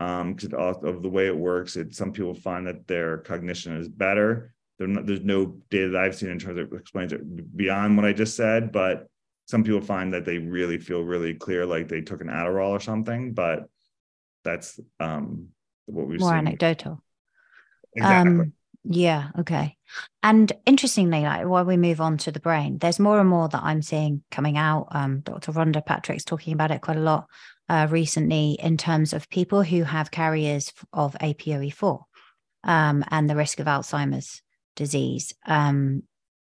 Um, 0.01 0.35
because 0.35 0.53
of 0.83 1.03
the 1.03 1.09
way 1.09 1.27
it 1.27 1.37
works, 1.37 1.77
it 1.77 1.95
some 1.95 2.13
people 2.13 2.35
find 2.35 2.67
that 2.67 2.87
their 2.87 3.19
cognition 3.19 3.77
is 3.77 3.89
better. 3.89 4.53
Not, 4.81 5.07
there's 5.07 5.21
no 5.21 5.57
data 5.71 5.91
that 5.91 6.03
I've 6.03 6.17
seen 6.17 6.31
in 6.31 6.39
terms 6.39 6.59
of 6.59 6.73
explains 6.73 7.13
it 7.13 7.57
beyond 7.57 7.97
what 7.97 8.07
I 8.07 8.13
just 8.13 8.37
said, 8.37 8.73
but 8.73 9.07
some 9.47 9.63
people 9.63 9.81
find 9.81 10.13
that 10.15 10.25
they 10.25 10.39
really 10.39 10.79
feel 10.79 11.03
really 11.03 11.35
clear, 11.35 11.65
like 11.67 11.89
they 11.89 12.01
took 12.01 12.21
an 12.21 12.29
Adderall 12.29 12.71
or 12.71 12.81
something. 12.81 13.35
But 13.35 13.69
that's 14.43 14.81
um, 15.01 15.49
what 15.87 16.07
we've 16.07 16.21
more 16.21 16.31
seen. 16.31 16.39
anecdotal. 16.39 17.03
Exactly. 17.95 18.31
Um, 18.31 18.53
yeah. 18.85 19.29
Okay. 19.39 19.77
And 20.23 20.53
interestingly, 20.67 21.23
like 21.23 21.47
while 21.47 21.65
we 21.65 21.77
move 21.77 22.01
on 22.01 22.19
to 22.19 22.33
the 22.33 22.41
brain, 22.41 22.79
there's 22.79 22.99
more 22.99 23.21
and 23.21 23.29
more 23.29 23.49
that 23.49 23.63
I'm 23.63 23.81
seeing 23.81 24.23
coming 24.31 24.59
out. 24.59 24.89
Um, 24.91 25.21
Dr. 25.21 25.53
Rhonda 25.53 25.85
Patrick's 25.85 26.25
talking 26.25 26.53
about 26.53 26.71
it 26.71 26.83
quite 26.83 26.99
a 26.99 27.01
lot 27.01 27.27
uh, 27.69 27.87
recently 27.91 28.59
in 28.63 28.77
terms 28.77 29.13
of 29.13 29.31
people 29.31 29.63
who 29.63 29.85
have 29.85 30.11
carriers 30.11 30.73
of 30.93 31.15
APOE4 31.21 32.03
um, 32.65 33.05
and 33.09 33.29
the 33.29 33.37
risk 33.37 33.61
of 33.61 33.67
Alzheimer's 33.67 34.43
disease. 34.77 35.35
Um, 35.47 36.03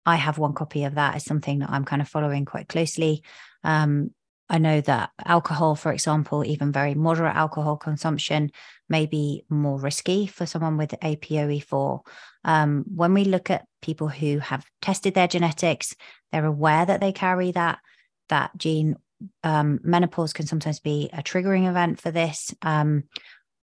I 0.06 0.16
have 0.16 0.38
one 0.38 0.54
copy 0.54 0.84
of 0.84 0.96
that 0.96 1.16
as 1.16 1.26
something 1.26 1.60
that 1.60 1.70
I'm 1.70 1.86
kind 1.86 2.02
of 2.02 2.08
following 2.08 2.46
quite 2.46 2.68
closely. 2.68 3.24
Um, 3.64 4.12
I 4.50 4.58
know 4.58 4.82
that 4.82 5.12
alcohol, 5.24 5.76
for 5.76 5.94
example, 5.94 6.44
even 6.44 6.74
very 6.74 6.94
moderate 6.94 7.36
alcohol 7.36 7.78
consumption 7.78 8.52
may 8.90 9.06
be 9.06 9.46
more 9.48 9.80
risky 9.80 10.28
for 10.28 10.46
someone 10.46 10.76
with 10.76 10.90
APOE4. 11.02 12.02
Um, 12.44 12.84
when 12.94 13.14
we 13.14 13.24
look 13.24 13.50
at 13.50 13.66
people 13.82 14.10
who 14.10 14.40
have 14.40 14.66
tested 14.82 15.14
their 15.14 15.30
genetics, 15.30 15.96
they're 16.32 16.46
aware 16.46 16.86
that 16.86 17.00
they 17.00 17.14
carry 17.14 17.52
that 17.52 17.80
that 18.28 18.52
gene. 18.58 18.98
Um, 19.44 19.80
menopause 19.84 20.34
can 20.34 20.48
sometimes 20.48 20.80
be 20.80 21.10
a 21.14 21.22
triggering 21.22 21.70
event 21.70 22.02
for 22.02 22.10
this. 22.12 22.54
Um, 22.64 23.04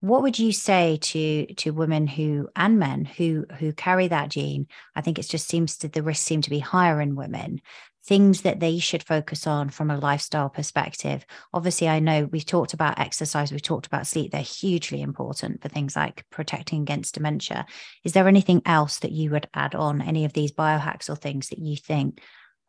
what 0.01 0.23
would 0.23 0.39
you 0.39 0.53
say 0.53 0.99
to 1.01 1.47
to 1.55 1.71
women 1.71 2.07
who 2.07 2.49
and 2.57 2.79
men 2.79 3.05
who 3.05 3.47
who 3.59 3.73
carry 3.73 4.09
that 4.09 4.31
gene? 4.31 4.67
I 4.95 5.01
think 5.01 5.19
it 5.19 5.29
just 5.29 5.49
seems 5.49 5.77
to 5.79 5.89
the 5.89 6.03
risks 6.03 6.25
seem 6.25 6.43
to 6.43 6.51
be 6.51 6.59
higher 6.59 7.01
in 7.01 7.17
women 7.17 7.61
things 8.05 8.43
that 8.43 8.61
they 8.61 8.79
should 8.79 9.03
focus 9.03 9.47
on 9.47 9.69
from 9.69 9.91
a 9.91 9.99
lifestyle 9.99 10.49
perspective. 10.49 11.25
Obviously, 11.53 11.89
I 11.89 12.01
know 12.01 12.29
we've 12.31 12.47
talked 12.47 12.73
about 12.73 12.99
exercise, 12.99 13.53
we've 13.53 13.63
talked 13.63 13.87
about 13.87 14.07
sleep. 14.07 14.33
They're 14.33 14.41
hugely 14.41 15.03
important 15.03 15.61
for 15.61 15.69
things 15.69 15.95
like 15.97 16.25
protecting 16.31 16.83
against 16.83 17.15
dementia. 17.15 17.67
Is 18.03 18.13
there 18.13 18.27
anything 18.27 18.63
else 18.65 19.01
that 19.01 19.13
you 19.13 19.31
would 19.31 19.49
add 19.53 19.75
on, 19.75 20.01
any 20.01 20.25
of 20.25 20.33
these 20.33 20.53
biohacks 20.53 21.11
or 21.11 21.17
things 21.17 21.51
that 21.51 21.59
you 21.59 21.77
think 21.77 22.21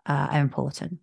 uh, 0.05 0.27
are 0.31 0.41
important? 0.41 0.99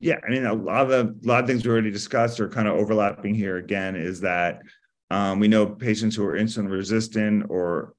Yeah, 0.00 0.18
I 0.26 0.30
mean, 0.30 0.46
a 0.46 0.54
lot 0.54 0.82
of 0.82 0.88
the, 0.88 1.14
a 1.24 1.26
lot 1.26 1.42
of 1.42 1.46
things 1.46 1.64
we 1.64 1.70
already 1.70 1.90
discussed 1.90 2.40
are 2.40 2.48
kind 2.48 2.66
of 2.66 2.74
overlapping 2.74 3.34
here. 3.34 3.58
Again, 3.58 3.96
is 3.96 4.22
that 4.22 4.62
um, 5.10 5.40
we 5.40 5.48
know 5.48 5.66
patients 5.66 6.14
who 6.14 6.24
are 6.24 6.38
insulin 6.38 6.70
resistant 6.70 7.46
or 7.50 7.94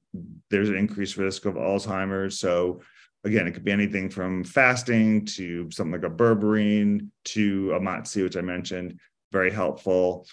there's 0.50 0.68
an 0.68 0.76
increased 0.76 1.16
risk 1.16 1.44
of 1.44 1.54
Alzheimer's. 1.54 2.38
So 2.38 2.80
again, 3.24 3.46
it 3.46 3.52
could 3.52 3.64
be 3.64 3.72
anything 3.72 4.08
from 4.08 4.44
fasting 4.44 5.24
to 5.26 5.70
something 5.70 6.00
like 6.00 6.10
a 6.10 6.14
berberine 6.14 7.08
to 7.24 7.72
a 7.74 7.80
MOTS-c, 7.80 8.22
which 8.22 8.36
I 8.36 8.40
mentioned, 8.40 8.98
very 9.30 9.50
helpful. 9.50 10.26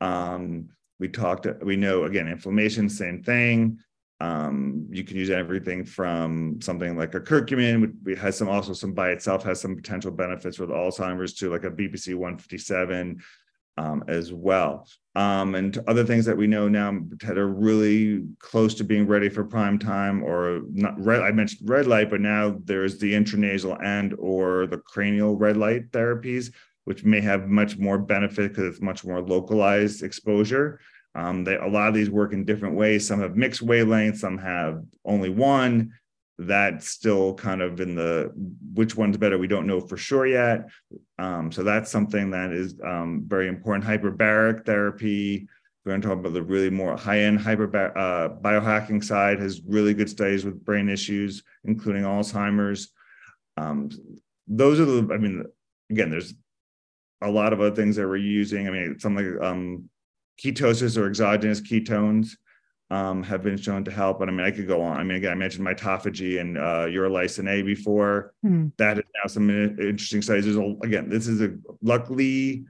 Um, 0.00 0.68
we 0.98 1.08
talked, 1.08 1.46
we 1.62 1.76
know 1.76 2.04
again, 2.04 2.28
inflammation, 2.28 2.88
same 2.88 3.22
thing. 3.22 3.78
Um, 4.18 4.86
you 4.90 5.04
can 5.04 5.18
use 5.18 5.28
everything 5.28 5.84
from 5.84 6.58
something 6.62 6.96
like 6.96 7.14
a 7.14 7.20
curcumin, 7.20 8.02
which 8.02 8.18
has 8.18 8.36
some 8.36 8.48
also 8.48 8.72
some 8.72 8.92
by 8.92 9.10
itself 9.10 9.44
has 9.44 9.60
some 9.60 9.76
potential 9.76 10.10
benefits 10.10 10.58
with 10.58 10.70
Alzheimer's 10.70 11.34
to 11.34 11.50
like 11.50 11.64
a 11.64 11.70
BPC 11.70 12.14
157 12.14 13.22
um, 13.76 14.04
as 14.08 14.32
well. 14.32 14.86
Um, 15.14 15.54
and 15.54 15.78
other 15.86 16.04
things 16.04 16.24
that 16.26 16.36
we 16.36 16.46
know 16.46 16.68
now 16.68 16.98
that 17.22 17.38
are 17.38 17.48
really 17.48 18.24
close 18.38 18.74
to 18.74 18.84
being 18.84 19.06
ready 19.06 19.28
for 19.28 19.44
prime 19.44 19.78
time 19.78 20.22
or 20.22 20.62
not 20.70 21.02
red, 21.02 21.22
I 21.22 21.30
mentioned 21.32 21.68
red 21.68 21.86
light, 21.86 22.10
but 22.10 22.20
now 22.20 22.58
there's 22.64 22.98
the 22.98 23.14
intranasal 23.14 23.82
and 23.82 24.14
or 24.18 24.66
the 24.66 24.78
cranial 24.78 25.36
red 25.36 25.56
light 25.56 25.90
therapies, 25.90 26.52
which 26.84 27.04
may 27.04 27.20
have 27.20 27.48
much 27.48 27.78
more 27.78 27.98
benefit 27.98 28.50
because 28.52 28.64
it's 28.64 28.82
much 28.82 29.04
more 29.04 29.20
localized 29.20 30.02
exposure. 30.02 30.80
Um, 31.14 31.44
they, 31.44 31.56
a 31.56 31.66
lot 31.66 31.88
of 31.88 31.94
these 31.94 32.10
work 32.10 32.34
in 32.34 32.44
different 32.44 32.76
ways. 32.76 33.06
Some 33.06 33.20
have 33.20 33.36
mixed 33.36 33.66
wavelengths, 33.66 34.18
some 34.18 34.36
have 34.36 34.84
only 35.06 35.30
one. 35.30 35.92
That's 36.38 36.88
still 36.88 37.34
kind 37.34 37.62
of 37.62 37.80
in 37.80 37.94
the 37.94 38.30
which 38.74 38.94
one's 38.94 39.16
better 39.16 39.38
we 39.38 39.46
don't 39.46 39.66
know 39.66 39.80
for 39.80 39.96
sure 39.96 40.26
yet. 40.26 40.68
Um, 41.18 41.50
so 41.50 41.62
that's 41.62 41.90
something 41.90 42.30
that 42.30 42.52
is 42.52 42.74
um, 42.84 43.24
very 43.26 43.48
important. 43.48 43.84
Hyperbaric 43.84 44.66
therapy 44.66 45.48
we're 45.86 45.92
going 45.92 46.02
to 46.02 46.08
talk 46.08 46.18
about 46.18 46.32
the 46.32 46.42
really 46.42 46.68
more 46.68 46.96
high-end 46.96 47.38
hyper 47.38 47.64
uh, 47.96 48.28
biohacking 48.40 49.02
side 49.02 49.38
has 49.38 49.62
really 49.64 49.94
good 49.94 50.10
studies 50.10 50.44
with 50.44 50.64
brain 50.64 50.88
issues 50.88 51.44
including 51.64 52.02
alzheimer's. 52.02 52.88
Um, 53.56 53.90
those 54.48 54.78
are 54.78 54.84
the 54.84 55.14
i 55.14 55.16
mean 55.16 55.44
again 55.90 56.10
there's 56.10 56.34
a 57.22 57.30
lot 57.30 57.52
of 57.52 57.60
other 57.60 57.74
things 57.74 57.96
that 57.96 58.06
we're 58.06 58.16
using. 58.16 58.68
I 58.68 58.70
mean 58.70 58.98
something 58.98 59.32
like 59.34 59.42
um, 59.42 59.88
ketosis 60.42 60.98
or 60.98 61.06
exogenous 61.06 61.60
ketones 61.60 62.32
um, 62.90 63.22
have 63.22 63.42
been 63.42 63.56
shown 63.56 63.84
to 63.84 63.90
help. 63.90 64.18
But 64.18 64.28
I 64.28 64.32
mean, 64.32 64.46
I 64.46 64.50
could 64.50 64.68
go 64.68 64.82
on. 64.82 64.96
I 64.96 65.02
mean, 65.02 65.16
again, 65.16 65.32
I 65.32 65.34
mentioned 65.34 65.66
mitophagy 65.66 66.40
and 66.40 66.56
uh, 66.56 66.86
urolithin 66.86 67.50
A 67.50 67.62
before. 67.62 68.32
Mm. 68.44 68.72
That 68.78 68.98
is 68.98 69.04
now 69.14 69.28
some 69.28 69.50
interesting 69.50 70.22
studies. 70.22 70.44
There's 70.44 70.56
a, 70.56 70.76
again, 70.84 71.08
this 71.08 71.26
is 71.26 71.40
a 71.40 71.56
luckily 71.82 72.64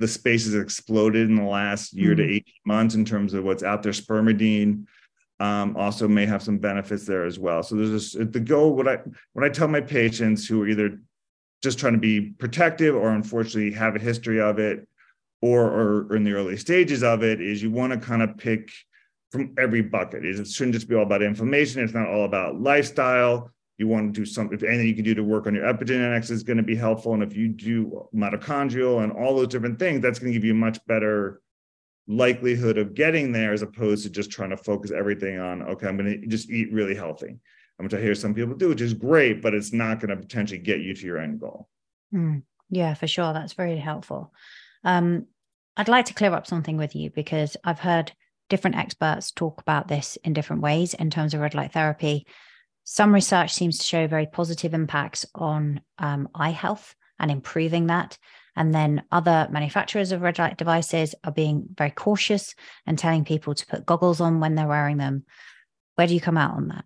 the 0.00 0.08
space 0.08 0.44
has 0.44 0.54
exploded 0.54 1.28
in 1.28 1.36
the 1.36 1.42
last 1.42 1.92
year 1.92 2.14
mm. 2.14 2.18
to 2.18 2.24
18 2.24 2.42
months 2.66 2.94
in 2.94 3.04
terms 3.04 3.34
of 3.34 3.44
what's 3.44 3.62
out 3.62 3.82
there. 3.82 3.92
Spermidine 3.92 4.84
um, 5.40 5.76
also 5.76 6.06
may 6.06 6.26
have 6.26 6.42
some 6.42 6.58
benefits 6.58 7.06
there 7.06 7.24
as 7.24 7.38
well. 7.38 7.62
So 7.62 7.76
there's 7.76 7.90
this, 7.90 8.12
the 8.12 8.40
goal. 8.40 8.74
What 8.74 8.88
I 8.88 8.98
when 9.32 9.44
I 9.44 9.48
tell 9.48 9.68
my 9.68 9.80
patients 9.80 10.46
who 10.46 10.62
are 10.62 10.68
either 10.68 11.00
just 11.62 11.78
trying 11.78 11.94
to 11.94 11.98
be 11.98 12.20
protective 12.20 12.94
or 12.94 13.10
unfortunately 13.10 13.72
have 13.72 13.96
a 13.96 14.00
history 14.00 14.40
of 14.40 14.58
it 14.58 14.86
or, 15.40 15.62
or 15.62 16.16
in 16.16 16.24
the 16.24 16.32
early 16.32 16.56
stages 16.56 17.02
of 17.02 17.22
it 17.22 17.40
is 17.40 17.62
you 17.62 17.70
want 17.70 17.92
to 17.92 17.98
kind 17.98 18.22
of 18.22 18.36
pick 18.36 18.70
from 19.30 19.54
every 19.58 19.82
bucket. 19.82 20.24
It 20.24 20.46
shouldn't 20.46 20.74
just 20.74 20.88
be 20.88 20.94
all 20.94 21.02
about 21.02 21.22
inflammation. 21.22 21.82
It's 21.82 21.94
not 21.94 22.08
all 22.08 22.24
about 22.24 22.60
lifestyle. 22.60 23.52
You 23.76 23.86
want 23.86 24.12
to 24.12 24.20
do 24.20 24.26
something, 24.26 24.56
if 24.56 24.64
anything 24.64 24.88
you 24.88 24.94
can 24.94 25.04
do 25.04 25.14
to 25.14 25.22
work 25.22 25.46
on 25.46 25.54
your 25.54 25.72
epigenetics 25.72 26.30
is 26.30 26.42
going 26.42 26.56
to 26.56 26.64
be 26.64 26.74
helpful. 26.74 27.14
And 27.14 27.22
if 27.22 27.36
you 27.36 27.48
do 27.48 28.08
mitochondrial 28.14 29.04
and 29.04 29.12
all 29.12 29.36
those 29.36 29.48
different 29.48 29.78
things, 29.78 30.00
that's 30.00 30.18
going 30.18 30.32
to 30.32 30.36
give 30.36 30.44
you 30.44 30.52
a 30.52 30.56
much 30.56 30.84
better 30.86 31.40
likelihood 32.08 32.78
of 32.78 32.94
getting 32.94 33.30
there 33.30 33.52
as 33.52 33.62
opposed 33.62 34.02
to 34.02 34.10
just 34.10 34.30
trying 34.30 34.50
to 34.50 34.56
focus 34.56 34.90
everything 34.90 35.38
on, 35.38 35.62
okay, 35.62 35.86
I'm 35.86 35.96
going 35.96 36.22
to 36.22 36.26
just 36.26 36.50
eat 36.50 36.72
really 36.72 36.94
healthy, 36.94 37.38
which 37.76 37.94
I 37.94 38.00
hear 38.00 38.14
some 38.14 38.34
people 38.34 38.56
do, 38.56 38.70
which 38.70 38.80
is 38.80 38.94
great, 38.94 39.42
but 39.42 39.54
it's 39.54 39.72
not 39.72 40.00
going 40.00 40.10
to 40.10 40.16
potentially 40.16 40.58
get 40.58 40.80
you 40.80 40.94
to 40.94 41.06
your 41.06 41.18
end 41.18 41.38
goal. 41.38 41.68
Mm, 42.12 42.42
yeah, 42.70 42.94
for 42.94 43.06
sure. 43.06 43.32
That's 43.32 43.52
very 43.52 43.76
helpful. 43.76 44.32
Um, 44.82 45.26
I'd 45.76 45.88
like 45.88 46.06
to 46.06 46.14
clear 46.14 46.32
up 46.32 46.46
something 46.46 46.76
with 46.76 46.96
you 46.96 47.10
because 47.10 47.56
I've 47.62 47.78
heard 47.78 48.12
different 48.48 48.76
experts 48.76 49.30
talk 49.30 49.60
about 49.60 49.88
this 49.88 50.16
in 50.24 50.32
different 50.32 50.62
ways 50.62 50.94
in 50.94 51.10
terms 51.10 51.34
of 51.34 51.40
red 51.40 51.54
light 51.54 51.72
therapy. 51.72 52.26
Some 52.84 53.12
research 53.12 53.52
seems 53.52 53.78
to 53.78 53.84
show 53.84 54.06
very 54.06 54.26
positive 54.26 54.74
impacts 54.74 55.26
on 55.34 55.82
um, 55.98 56.28
eye 56.34 56.50
health 56.50 56.94
and 57.18 57.30
improving 57.30 57.88
that. 57.88 58.18
And 58.56 58.74
then 58.74 59.02
other 59.12 59.46
manufacturers 59.50 60.10
of 60.10 60.22
red 60.22 60.38
light 60.38 60.56
devices 60.56 61.14
are 61.22 61.32
being 61.32 61.68
very 61.76 61.90
cautious 61.90 62.54
and 62.86 62.98
telling 62.98 63.24
people 63.24 63.54
to 63.54 63.66
put 63.66 63.86
goggles 63.86 64.20
on 64.20 64.40
when 64.40 64.54
they're 64.54 64.66
wearing 64.66 64.96
them. 64.96 65.24
Where 65.94 66.06
do 66.06 66.14
you 66.14 66.20
come 66.20 66.36
out 66.36 66.54
on 66.54 66.68
that? 66.68 66.84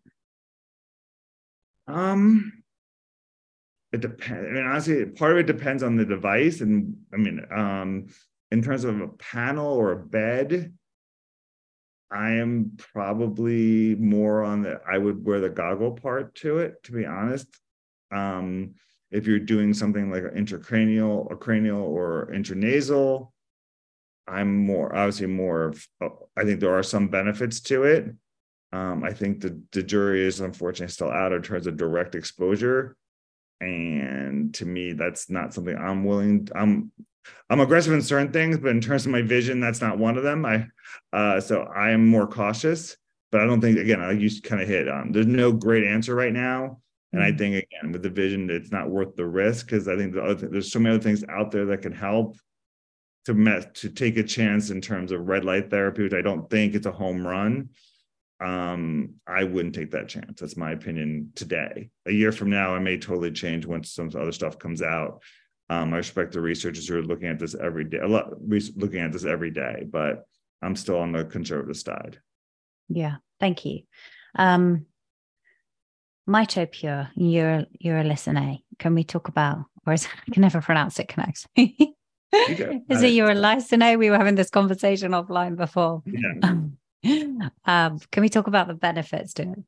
Um, 1.86 2.62
it 3.92 4.00
depends. 4.00 4.48
I 4.48 4.52
mean, 4.52 4.64
honestly, 4.64 5.04
part 5.06 5.32
of 5.32 5.38
it 5.38 5.46
depends 5.46 5.82
on 5.82 5.96
the 5.96 6.04
device, 6.04 6.60
and 6.60 6.96
I 7.12 7.16
mean, 7.16 7.40
um, 7.50 8.06
in 8.50 8.62
terms 8.62 8.84
of 8.84 9.00
a 9.00 9.08
panel 9.08 9.66
or 9.66 9.92
a 9.92 9.96
bed, 9.96 10.72
I 12.12 12.32
am 12.32 12.72
probably 12.76 13.94
more 13.96 14.42
on 14.42 14.62
the 14.62 14.80
I 14.86 14.98
would 14.98 15.24
wear 15.24 15.40
the 15.40 15.48
goggle 15.48 15.92
part 15.92 16.34
to 16.36 16.58
it, 16.58 16.82
to 16.84 16.92
be 16.92 17.06
honest. 17.06 17.46
Um, 18.10 18.74
if 19.10 19.26
you're 19.26 19.38
doing 19.38 19.74
something 19.74 20.10
like 20.10 20.22
intracranial 20.24 21.26
or 21.30 21.36
cranial 21.36 21.82
or 21.82 22.30
intranasal, 22.32 23.30
I'm 24.26 24.64
more 24.64 24.94
obviously 24.94 25.26
more 25.26 25.64
of, 25.64 25.86
I 26.36 26.44
think 26.44 26.60
there 26.60 26.74
are 26.74 26.82
some 26.82 27.08
benefits 27.08 27.60
to 27.62 27.84
it. 27.84 28.14
Um, 28.72 29.04
I 29.04 29.12
think 29.12 29.40
the, 29.40 29.60
the 29.72 29.82
jury 29.82 30.24
is 30.24 30.40
unfortunately 30.40 30.92
still 30.92 31.10
out 31.10 31.32
in 31.32 31.42
terms 31.42 31.66
of 31.66 31.76
direct 31.76 32.14
exposure. 32.14 32.96
And 33.62 34.52
to 34.54 34.66
me, 34.66 34.92
that's 34.92 35.30
not 35.30 35.54
something 35.54 35.76
I'm 35.76 36.04
willing, 36.04 36.48
I'm 36.54 36.90
I'm 37.48 37.60
aggressive 37.60 37.92
in 37.92 38.02
certain 38.02 38.32
things, 38.32 38.58
but 38.58 38.70
in 38.70 38.80
terms 38.80 39.06
of 39.06 39.12
my 39.12 39.22
vision, 39.22 39.60
that's 39.60 39.80
not 39.80 39.98
one 39.98 40.16
of 40.16 40.24
them. 40.24 40.44
I 40.44 40.66
uh, 41.12 41.40
so 41.40 41.62
I 41.62 41.90
am 41.90 42.06
more 42.06 42.26
cautious, 42.26 42.96
but 43.30 43.40
I 43.40 43.46
don't 43.46 43.60
think 43.60 43.78
again 43.78 44.00
I 44.00 44.12
used 44.12 44.42
to 44.42 44.48
kind 44.48 44.60
of 44.60 44.68
hit. 44.68 44.88
Um, 44.88 45.12
there's 45.12 45.26
no 45.26 45.52
great 45.52 45.84
answer 45.84 46.14
right 46.14 46.32
now, 46.32 46.80
and 47.12 47.22
I 47.22 47.28
mm-hmm. 47.28 47.38
think 47.38 47.64
again 47.64 47.92
with 47.92 48.02
the 48.02 48.10
vision, 48.10 48.50
it's 48.50 48.72
not 48.72 48.90
worth 48.90 49.14
the 49.14 49.26
risk 49.26 49.66
because 49.66 49.86
I 49.86 49.96
think 49.96 50.14
the 50.14 50.22
other, 50.24 50.48
there's 50.48 50.72
so 50.72 50.80
many 50.80 50.96
other 50.96 51.04
things 51.04 51.24
out 51.28 51.52
there 51.52 51.66
that 51.66 51.82
can 51.82 51.92
help 51.92 52.36
to 53.26 53.34
met, 53.34 53.76
to 53.76 53.88
take 53.88 54.16
a 54.16 54.24
chance 54.24 54.70
in 54.70 54.80
terms 54.80 55.12
of 55.12 55.28
red 55.28 55.44
light 55.44 55.70
therapy, 55.70 56.02
which 56.02 56.14
I 56.14 56.22
don't 56.22 56.50
think 56.50 56.74
it's 56.74 56.86
a 56.86 56.92
home 56.92 57.24
run. 57.24 57.68
Um, 58.42 59.14
I 59.26 59.44
wouldn't 59.44 59.74
take 59.74 59.92
that 59.92 60.08
chance. 60.08 60.40
That's 60.40 60.56
my 60.56 60.72
opinion 60.72 61.32
today. 61.34 61.90
A 62.06 62.12
year 62.12 62.32
from 62.32 62.50
now, 62.50 62.74
I 62.74 62.78
may 62.78 62.98
totally 62.98 63.30
change 63.30 63.66
once 63.66 63.92
some 63.92 64.10
other 64.14 64.32
stuff 64.32 64.58
comes 64.58 64.82
out 64.82 65.22
um, 65.72 65.94
I 65.94 65.98
respect 65.98 66.32
the 66.32 66.40
researchers 66.40 66.86
who 66.86 66.98
are 66.98 67.02
looking 67.02 67.28
at 67.28 67.38
this 67.38 67.54
every 67.54 67.84
day, 67.84 67.98
a 67.98 68.06
lot 68.06 68.34
looking 68.46 69.00
at 69.00 69.12
this 69.12 69.24
every 69.24 69.50
day, 69.50 69.86
but 69.90 70.26
I'm 70.60 70.76
still 70.76 70.98
on 70.98 71.12
the 71.12 71.24
conservative 71.24 71.78
side. 71.78 72.18
Yeah, 72.90 73.16
thank 73.40 73.64
you. 73.64 73.80
Um, 74.36 74.84
Mitopure, 76.28 77.08
you're 77.14 77.64
you're 77.72 77.98
a 77.98 78.04
listener. 78.04 78.58
Can 78.78 78.94
we 78.94 79.02
talk 79.02 79.28
about, 79.28 79.64
or 79.86 79.94
is, 79.94 80.06
I 80.28 80.30
can 80.30 80.42
never 80.42 80.60
pronounce 80.60 80.98
it, 80.98 81.08
can 81.08 81.24
I? 81.24 81.32
is 82.90 83.02
it 83.02 83.14
you're 83.14 83.30
a 83.30 83.34
listener? 83.34 83.96
We 83.96 84.10
were 84.10 84.18
having 84.18 84.34
this 84.34 84.50
conversation 84.50 85.12
offline 85.12 85.56
before. 85.56 86.02
Yeah. 86.04 86.48
um, 86.50 86.76
can 87.04 88.00
we 88.16 88.28
talk 88.28 88.46
about 88.46 88.68
the 88.68 88.74
benefits 88.74 89.34
to 89.34 89.42
it? 89.42 89.58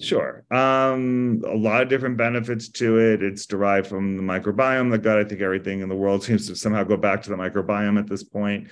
Sure. 0.00 0.44
Um, 0.50 1.42
a 1.46 1.54
lot 1.54 1.82
of 1.82 1.88
different 1.88 2.16
benefits 2.16 2.68
to 2.68 2.98
it. 2.98 3.22
It's 3.22 3.46
derived 3.46 3.86
from 3.86 4.16
the 4.16 4.22
microbiome. 4.22 4.90
The 4.90 4.98
gut, 4.98 5.18
I 5.18 5.24
think 5.24 5.40
everything 5.40 5.80
in 5.80 5.88
the 5.88 5.94
world 5.94 6.24
seems 6.24 6.48
to 6.48 6.56
somehow 6.56 6.82
go 6.82 6.96
back 6.96 7.22
to 7.22 7.30
the 7.30 7.36
microbiome 7.36 7.98
at 7.98 8.08
this 8.08 8.24
point. 8.24 8.68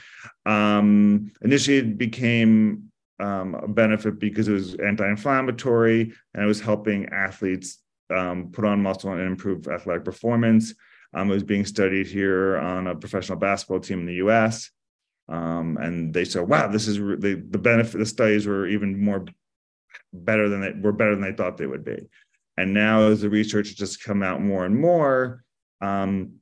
Um, 0.46 1.30
initially, 1.42 1.78
it 1.78 1.96
became 1.96 2.90
um, 3.20 3.54
a 3.54 3.68
benefit 3.68 4.18
because 4.18 4.48
it 4.48 4.52
was 4.52 4.74
anti-inflammatory 4.74 6.12
and 6.34 6.42
it 6.42 6.46
was 6.46 6.60
helping 6.60 7.06
athletes 7.10 7.78
um, 8.10 8.50
put 8.52 8.64
on 8.64 8.82
muscle 8.82 9.12
and 9.12 9.20
improve 9.20 9.68
athletic 9.68 10.04
performance. 10.04 10.74
Um, 11.14 11.30
it 11.30 11.34
was 11.34 11.44
being 11.44 11.64
studied 11.64 12.08
here 12.08 12.58
on 12.58 12.88
a 12.88 12.96
professional 12.96 13.38
basketball 13.38 13.80
team 13.80 14.00
in 14.00 14.06
the 14.06 14.14
U.S. 14.14 14.70
Um, 15.28 15.76
and 15.80 16.12
they 16.12 16.24
said, 16.24 16.48
"Wow, 16.48 16.68
this 16.68 16.88
is 16.88 16.98
the 16.98 17.42
the 17.48 17.58
benefit." 17.58 17.98
The 17.98 18.06
studies 18.06 18.46
were 18.46 18.66
even 18.66 19.02
more 19.02 19.24
better 20.12 20.48
than 20.48 20.60
they 20.60 20.72
were 20.72 20.92
better 20.92 21.14
than 21.14 21.22
they 21.22 21.32
thought 21.32 21.56
they 21.56 21.66
would 21.66 21.84
be. 21.84 22.08
And 22.56 22.74
now, 22.74 23.02
as 23.02 23.22
the 23.22 23.30
research 23.30 23.68
has 23.68 23.76
just 23.76 24.02
come 24.02 24.22
out 24.22 24.42
more 24.42 24.64
and 24.64 24.78
more, 24.78 25.44
um, 25.80 26.34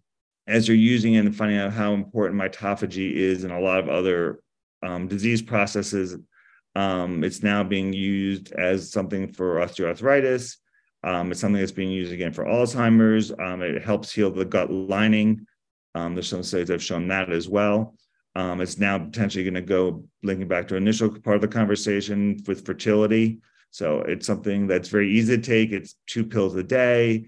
as 0.46 0.66
you're 0.66 0.76
using 0.76 1.14
it 1.14 1.20
and 1.20 1.36
finding 1.36 1.58
out 1.58 1.72
how 1.72 1.92
important 1.92 2.40
mitophagy 2.40 3.12
is 3.12 3.44
in 3.44 3.50
a 3.50 3.60
lot 3.60 3.78
of 3.78 3.88
other 3.88 4.40
um, 4.82 5.06
disease 5.06 5.40
processes, 5.40 6.16
um, 6.74 7.22
it's 7.22 7.42
now 7.42 7.62
being 7.62 7.92
used 7.92 8.52
as 8.52 8.90
something 8.90 9.32
for 9.32 9.56
osteoarthritis. 9.56 10.56
Um, 11.04 11.30
it's 11.30 11.40
something 11.40 11.60
that's 11.60 11.72
being 11.72 11.90
used 11.90 12.12
again 12.12 12.32
for 12.32 12.44
Alzheimer's. 12.44 13.32
Um, 13.38 13.62
it 13.62 13.82
helps 13.82 14.12
heal 14.12 14.30
the 14.30 14.44
gut 14.44 14.70
lining. 14.70 15.46
There's 15.94 16.28
some 16.28 16.42
studies 16.42 16.68
that 16.68 16.74
have 16.74 16.82
shown 16.82 17.08
that 17.08 17.30
as 17.30 17.48
well. 17.48 17.94
Um, 18.36 18.60
it's 18.60 18.78
now 18.78 18.98
potentially 18.98 19.44
going 19.44 19.54
to 19.54 19.60
go 19.60 20.04
linking 20.22 20.48
back 20.48 20.68
to 20.68 20.76
initial 20.76 21.10
part 21.20 21.36
of 21.36 21.42
the 21.42 21.48
conversation 21.48 22.40
with 22.46 22.64
fertility. 22.64 23.40
So 23.70 24.00
it's 24.00 24.26
something 24.26 24.66
that's 24.66 24.88
very 24.88 25.10
easy 25.10 25.36
to 25.36 25.42
take. 25.42 25.72
It's 25.72 25.96
two 26.06 26.24
pills 26.24 26.54
a 26.54 26.62
day, 26.62 27.26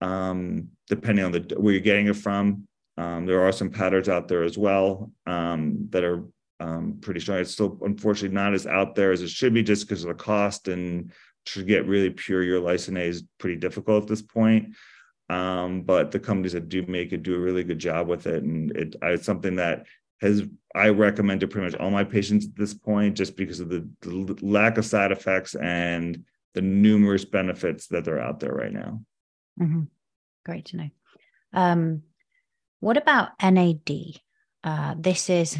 um, 0.00 0.68
depending 0.88 1.24
on 1.24 1.32
the 1.32 1.54
where 1.58 1.72
you're 1.72 1.82
getting 1.82 2.08
it 2.08 2.16
from. 2.16 2.66
Um, 2.96 3.26
there 3.26 3.42
are 3.42 3.52
some 3.52 3.70
patterns 3.70 4.08
out 4.08 4.26
there 4.28 4.42
as 4.42 4.58
well 4.58 5.12
um, 5.26 5.86
that 5.90 6.04
are 6.04 6.24
um, 6.60 6.98
pretty 7.00 7.20
strong. 7.20 7.38
It's 7.38 7.52
still 7.52 7.78
unfortunately 7.82 8.34
not 8.34 8.54
as 8.54 8.66
out 8.66 8.94
there 8.94 9.12
as 9.12 9.22
it 9.22 9.30
should 9.30 9.54
be, 9.54 9.62
just 9.62 9.86
because 9.86 10.02
of 10.02 10.08
the 10.08 10.14
cost 10.22 10.68
and 10.68 11.12
to 11.46 11.62
get 11.62 11.86
really 11.86 12.10
pure 12.10 12.42
urolithin 12.42 12.98
A 12.98 13.04
is 13.04 13.24
pretty 13.38 13.56
difficult 13.56 14.04
at 14.04 14.08
this 14.08 14.22
point. 14.22 14.74
Um, 15.30 15.82
but 15.82 16.10
the 16.10 16.18
companies 16.18 16.52
that 16.52 16.68
do 16.68 16.84
make 16.86 17.12
it 17.12 17.22
do 17.22 17.34
a 17.34 17.38
really 17.38 17.64
good 17.64 17.78
job 17.78 18.08
with 18.08 18.26
it, 18.26 18.42
and 18.42 18.70
it, 18.76 18.96
it's 19.02 19.26
something 19.26 19.56
that 19.56 19.86
has 20.20 20.42
I 20.74 20.90
recommend 20.90 21.40
to 21.40 21.48
pretty 21.48 21.70
much 21.70 21.80
all 21.80 21.90
my 21.90 22.04
patients 22.04 22.46
at 22.46 22.56
this 22.56 22.74
point, 22.74 23.16
just 23.16 23.36
because 23.36 23.60
of 23.60 23.68
the, 23.68 23.88
the 24.02 24.38
lack 24.42 24.78
of 24.78 24.84
side 24.84 25.12
effects 25.12 25.54
and 25.54 26.24
the 26.54 26.60
numerous 26.60 27.24
benefits 27.24 27.86
that 27.88 28.08
are 28.08 28.20
out 28.20 28.40
there 28.40 28.52
right 28.52 28.72
now. 28.72 29.00
Mm-hmm. 29.60 29.82
Great 30.44 30.66
to 30.66 30.76
know. 30.76 30.90
Um, 31.52 32.02
what 32.80 32.96
about 32.96 33.30
NAD? 33.42 33.90
Uh, 34.62 34.94
this 34.98 35.30
is 35.30 35.56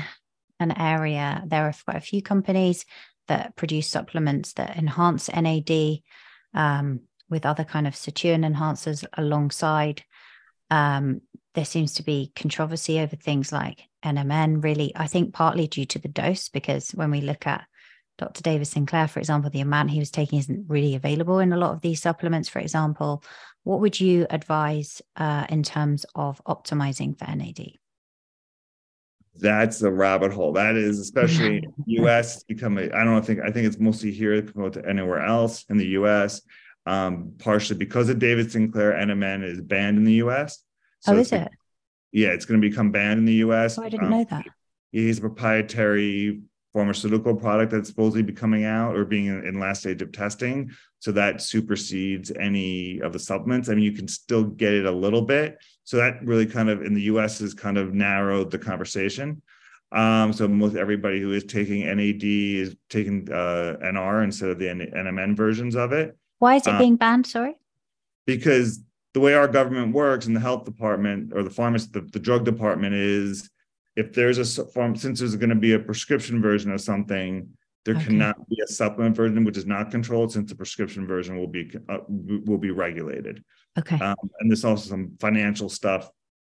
an 0.61 0.79
area. 0.79 1.43
There 1.47 1.65
are 1.65 1.75
quite 1.85 1.97
a 1.97 2.01
few 2.01 2.23
companies 2.23 2.85
that 3.27 3.57
produce 3.57 3.89
supplements 3.89 4.55
that 4.55 4.77
enhance 4.77 5.29
NAD. 5.29 6.01
um, 6.55 7.01
with 7.31 7.45
other 7.45 7.65
kind 7.65 7.87
of 7.87 7.95
sirtuin 7.95 8.45
enhancers 8.45 9.05
alongside. 9.15 10.03
Um, 10.71 11.23
there 11.59 11.65
seems 11.65 11.95
to 11.95 12.05
be 12.05 12.31
controversy 12.37 13.01
over 13.01 13.17
things 13.17 13.51
like 13.51 13.89
NMN, 14.05 14.63
really, 14.63 14.93
I 14.95 15.09
think 15.09 15.35
partly 15.35 15.67
due 15.67 15.87
to 15.87 15.99
the 15.99 16.07
dose, 16.07 16.49
because 16.49 16.93
when 16.93 17.11
we 17.11 17.21
look 17.21 17.49
at 17.49 17.67
Dr. 18.17 18.43
David 18.43 18.69
Sinclair, 18.69 19.09
for 19.09 19.19
example, 19.19 19.51
the 19.51 19.61
amount 19.61 19.91
he 19.91 19.99
was 19.99 20.13
taking 20.13 20.39
isn't 20.39 20.67
really 20.69 20.95
available 20.95 21.41
in 21.41 21.53
a 21.53 21.57
lot 21.57 21.73
of 21.73 21.81
these 21.81 22.01
supplements, 22.01 22.49
for 22.49 22.61
example. 22.61 23.25
What 23.65 23.81
would 23.81 23.99
you 23.99 24.25
advise 24.31 25.03
uh, 25.17 25.47
in 25.49 25.65
terms 25.65 26.07
of 26.15 26.41
optimizing 26.47 27.19
for 27.19 27.25
NAD? 27.25 27.73
That's 29.35 29.83
a 29.83 29.91
rabbit 29.91 30.33
hole. 30.33 30.53
That 30.53 30.77
is 30.77 31.01
especially 31.01 31.67
US 31.87 32.45
become 32.49 32.79
a, 32.79 32.83
I 32.93 33.03
don't 33.03 33.27
think 33.27 33.41
I 33.41 33.51
think 33.51 33.67
it's 33.67 33.81
mostly 33.81 34.13
here 34.13 34.41
compared 34.43 34.75
to 34.75 34.89
anywhere 34.89 35.25
else 35.25 35.65
in 35.71 35.77
the 35.77 35.89
US. 35.99 36.41
Um, 36.87 37.33
partially 37.39 37.79
because 37.79 38.09
of 38.11 38.21
David 38.21 38.53
Sinclair, 38.53 38.93
NMN 38.93 39.43
is 39.43 39.61
banned 39.61 39.99
in 39.99 40.05
the 40.05 40.21
US. 40.25 40.63
So 41.01 41.15
oh, 41.15 41.19
is 41.19 41.33
it? 41.33 41.49
Yeah, 42.13 42.29
it's 42.29 42.45
going 42.45 42.61
to 42.61 42.69
become 42.69 42.91
banned 42.91 43.19
in 43.19 43.25
the 43.25 43.35
US. 43.35 43.79
Oh, 43.79 43.83
I 43.83 43.89
didn't 43.89 44.07
um, 44.07 44.11
know 44.11 44.25
that. 44.25 44.47
He's 44.93 45.19
a 45.19 45.23
proprietary 45.23 46.41
pharmaceutical 46.73 47.35
product 47.35 47.73
that's 47.73 47.89
supposedly 47.89 48.23
be 48.23 48.33
coming 48.33 48.65
out 48.65 48.97
or 48.97 49.05
being 49.05 49.27
in, 49.27 49.47
in, 49.47 49.59
last 49.59 49.81
stage 49.81 50.03
of 50.03 50.13
testing. 50.13 50.71
So 51.01 51.13
that 51.13 51.41
supersedes 51.43 52.31
any 52.39 53.01
of 53.01 53.13
the 53.13 53.19
supplements. 53.19 53.69
I 53.69 53.75
mean, 53.75 53.85
you 53.85 53.93
can 53.93 54.09
still 54.09 54.45
get 54.45 54.75
it 54.75 54.87
a 54.87 54.91
little 54.91 55.23
bit. 55.23 55.59
So 55.85 55.97
that 55.97 56.25
really 56.25 56.47
kind 56.47 56.69
of 56.69 56.83
in 56.83 56.95
the 56.95 57.03
US 57.03 57.39
has 57.41 57.55
kind 57.55 57.79
of 57.79 57.95
narrowed 57.95 58.51
the 58.51 58.59
conversation. 58.59 59.43
Um, 59.91 60.33
so 60.33 60.47
most 60.47 60.77
everybody 60.77 61.21
who 61.21 61.33
is 61.33 61.45
taking 61.45 61.87
NAD 61.87 62.23
is 62.23 62.77
taking 62.91 63.29
uh, 63.33 63.77
NR 63.83 64.23
instead 64.23 64.51
of 64.51 64.59
the 64.59 64.67
NMN 64.67 65.35
versions 65.35 65.75
of 65.75 65.93
it. 65.93 66.17
Why 66.39 66.57
is 66.57 66.67
it 66.67 66.75
um, 66.75 66.79
being 66.79 66.97
banned? 66.97 67.27
Sorry. 67.27 67.55
Because 68.27 68.81
the 69.19 69.25
way 69.25 69.35
our 69.35 69.49
government 69.49 69.93
works 69.93 70.27
in 70.27 70.33
the 70.33 70.39
health 70.39 70.65
department 70.65 71.33
or 71.35 71.43
the 71.43 71.51
pharmacy, 71.51 71.89
the, 71.91 72.03
the 72.03 72.21
drug 72.21 72.45
department 72.45 72.95
is 72.95 73.51
if 73.97 74.13
there's 74.13 74.39
a 74.39 74.65
form, 74.67 74.95
since 74.95 75.19
there's 75.19 75.35
going 75.35 75.49
to 75.51 75.57
be 75.57 75.73
a 75.73 75.79
prescription 75.79 76.41
version 76.41 76.71
of 76.71 76.81
something, 76.81 77.49
there 77.85 77.97
okay. 77.97 78.05
cannot 78.05 78.49
be 78.49 78.57
a 78.63 78.73
supplement 78.73 79.17
version 79.17 79.43
which 79.43 79.57
is 79.57 79.67
not 79.67 79.91
controlled 79.91 80.31
since 80.31 80.49
the 80.49 80.55
prescription 80.55 81.05
version 81.05 81.37
will 81.37 81.49
be 81.49 81.69
uh, 81.89 81.99
will 82.07 82.59
be 82.59 82.71
regulated. 82.71 83.43
Okay. 83.77 83.97
Um, 83.97 84.15
and 84.39 84.49
there's 84.49 84.65
also 84.65 84.89
some 84.89 85.17
financial 85.19 85.69
stuff, 85.69 86.09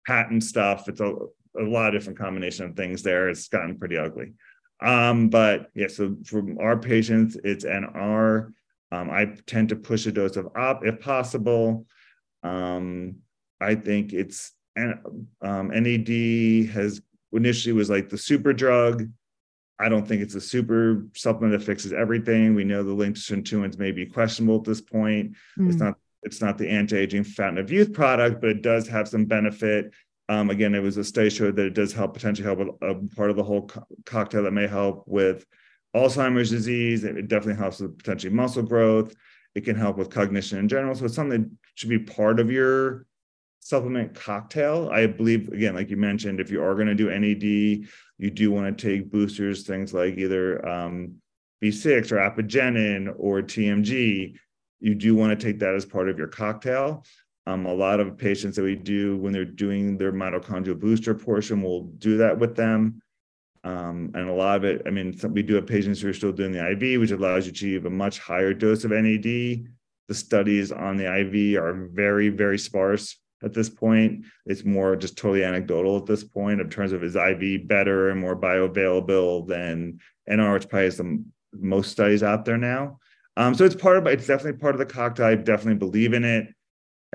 patent 0.07 0.43
stuff. 0.43 0.89
It's 0.89 1.01
a, 1.01 1.15
a 1.61 1.65
lot 1.65 1.89
of 1.89 2.01
different 2.01 2.19
combination 2.19 2.65
of 2.65 2.77
things 2.77 3.03
there. 3.03 3.29
It's 3.29 3.49
gotten 3.49 3.79
pretty 3.79 3.99
ugly. 3.99 4.33
Um, 4.83 5.29
but 5.29 5.71
yeah, 5.75 5.89
so 5.89 6.17
for 6.25 6.43
our 6.63 6.79
patients, 6.79 7.37
it's 7.45 7.67
NR. 7.67 8.55
Um, 8.91 9.11
I 9.11 9.37
tend 9.47 9.69
to 9.69 9.77
push 9.77 10.07
a 10.07 10.13
dose 10.13 10.37
of 10.37 10.49
op 10.57 10.87
if 10.87 10.99
possible. 10.99 11.85
Um, 12.45 13.17
I 13.61 13.75
think 13.75 14.13
it's 14.13 14.53
um, 14.77 15.71
NAD 15.73 16.71
has 16.71 17.01
initially 17.33 17.73
was 17.73 17.91
like 17.91 18.09
the 18.09 18.19
super 18.19 18.53
drug. 18.53 19.09
I 19.79 19.89
don't 19.89 20.07
think 20.07 20.23
it's 20.23 20.37
a 20.37 20.41
super 20.41 21.07
supplement 21.17 21.59
that 21.59 21.67
fixes 21.67 21.93
everything. 21.93 22.55
We 22.55 22.65
know 22.65 22.85
the 22.85 22.93
link 22.93 23.17
to 23.17 23.21
sirtuins 23.21 23.79
may 23.79 23.91
be 23.91 24.07
questionable 24.07 24.59
at 24.59 24.65
this 24.65 24.81
point. 24.81 25.35
Mm. 25.59 25.69
It's 25.69 25.77
not 25.77 25.95
it's 26.23 26.41
not 26.41 26.57
the 26.57 26.71
anti-aging 26.71 27.25
fountain 27.25 27.63
of 27.63 27.71
youth 27.71 27.93
product, 27.93 28.41
but 28.41 28.51
it 28.51 28.63
does 28.63 28.89
have 28.89 29.09
some 29.09 29.27
benefit. 29.27 29.93
Um, 30.31 30.49
again, 30.49 30.75
it 30.75 30.81
was 30.81 30.97
a 30.97 31.05
study 31.05 31.29
showed 31.29 31.57
that 31.57 31.67
it 31.67 31.75
does 31.75 31.93
help 31.93 32.15
potentially 32.15 32.47
help 32.47 32.61
with 32.61 32.69
a 32.81 32.95
part 33.15 33.29
of 33.29 33.37
the 33.37 33.43
whole 33.43 33.67
co- 33.67 33.87
cocktail 34.07 34.45
that 34.45 34.53
may 34.53 34.67
help 34.67 35.05
with 35.07 35.45
Alzheimer's 35.95 36.49
disease. 36.49 37.05
It 37.05 37.29
definitely 37.29 37.61
helps 37.61 37.81
with 37.81 37.99
potentially 37.99 38.33
muscle 38.33 38.63
growth. 38.63 39.15
It 39.55 39.65
can 39.65 39.77
help 39.77 39.97
with 39.97 40.11
cognition 40.11 40.59
in 40.59 40.69
general. 40.69 40.95
So 40.95 41.05
it's 41.05 41.15
something 41.15 41.43
that 41.43 41.51
should 41.75 41.89
be 41.91 41.99
part 41.99 42.41
of 42.41 42.51
your 42.51 43.07
supplement 43.61 44.15
cocktail. 44.15 44.91
I 44.93 45.07
believe, 45.07 45.49
again, 45.49 45.75
like 45.75 45.91
you 45.91 45.97
mentioned, 45.97 46.41
if 46.41 46.51
you 46.51 46.63
are 46.63 46.75
going 46.75 46.87
to 46.89 46.95
do 46.95 47.09
NAD, 47.09 47.43
you 47.43 48.31
do 48.31 48.51
want 48.51 48.77
to 48.77 48.87
take 48.87 49.11
boosters, 49.11 49.67
things 49.67 49.95
like 49.95 50.19
either 50.19 50.67
um, 50.69 51.15
B6 51.63 52.13
or 52.13 52.17
apigenin 52.17 53.15
or 53.17 53.41
TMG. 53.41 54.37
You 54.81 54.95
do 54.95 55.15
want 55.15 55.39
to 55.39 55.47
take 55.47 55.61
that 55.61 55.75
as 55.75 55.87
part 55.87 56.11
of 56.11 56.19
your 56.19 56.29
cocktail. 56.29 57.05
Um, 57.47 57.67
a 57.67 57.73
lot 57.73 58.01
of 58.01 58.19
patients 58.19 58.57
that 58.57 58.63
we 58.63 58.75
do 58.75 59.17
when 59.17 59.33
they're 59.33 59.45
doing 59.45 59.97
their 59.99 60.13
mitochondrial 60.13 60.79
booster 60.79 61.15
portion, 61.15 61.63
we'll 61.63 61.85
do 61.99 62.19
that 62.19 62.39
with 62.39 62.57
them. 62.57 63.03
Um, 63.65 64.11
and 64.15 64.29
a 64.29 64.33
lot 64.33 64.57
of 64.57 64.65
it, 64.65 64.83
I 64.87 64.91
mean, 64.91 65.19
we 65.31 65.43
do 65.43 65.55
have 65.55 65.67
patients 65.67 66.01
who 66.01 66.09
are 66.09 66.15
still 66.15 66.33
doing 66.33 66.53
the 66.53 66.71
IV, 66.73 67.01
which 67.01 67.11
allows 67.11 67.47
you 67.47 67.53
to 67.53 67.57
achieve 67.57 67.87
a 67.87 67.91
much 67.91 68.19
higher 68.19 68.53
dose 68.53 68.85
of 68.85 68.91
NAD. 68.91 69.23
The 69.25 70.15
studies 70.15 70.71
on 70.71 70.99
the 70.99 71.07
IV 71.21 71.63
are 71.63 71.89
very, 71.93 72.29
very 72.29 72.59
sparse 72.59 73.19
at 73.43 73.55
this 73.55 73.71
point. 73.71 74.27
It's 74.45 74.67
more 74.67 74.97
just 74.97 75.17
totally 75.17 75.45
anecdotal 75.45 75.97
at 75.97 76.05
this 76.05 76.25
point 76.25 76.61
in 76.61 76.69
terms 76.69 76.93
of 76.93 77.03
is 77.03 77.17
IV 77.17 77.67
better 77.67 78.11
and 78.11 78.21
more 78.21 78.37
bioavailable 78.37 79.49
than 79.49 79.99
NR, 80.29 80.53
which 80.55 80.69
probably 80.69 80.85
has 80.85 80.99
the 80.99 81.25
most 81.55 81.91
studies 81.91 82.23
out 82.23 82.45
there 82.45 82.59
now. 82.59 82.99
Um, 83.37 83.55
so 83.55 83.65
it's 83.65 83.75
part 83.75 83.97
of 83.97 84.07
it's 84.07 84.27
definitely 84.27 84.61
part 84.61 84.75
of 84.75 84.79
the 84.79 84.87
cocktail. 84.87 85.27
I 85.27 85.35
definitely 85.37 85.79
believe 85.79 86.13
in 86.13 86.25
it. 86.25 86.49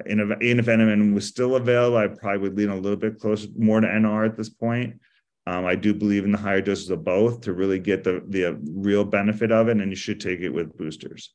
In 0.06 0.20
a, 0.20 0.40
even 0.40 0.60
if 0.60 1.14
was 1.14 1.28
still 1.28 1.58
available, 1.58 1.98
I 1.98 2.08
probably 2.08 2.40
would 2.40 2.58
lean 2.58 2.70
a 2.70 2.76
little 2.76 2.98
bit 2.98 3.20
closer 3.20 3.48
more 3.58 3.82
to 3.82 3.88
NR 3.88 4.26
at 4.26 4.36
this 4.36 4.50
point. 4.50 5.00
Um, 5.48 5.66
I 5.66 5.76
do 5.76 5.94
believe 5.94 6.26
in 6.26 6.32
the 6.32 6.38
higher 6.38 6.62
doses 6.62 6.90
of 6.90 7.04
both 7.04 7.42
to 7.42 7.54
really 7.54 7.80
get 7.80 8.04
the 8.04 8.24
the 8.28 8.60
real 8.64 9.04
benefit 9.04 9.52
of 9.52 9.68
it, 9.68 9.78
and 9.78 9.90
you 9.90 9.96
should 9.96 10.20
take 10.20 10.42
it 10.42 10.50
with 10.50 10.78
boosters. 10.78 11.34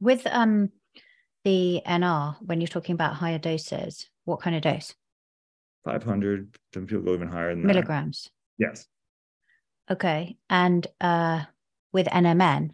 With 0.00 0.26
um 0.26 0.70
the 1.44 1.82
NR, 1.86 2.36
when 2.40 2.60
you're 2.60 2.68
talking 2.68 2.94
about 2.94 3.14
higher 3.14 3.38
doses, 3.38 4.08
what 4.24 4.40
kind 4.40 4.56
of 4.56 4.62
dose? 4.62 4.94
500. 5.84 6.56
Some 6.72 6.86
people 6.86 7.02
go 7.02 7.14
even 7.14 7.28
higher 7.28 7.54
than 7.54 7.66
milligrams. 7.66 8.30
That. 8.58 8.66
Yes. 8.66 8.86
Okay. 9.90 10.36
And 10.48 10.86
uh, 11.00 11.44
with 11.92 12.06
NMN, 12.06 12.70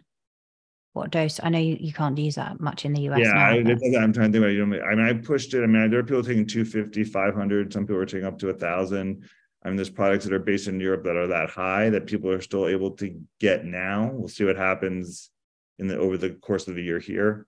what 0.93 1.11
dose? 1.11 1.39
I 1.41 1.49
know 1.49 1.59
you, 1.59 1.77
you 1.79 1.93
can't 1.93 2.17
use 2.17 2.35
that 2.35 2.59
much 2.59 2.85
in 2.85 2.93
the 2.93 3.01
US. 3.09 3.19
Yeah, 3.19 3.33
now, 3.33 3.45
I, 3.45 3.53
am 3.55 3.63
trying 3.63 3.65
to 3.65 3.79
think 3.79 3.95
about 3.95 4.49
it. 4.49 4.61
I 4.61 4.95
mean, 4.95 5.05
I 5.05 5.13
pushed 5.13 5.53
it. 5.53 5.63
I 5.63 5.67
mean, 5.67 5.89
there 5.89 5.99
are 5.99 6.03
people 6.03 6.23
taking 6.23 6.45
250, 6.45 7.03
500. 7.03 7.73
Some 7.73 7.83
people 7.85 7.97
are 7.97 8.05
taking 8.05 8.25
up 8.25 8.39
to 8.39 8.49
a 8.49 8.53
thousand. 8.53 9.27
I 9.63 9.67
mean, 9.67 9.75
there's 9.75 9.89
products 9.89 10.25
that 10.25 10.33
are 10.33 10.39
based 10.39 10.67
in 10.67 10.79
Europe 10.79 11.03
that 11.03 11.15
are 11.15 11.27
that 11.27 11.51
high 11.51 11.89
that 11.91 12.07
people 12.07 12.31
are 12.31 12.41
still 12.41 12.67
able 12.67 12.91
to 12.91 13.21
get 13.39 13.63
now. 13.63 14.09
We'll 14.11 14.27
see 14.27 14.43
what 14.43 14.57
happens 14.57 15.29
in 15.77 15.87
the 15.87 15.97
over 15.97 16.17
the 16.17 16.31
course 16.31 16.67
of 16.67 16.75
the 16.75 16.83
year 16.83 16.99
here. 16.99 17.47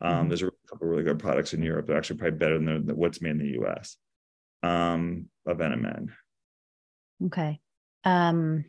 Um, 0.00 0.12
mm-hmm. 0.12 0.28
There's 0.28 0.42
a 0.42 0.50
couple 0.68 0.88
really 0.88 1.04
good 1.04 1.18
products 1.18 1.54
in 1.54 1.62
Europe 1.62 1.86
that 1.86 1.94
are 1.94 1.98
actually 1.98 2.18
probably 2.18 2.38
better 2.38 2.58
than, 2.58 2.86
the, 2.86 2.94
what's 2.94 3.22
made 3.22 3.30
in 3.30 3.38
the 3.38 3.60
US 3.62 3.96
um, 4.62 5.26
of 5.46 5.58
NMN. 5.58 6.08
Okay. 7.26 7.60
Um, 8.04 8.66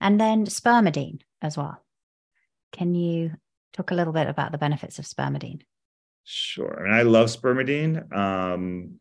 and 0.00 0.20
then 0.20 0.46
spermidine 0.46 1.20
as 1.42 1.56
well. 1.56 1.82
Can 2.72 2.94
you 2.94 3.32
talk 3.72 3.90
a 3.90 3.94
little 3.94 4.12
bit 4.12 4.26
about 4.26 4.52
the 4.52 4.58
benefits 4.58 4.98
of 4.98 5.04
spermidine? 5.04 5.62
Sure. 6.24 6.80
I 6.80 6.82
mean, 6.82 6.94
I 6.94 7.02
love 7.02 7.28
spermidine. 7.28 8.12
Um, 8.14 9.00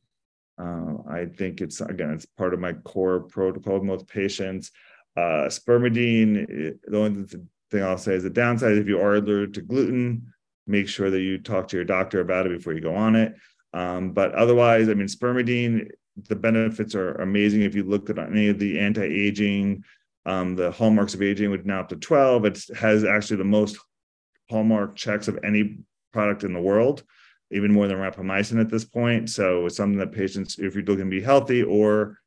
uh, 0.58 0.98
I 1.10 1.26
think 1.26 1.62
it's 1.62 1.82
again, 1.82 2.12
it's 2.12 2.26
part 2.26 2.54
of 2.54 2.60
my 2.60 2.74
core 2.74 3.22
protocol 3.22 3.76
with 3.76 3.84
most 3.84 4.08
patients. 4.08 4.72
Uh, 5.16 5.50
spermidine, 5.50 6.78
the 6.84 6.98
only 6.98 7.26
thing 7.72 7.84
I'll 7.84 7.98
say 7.98 8.14
is 8.14 8.24
the 8.24 8.30
downside 8.30 8.78
if 8.78 8.88
you 8.88 9.00
are 9.00 9.16
allergic 9.16 9.54
to 9.56 9.62
gluten, 9.62 10.34
make 10.68 10.88
sure 10.88 11.10
that 11.10 11.22
you 11.22 11.38
talk 11.38 11.68
to 11.70 11.78
your 11.78 11.86
doctor 11.86 12.20
about 12.22 12.46
it 12.46 12.58
before 12.58 12.74
you 12.74 12.82
go 12.82 12.96
on 12.96 13.16
it. 13.16 13.34
Um, 13.74 14.12
but 14.12 14.34
otherwise, 14.34 14.90
I 14.90 14.94
mean, 14.94 15.08
spermidine, 15.08 15.90
the 16.28 16.36
benefits 16.36 16.96
are 16.96 17.14
amazing. 17.16 17.62
If 17.62 17.76
you 17.76 17.84
look 17.84 18.10
at 18.10 18.20
any 18.20 18.50
of 18.50 18.60
the 18.60 18.80
anti-aging, 18.80 19.84
um, 20.26 20.56
the 20.56 20.72
hallmarks 20.72 21.14
of 21.14 21.22
aging 21.22 21.52
with 21.52 21.66
now 21.66 21.82
up 21.82 21.90
to 21.90 21.96
12, 21.96 22.46
it 22.46 22.64
has 22.76 23.04
actually 23.04 23.38
the 23.38 23.44
most 23.44 23.78
hallmark 24.50 24.96
checks 24.96 25.28
of 25.28 25.40
any 25.44 25.78
product 26.14 26.44
in 26.44 26.54
the 26.54 26.62
world, 26.62 27.04
even 27.52 27.74
more 27.74 27.88
than 27.88 27.98
rapamycin 27.98 28.60
at 28.60 28.70
this 28.70 28.86
point. 28.86 29.30
So 29.30 29.66
it's 29.66 29.78
something 29.78 30.00
that 30.00 30.12
patients, 30.12 30.60
if 30.60 30.76
you're 30.76 30.84
looking 30.84 31.06
to 31.06 31.10
be 31.10 31.22
healthy 31.22 31.64
or 31.64 32.20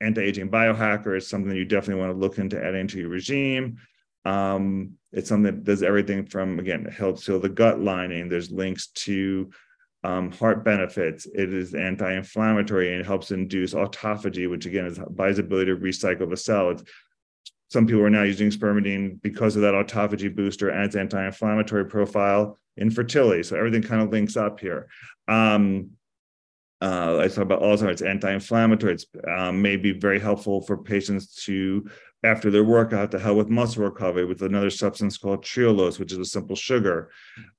anti-aging 0.00 0.50
biohacker, 0.50 1.16
it's 1.16 1.28
something 1.28 1.54
you 1.54 1.64
definitely 1.64 2.02
want 2.02 2.12
to 2.12 2.18
look 2.18 2.38
into 2.38 2.62
adding 2.62 2.88
to 2.88 2.98
your 2.98 3.08
regime. 3.08 3.78
Um, 4.24 4.94
it's 5.12 5.28
something 5.28 5.44
that 5.44 5.64
does 5.64 5.82
everything 5.82 6.24
from 6.24 6.58
again 6.58 6.86
it 6.86 6.92
helps 6.92 7.26
heal 7.26 7.38
the 7.38 7.48
gut 7.48 7.80
lining. 7.80 8.28
There's 8.28 8.50
links 8.50 8.88
to 8.88 9.50
um, 10.02 10.32
heart 10.32 10.64
benefits. 10.64 11.26
It 11.26 11.52
is 11.52 11.74
anti-inflammatory 11.74 12.92
and 12.92 13.00
it 13.00 13.06
helps 13.06 13.30
induce 13.30 13.74
autophagy, 13.74 14.50
which 14.50 14.66
again 14.66 14.86
is 14.86 14.98
its 14.98 15.38
ability 15.38 15.72
to 15.72 15.76
recycle 15.76 16.28
the 16.28 16.36
cell. 16.36 16.70
It's, 16.70 16.82
some 17.68 17.86
people 17.86 18.02
are 18.02 18.10
now 18.10 18.22
using 18.22 18.50
spermidine 18.50 19.20
because 19.22 19.56
of 19.56 19.62
that 19.62 19.74
autophagy 19.74 20.34
booster 20.34 20.68
and 20.68 20.84
its 20.84 20.96
anti-inflammatory 20.96 21.86
profile 21.86 22.58
in 22.76 22.90
fertility. 22.90 23.42
So 23.42 23.56
everything 23.56 23.82
kind 23.82 24.02
of 24.02 24.10
links 24.10 24.36
up 24.36 24.60
here. 24.60 24.88
Um, 25.28 25.90
uh, 26.80 27.18
I 27.20 27.28
talk 27.28 27.38
about 27.38 27.62
Alzheimer's, 27.62 27.92
it's 27.92 28.02
anti-inflammatory. 28.02 28.94
It's 28.94 29.06
um, 29.26 29.62
may 29.62 29.76
be 29.76 29.92
very 29.92 30.20
helpful 30.20 30.60
for 30.60 30.76
patients 30.76 31.42
to 31.44 31.88
after 32.24 32.50
their 32.50 32.64
workout 32.64 33.10
to 33.10 33.18
help 33.18 33.36
with 33.36 33.50
muscle 33.50 33.84
recovery 33.84 34.24
with 34.24 34.42
another 34.42 34.70
substance 34.70 35.18
called 35.18 35.44
trehalose, 35.44 35.98
which 35.98 36.12
is 36.12 36.18
a 36.18 36.24
simple 36.24 36.56
sugar. 36.56 37.10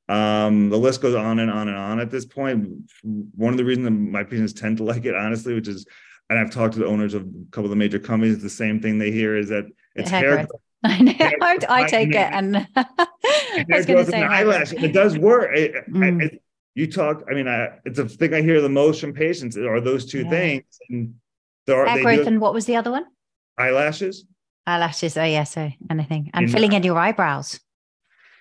Um, 0.10 0.70
the 0.70 0.78
list 0.78 1.02
goes 1.02 1.16
on 1.16 1.40
and 1.40 1.52
on 1.52 1.68
and 1.68 1.78
on 1.78 2.00
at 2.00 2.10
this 2.10 2.26
point. 2.26 2.70
One 3.04 3.54
of 3.54 3.58
the 3.58 3.66
reasons 3.66 3.90
my 3.90 4.24
patients 4.24 4.54
tend 4.54 4.78
to 4.78 4.84
like 4.84 5.06
it, 5.06 5.16
honestly, 5.16 5.54
which 5.54 5.68
is, 5.68 5.86
and 6.30 6.40
I've 6.40 6.52
talked 6.52 6.74
to 6.74 6.80
the 6.80 6.86
owners 6.86 7.14
of 7.14 7.24
a 7.24 7.52
couple 7.52 7.66
of 7.66 7.70
the 7.70 7.76
major 7.76 8.00
companies, 8.00 8.42
the 8.42 8.50
same 8.50 8.82
thing 8.82 8.98
they 8.98 9.12
hear 9.12 9.38
is 9.38 9.50
that 9.50 9.66
it's 9.96 10.10
hair. 10.10 10.38
hair 10.38 10.48
I 10.84 11.02
know. 11.02 11.14
I, 11.20 11.58
I 11.68 11.88
take 11.88 12.10
it, 12.10 12.16
and 12.16 12.58
I 12.76 13.66
was 13.70 13.88
going 13.88 14.06
to 14.06 14.12
say 14.12 14.22
eyelash. 14.22 14.72
It 14.72 14.94
does 14.94 15.18
work. 15.18 15.50
It, 15.56 15.74
mm. 15.90 16.24
it, 16.24 16.44
you 16.76 16.92
talk. 16.92 17.24
I 17.30 17.34
mean, 17.34 17.48
I, 17.48 17.80
it's 17.86 17.98
a 17.98 18.08
thing 18.08 18.36
I 18.36 18.42
hear 18.44 18.62
the 18.62 18.70
most 18.70 19.02
from 19.02 19.14
patients 19.14 19.58
are 19.58 19.82
those 19.82 20.06
two 20.06 20.24
yeah. 20.24 20.30
things. 20.30 20.80
And 20.90 21.16
there 21.66 21.82
are, 21.82 21.88
hair 21.88 22.04
growth, 22.04 22.28
and 22.28 22.40
what 22.40 22.54
was 22.54 22.66
the 22.66 22.76
other 22.76 22.92
one? 22.92 23.06
Eyelashes. 23.58 24.26
Eyelashes. 24.68 25.18
Oh 25.18 25.24
yeah. 25.24 25.44
So 25.44 25.72
anything, 25.90 26.30
and 26.36 26.46
in, 26.46 26.52
filling 26.52 26.74
in 26.74 26.84
your 26.84 27.00
eyebrows. 27.00 27.60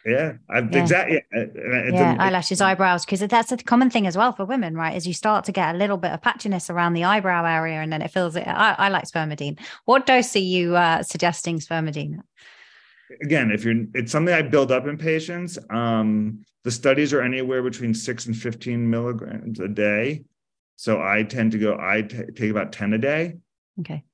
Yeah, 0.06 0.34
I've, 0.50 0.70
yeah. 0.70 0.82
exactly. 0.82 1.22
yeah, 1.32 2.16
eyelashes, 2.18 2.60
eyebrows, 2.60 3.06
because 3.06 3.20
that's 3.20 3.52
a 3.52 3.56
common 3.56 3.88
thing 3.88 4.06
as 4.06 4.16
well 4.16 4.32
for 4.32 4.44
women, 4.44 4.76
right? 4.76 4.94
As 4.94 5.06
you 5.06 5.14
start 5.14 5.46
to 5.46 5.52
get 5.52 5.74
a 5.74 5.78
little 5.78 5.96
bit 5.96 6.12
of 6.12 6.20
patchiness 6.20 6.68
around 6.68 6.92
the 6.92 7.04
eyebrow 7.04 7.44
area, 7.46 7.80
and 7.80 7.90
then 7.90 8.02
it 8.02 8.10
fills 8.10 8.36
it. 8.36 8.46
I, 8.46 8.74
I 8.76 8.88
like 8.90 9.04
spermidine. 9.04 9.58
What 9.86 10.04
dose 10.04 10.36
are 10.36 10.40
you 10.40 10.76
uh, 10.76 11.02
suggesting 11.02 11.58
spermidine? 11.58 12.20
Again, 13.22 13.50
if 13.50 13.64
you're, 13.64 13.86
it's 13.94 14.12
something 14.12 14.34
I 14.34 14.42
build 14.42 14.70
up 14.70 14.86
in 14.86 14.98
patients. 14.98 15.58
Um, 15.70 16.44
the 16.64 16.70
studies 16.70 17.12
are 17.14 17.22
anywhere 17.22 17.62
between 17.62 17.94
six 17.94 18.26
and 18.26 18.36
fifteen 18.36 18.88
milligrams 18.90 19.58
a 19.60 19.68
day, 19.68 20.24
so 20.76 21.00
I 21.00 21.22
tend 21.22 21.52
to 21.52 21.58
go. 21.58 21.78
I 21.80 22.02
t- 22.02 22.24
take 22.34 22.50
about 22.50 22.72
ten 22.72 22.92
a 22.92 22.98
day. 22.98 23.36
Okay 23.80 24.04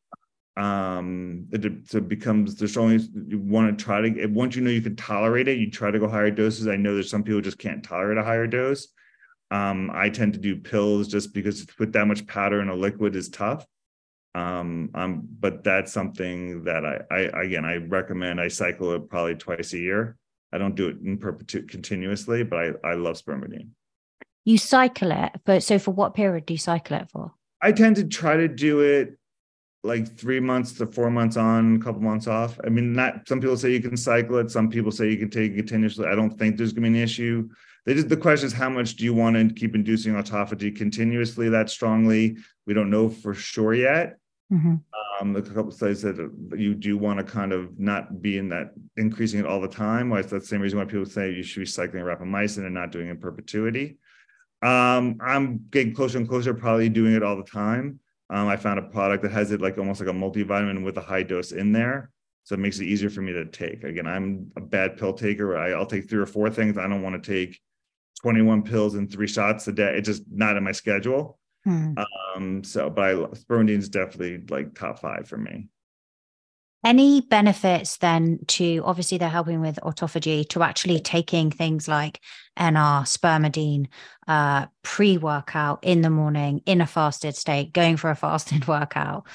um 0.56 1.46
it, 1.52 1.64
it 1.64 2.08
becomes 2.08 2.56
there's 2.56 2.76
only 2.76 2.98
you 3.28 3.38
want 3.38 3.78
to 3.78 3.84
try 3.84 4.00
to 4.00 4.26
once 4.26 4.56
you 4.56 4.62
know 4.62 4.70
you 4.70 4.82
can 4.82 4.96
tolerate 4.96 5.46
it 5.46 5.58
you 5.58 5.70
try 5.70 5.90
to 5.90 5.98
go 5.98 6.08
higher 6.08 6.30
doses. 6.30 6.66
I 6.66 6.76
know 6.76 6.94
there's 6.94 7.10
some 7.10 7.22
people 7.22 7.40
just 7.40 7.58
can't 7.58 7.84
tolerate 7.84 8.18
a 8.18 8.24
higher 8.24 8.48
dose. 8.48 8.88
Um 9.52 9.90
i 9.94 10.08
tend 10.08 10.32
to 10.32 10.40
do 10.40 10.56
pills 10.56 11.06
just 11.06 11.32
because 11.32 11.64
to 11.64 11.74
put 11.74 11.92
that 11.92 12.06
much 12.06 12.26
powder 12.26 12.60
in 12.60 12.68
a 12.68 12.74
liquid 12.74 13.14
is 13.14 13.28
tough. 13.28 13.64
Um 14.34 14.90
um 14.94 15.22
but 15.38 15.62
that's 15.62 15.92
something 15.92 16.64
that 16.64 16.84
i 16.84 17.00
i 17.12 17.42
again 17.42 17.64
i 17.64 17.76
recommend 17.76 18.40
i 18.40 18.48
cycle 18.48 18.92
it 18.94 19.08
probably 19.08 19.36
twice 19.36 19.72
a 19.72 19.78
year. 19.78 20.16
I 20.52 20.58
don't 20.58 20.74
do 20.74 20.88
it 20.88 20.96
in 21.04 21.16
perpetuity 21.18 21.68
continuously 21.68 22.42
but 22.42 22.58
i 22.58 22.90
i 22.90 22.94
love 22.94 23.16
spermidine. 23.22 23.68
You 24.44 24.58
cycle 24.58 25.12
it 25.12 25.30
but 25.44 25.62
so 25.62 25.78
for 25.78 25.92
what 25.92 26.14
period 26.14 26.46
do 26.46 26.54
you 26.54 26.58
cycle 26.58 26.96
it 26.96 27.08
for? 27.08 27.34
I 27.62 27.70
tend 27.70 27.96
to 27.96 28.04
try 28.04 28.36
to 28.36 28.48
do 28.48 28.80
it 28.80 29.19
like 29.82 30.18
three 30.18 30.40
months 30.40 30.72
to 30.74 30.86
four 30.86 31.10
months 31.10 31.36
on, 31.36 31.76
a 31.76 31.78
couple 31.78 32.00
months 32.00 32.26
off. 32.26 32.58
I 32.64 32.68
mean, 32.68 32.92
not 32.92 33.26
some 33.26 33.40
people 33.40 33.56
say 33.56 33.70
you 33.70 33.80
can 33.80 33.96
cycle 33.96 34.38
it, 34.38 34.50
some 34.50 34.68
people 34.68 34.92
say 34.92 35.10
you 35.10 35.16
can 35.16 35.30
take 35.30 35.52
it 35.52 35.56
continuously. 35.56 36.06
I 36.06 36.14
don't 36.14 36.38
think 36.38 36.56
there's 36.56 36.72
gonna 36.72 36.90
be 36.90 36.98
an 36.98 37.02
issue. 37.02 37.48
They 37.86 37.94
just 37.94 38.08
the 38.08 38.16
question 38.16 38.46
is 38.46 38.52
how 38.52 38.68
much 38.68 38.96
do 38.96 39.04
you 39.04 39.14
want 39.14 39.36
to 39.36 39.54
keep 39.54 39.74
inducing 39.74 40.14
autophagy 40.14 40.76
continuously 40.76 41.48
that 41.48 41.70
strongly? 41.70 42.36
We 42.66 42.74
don't 42.74 42.90
know 42.90 43.08
for 43.08 43.32
sure 43.32 43.74
yet. 43.74 44.18
Mm-hmm. 44.52 44.76
Um, 45.20 45.36
a 45.36 45.42
couple 45.42 45.68
of 45.68 45.74
studies 45.74 46.02
that 46.02 46.16
you 46.56 46.74
do 46.74 46.98
want 46.98 47.18
to 47.18 47.24
kind 47.24 47.52
of 47.52 47.78
not 47.78 48.20
be 48.20 48.36
in 48.36 48.48
that 48.50 48.72
increasing 48.96 49.40
it 49.40 49.46
all 49.46 49.60
the 49.60 49.68
time. 49.68 50.10
Why 50.10 50.20
it's 50.20 50.30
the 50.30 50.40
same 50.40 50.60
reason 50.60 50.78
why 50.78 50.84
people 50.84 51.06
say 51.06 51.32
you 51.32 51.42
should 51.42 51.60
be 51.60 51.66
cycling 51.66 52.04
rapamycin 52.04 52.66
and 52.66 52.74
not 52.74 52.90
doing 52.90 53.08
it 53.08 53.12
in 53.12 53.18
perpetuity. 53.18 53.98
Um, 54.62 55.18
I'm 55.20 55.66
getting 55.70 55.94
closer 55.94 56.18
and 56.18 56.28
closer, 56.28 56.52
probably 56.52 56.88
doing 56.88 57.14
it 57.14 57.22
all 57.22 57.36
the 57.36 57.44
time. 57.44 58.00
Um, 58.30 58.46
I 58.46 58.56
found 58.56 58.78
a 58.78 58.82
product 58.82 59.24
that 59.24 59.32
has 59.32 59.50
it 59.50 59.60
like 59.60 59.76
almost 59.76 60.00
like 60.00 60.08
a 60.08 60.12
multivitamin 60.12 60.84
with 60.84 60.96
a 60.96 61.00
high 61.00 61.24
dose 61.24 61.52
in 61.52 61.72
there. 61.72 62.10
So 62.44 62.54
it 62.54 62.60
makes 62.60 62.78
it 62.78 62.84
easier 62.84 63.10
for 63.10 63.22
me 63.22 63.32
to 63.32 63.44
take. 63.44 63.84
Again, 63.84 64.06
I'm 64.06 64.50
a 64.56 64.60
bad 64.60 64.96
pill 64.96 65.12
taker. 65.12 65.58
I, 65.58 65.76
will 65.76 65.86
take 65.86 66.08
three 66.08 66.20
or 66.20 66.26
four 66.26 66.48
things. 66.48 66.78
I 66.78 66.88
don't 66.88 67.02
want 67.02 67.22
to 67.22 67.30
take 67.30 67.60
21 68.22 68.62
pills 68.62 68.94
and 68.94 69.10
three 69.10 69.26
shots 69.26 69.66
a 69.68 69.72
day. 69.72 69.96
It's 69.96 70.06
just 70.06 70.22
not 70.30 70.56
in 70.56 70.64
my 70.64 70.72
schedule. 70.72 71.38
Hmm. 71.64 71.94
Um, 72.36 72.64
so, 72.64 72.88
but 72.88 73.04
I, 73.04 73.12
spermidine 73.14 73.78
is 73.78 73.88
definitely 73.88 74.42
like 74.48 74.74
top 74.74 75.00
five 75.00 75.28
for 75.28 75.36
me. 75.36 75.68
Any 76.82 77.20
benefits 77.20 77.98
then 77.98 78.38
to 78.48 78.82
obviously 78.86 79.18
they're 79.18 79.28
helping 79.28 79.60
with 79.60 79.78
autophagy 79.82 80.48
to 80.48 80.62
actually 80.62 80.98
taking 80.98 81.50
things 81.50 81.86
like 81.86 82.20
NR, 82.58 83.02
spermidine, 83.02 83.88
uh, 84.26 84.66
pre 84.82 85.18
workout 85.18 85.80
in 85.82 86.00
the 86.00 86.08
morning 86.08 86.62
in 86.64 86.80
a 86.80 86.86
fasted 86.86 87.36
state, 87.36 87.74
going 87.74 87.98
for 87.98 88.10
a 88.10 88.16
fasted 88.16 88.66
workout, 88.66 89.26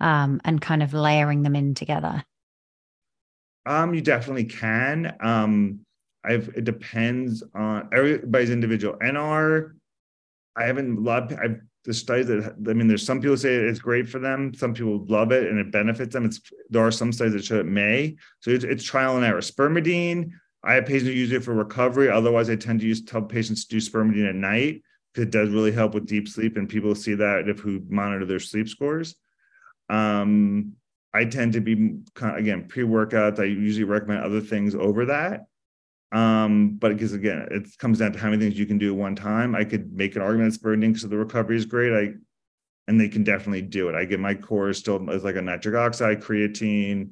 um, 0.00 0.40
and 0.44 0.60
kind 0.60 0.82
of 0.82 0.92
layering 0.92 1.42
them 1.42 1.56
in 1.56 1.74
together? 1.74 2.24
Um, 3.64 3.94
you 3.94 4.02
definitely 4.02 4.44
can. 4.44 5.16
Um, 5.20 5.80
I've 6.24 6.48
it 6.54 6.64
depends 6.64 7.42
on 7.54 7.88
everybody's 7.92 8.50
individual. 8.50 8.96
NR, 9.00 9.72
I 10.56 10.64
haven't 10.64 11.02
loved. 11.02 11.32
I've 11.32 11.60
the 11.84 11.94
studies 11.94 12.26
that 12.28 12.54
I 12.68 12.72
mean, 12.72 12.86
there's 12.86 13.04
some 13.04 13.20
people 13.20 13.36
say 13.36 13.54
it's 13.54 13.80
great 13.80 14.08
for 14.08 14.18
them. 14.18 14.54
Some 14.54 14.72
people 14.72 15.04
love 15.06 15.32
it 15.32 15.48
and 15.48 15.58
it 15.58 15.72
benefits 15.72 16.12
them. 16.12 16.24
It's 16.24 16.40
there 16.70 16.86
are 16.86 16.92
some 16.92 17.12
studies 17.12 17.32
that 17.34 17.44
show 17.44 17.58
it 17.58 17.66
may. 17.66 18.16
So 18.40 18.50
it's, 18.50 18.64
it's 18.64 18.84
trial 18.84 19.16
and 19.16 19.24
error. 19.24 19.40
Spermidine, 19.40 20.30
I 20.62 20.74
have 20.74 20.86
patients 20.86 21.08
who 21.08 21.14
use 21.14 21.32
it 21.32 21.42
for 21.42 21.54
recovery. 21.54 22.08
Otherwise, 22.08 22.48
I 22.50 22.56
tend 22.56 22.80
to 22.80 22.86
use 22.86 23.04
tell 23.04 23.22
patients 23.22 23.66
to 23.66 23.78
do 23.78 23.90
spermidine 23.90 24.28
at 24.28 24.34
night 24.36 24.82
because 25.12 25.26
it 25.26 25.32
does 25.32 25.50
really 25.50 25.72
help 25.72 25.94
with 25.94 26.06
deep 26.06 26.28
sleep, 26.28 26.56
and 26.56 26.68
people 26.68 26.94
see 26.94 27.14
that 27.14 27.48
if 27.48 27.58
who 27.58 27.82
monitor 27.88 28.24
their 28.24 28.40
sleep 28.40 28.68
scores. 28.68 29.16
Um, 29.90 30.74
I 31.12 31.24
tend 31.26 31.52
to 31.54 31.60
be 31.60 31.98
again 32.22 32.68
pre-workouts. 32.68 33.40
I 33.40 33.44
usually 33.44 33.84
recommend 33.84 34.24
other 34.24 34.40
things 34.40 34.74
over 34.74 35.06
that. 35.06 35.46
Um, 36.12 36.76
but 36.76 36.92
because 36.92 37.14
again, 37.14 37.48
it 37.50 37.66
comes 37.78 37.98
down 37.98 38.12
to 38.12 38.18
how 38.18 38.28
many 38.28 38.42
things 38.44 38.58
you 38.58 38.66
can 38.66 38.78
do 38.78 38.92
at 38.92 38.98
one 38.98 39.16
time. 39.16 39.54
I 39.54 39.64
could 39.64 39.92
make 39.92 40.14
an 40.14 40.22
argument 40.22 40.52
that 40.52 40.62
burning 40.62 40.92
because 40.92 41.08
the 41.08 41.16
recovery 41.16 41.56
is 41.56 41.64
great. 41.64 41.92
I 41.92 42.14
and 42.88 43.00
they 43.00 43.08
can 43.08 43.24
definitely 43.24 43.62
do 43.62 43.88
it. 43.88 43.94
I 43.94 44.04
get 44.04 44.20
my 44.20 44.34
core 44.34 44.72
still 44.72 45.08
as 45.10 45.24
like 45.24 45.36
a 45.36 45.42
nitric 45.42 45.74
oxide, 45.74 46.20
creatine, 46.20 47.10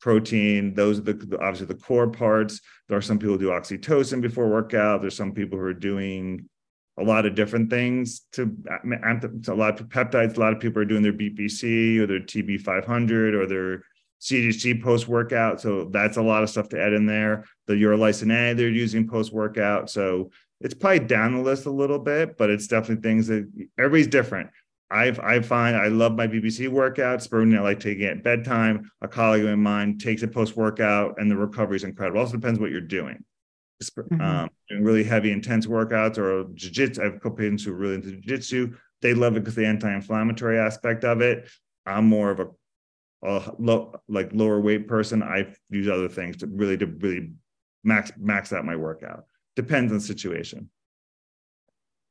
protein. 0.00 0.74
Those 0.74 0.98
are 0.98 1.02
the 1.02 1.38
obviously 1.40 1.66
the 1.66 1.74
core 1.74 2.10
parts. 2.10 2.60
There 2.88 2.98
are 2.98 3.02
some 3.02 3.18
people 3.18 3.34
who 3.34 3.38
do 3.38 3.48
oxytocin 3.48 4.20
before 4.20 4.48
workout. 4.48 5.00
There's 5.00 5.16
some 5.16 5.32
people 5.32 5.58
who 5.58 5.64
are 5.64 5.74
doing 5.74 6.48
a 6.98 7.04
lot 7.04 7.26
of 7.26 7.34
different 7.36 7.70
things 7.70 8.22
to 8.32 8.56
a 8.74 9.54
lot 9.54 9.80
of 9.80 9.88
peptides. 9.88 10.36
A 10.36 10.40
lot 10.40 10.52
of 10.52 10.60
people 10.60 10.82
are 10.82 10.86
doing 10.86 11.02
their 11.02 11.12
BPC 11.12 11.98
or 11.98 12.06
their 12.06 12.20
TB 12.20 12.60
500 12.60 13.34
or 13.34 13.46
their 13.46 13.84
CJC 14.20 14.82
post 14.82 15.08
workout. 15.08 15.60
So 15.60 15.84
that's 15.84 16.16
a 16.16 16.22
lot 16.22 16.42
of 16.42 16.50
stuff 16.50 16.68
to 16.70 16.80
add 16.80 16.92
in 16.92 17.06
there. 17.06 17.44
The 17.66 17.74
urolithin 17.74 18.32
A 18.32 18.54
they're 18.54 18.68
using 18.68 19.08
post 19.08 19.32
workout. 19.32 19.90
So 19.90 20.30
it's 20.60 20.74
probably 20.74 21.00
down 21.00 21.34
the 21.34 21.42
list 21.42 21.66
a 21.66 21.70
little 21.70 21.98
bit, 21.98 22.36
but 22.36 22.50
it's 22.50 22.66
definitely 22.66 23.02
things 23.02 23.28
that 23.28 23.48
everybody's 23.78 24.08
different. 24.08 24.50
I 24.90 25.14
I 25.22 25.40
find 25.40 25.76
I 25.76 25.88
love 25.88 26.14
my 26.14 26.26
BBC 26.26 26.68
workouts. 26.68 27.28
Burning, 27.28 27.58
I 27.58 27.62
like 27.62 27.80
taking 27.80 28.04
it 28.04 28.18
at 28.18 28.24
bedtime. 28.24 28.90
A 29.02 29.08
colleague 29.08 29.44
of 29.44 29.58
mine 29.58 29.98
takes 29.98 30.22
it 30.22 30.32
post 30.32 30.56
workout, 30.56 31.16
and 31.18 31.30
the 31.30 31.36
recovery 31.36 31.76
is 31.76 31.84
incredible. 31.84 32.20
Also 32.20 32.36
depends 32.36 32.58
what 32.58 32.70
you're 32.70 32.80
doing. 32.80 33.22
Mm-hmm. 33.82 34.20
Um, 34.20 34.50
doing 34.68 34.82
really 34.82 35.04
heavy, 35.04 35.30
intense 35.30 35.66
workouts 35.66 36.18
or 36.18 36.52
jiu-jitsu. 36.54 37.00
I 37.00 37.04
have 37.04 37.14
a 37.14 37.18
couple 37.18 37.38
patients 37.38 37.64
who 37.64 37.72
are 37.72 37.76
really 37.76 37.94
into 37.94 38.10
jiu-jitsu. 38.10 38.74
They 39.02 39.14
love 39.14 39.36
it 39.36 39.40
because 39.40 39.54
the 39.54 39.66
anti-inflammatory 39.66 40.58
aspect 40.58 41.04
of 41.04 41.20
it. 41.20 41.48
I'm 41.86 42.06
more 42.06 42.30
of 42.30 42.40
a 42.40 42.48
a 43.22 43.52
low, 43.58 44.00
like 44.08 44.30
lower 44.32 44.60
weight 44.60 44.88
person, 44.88 45.22
I 45.22 45.54
use 45.70 45.88
other 45.88 46.08
things 46.08 46.36
to 46.38 46.46
really 46.46 46.76
to 46.78 46.86
really 46.86 47.32
max 47.84 48.12
max 48.18 48.52
out 48.52 48.64
my 48.64 48.76
workout. 48.76 49.24
Depends 49.56 49.92
on 49.92 49.98
the 49.98 50.04
situation. 50.04 50.70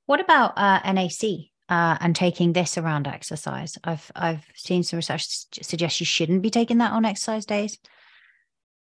What 0.05 0.19
about 0.19 0.57
uh, 0.57 0.79
NAC 0.91 1.49
uh, 1.69 1.97
and 1.99 2.15
taking 2.15 2.53
this 2.53 2.77
around 2.77 3.07
exercise? 3.07 3.77
I've 3.83 4.11
I've 4.15 4.45
seen 4.55 4.83
some 4.83 4.97
research 4.97 5.27
suggest 5.61 5.99
you 5.99 6.05
shouldn't 6.05 6.41
be 6.41 6.49
taking 6.49 6.79
that 6.79 6.91
on 6.91 7.05
exercise 7.05 7.45
days. 7.45 7.77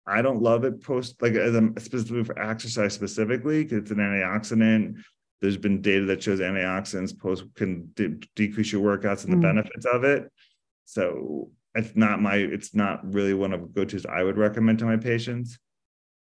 I 0.06 0.20
don't 0.22 0.42
love 0.42 0.64
it 0.64 0.82
post 0.82 1.20
like 1.22 1.34
as 1.34 1.54
a, 1.54 1.72
specifically 1.78 2.24
for 2.24 2.38
exercise 2.38 2.92
specifically 2.92 3.64
because 3.64 3.78
it's 3.78 3.90
an 3.90 3.98
antioxidant. 3.98 5.02
There's 5.40 5.56
been 5.56 5.82
data 5.82 6.04
that 6.06 6.22
shows 6.22 6.40
antioxidants 6.40 7.18
post 7.18 7.44
can 7.54 7.90
de- 7.94 8.18
decrease 8.34 8.72
your 8.72 8.82
workouts 8.82 9.24
and 9.24 9.32
the 9.32 9.36
mm. 9.36 9.42
benefits 9.42 9.86
of 9.86 10.04
it. 10.04 10.30
So 10.84 11.50
it's 11.74 11.96
not 11.96 12.20
my 12.20 12.36
it's 12.36 12.74
not 12.74 13.12
really 13.12 13.34
one 13.34 13.52
of 13.52 13.60
the 13.60 13.66
go-to's 13.66 14.06
I 14.06 14.22
would 14.22 14.38
recommend 14.38 14.78
to 14.80 14.84
my 14.84 14.96
patients. 14.96 15.58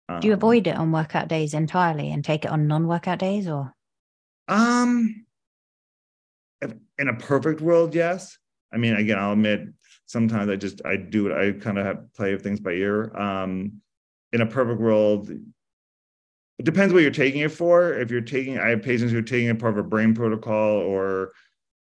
Um, 0.07 0.21
Do 0.21 0.27
you 0.27 0.33
avoid 0.33 0.67
it 0.67 0.75
on 0.75 0.91
workout 0.91 1.27
days 1.27 1.53
entirely 1.53 2.11
and 2.11 2.23
take 2.23 2.45
it 2.45 2.51
on 2.51 2.67
non-workout 2.67 3.19
days 3.19 3.47
or? 3.47 3.73
Um 4.47 5.25
in 6.97 7.07
a 7.07 7.13
perfect 7.13 7.61
world, 7.61 7.95
yes. 7.95 8.37
I 8.73 8.77
mean, 8.77 8.93
again, 8.95 9.17
I'll 9.17 9.31
admit 9.31 9.69
sometimes 10.05 10.49
I 10.49 10.55
just 10.55 10.81
I 10.85 10.97
do 10.97 11.27
it, 11.27 11.33
I 11.33 11.57
kind 11.57 11.77
of 11.77 11.85
have 11.85 12.13
play 12.13 12.33
of 12.33 12.41
things 12.41 12.59
by 12.59 12.71
ear. 12.71 13.15
Um 13.17 13.81
in 14.31 14.41
a 14.41 14.45
perfect 14.45 14.79
world, 14.79 15.29
it 15.29 16.65
depends 16.65 16.93
what 16.93 17.01
you're 17.01 17.11
taking 17.11 17.41
it 17.41 17.51
for. 17.51 17.93
If 17.93 18.11
you're 18.11 18.21
taking, 18.21 18.59
I 18.59 18.69
have 18.69 18.83
patients 18.83 19.11
who 19.11 19.17
are 19.19 19.23
taking 19.23 19.47
it 19.47 19.59
part 19.59 19.73
of 19.73 19.83
a 19.83 19.87
brain 19.87 20.13
protocol 20.13 20.77
or 20.77 21.31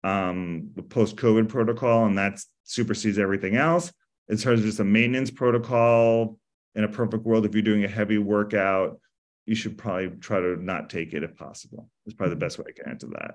um, 0.05 0.70
the 0.74 0.82
post-COVID 0.82 1.48
protocol, 1.48 2.07
and 2.07 2.18
that 2.18 2.40
supersedes 2.64 3.18
everything 3.18 3.57
else. 3.57 3.92
in 4.28 4.36
terms 4.36 4.61
of 4.61 4.66
just 4.66 4.78
a 4.78 4.84
maintenance 4.84 5.30
protocol, 5.30 6.38
in 6.74 6.84
a 6.84 6.88
perfect 6.88 7.24
world, 7.24 7.44
if 7.44 7.55
you're 7.55 7.62
doing 7.62 7.84
a 7.84 7.88
heavy 7.88 8.18
workout, 8.18 9.01
you 9.44 9.57
should 9.57 9.76
probably 9.76 10.11
try 10.20 10.38
to 10.38 10.57
not 10.62 10.88
take 10.88 11.12
it 11.12 11.24
if 11.24 11.34
possible. 11.36 11.90
It's 12.07 12.14
probably 12.14 12.30
the 12.30 12.36
mm-hmm. 12.36 12.46
best 12.46 12.59
way 12.59 12.66
I 12.68 12.80
can 12.80 12.90
answer 12.90 13.09
that. 13.09 13.34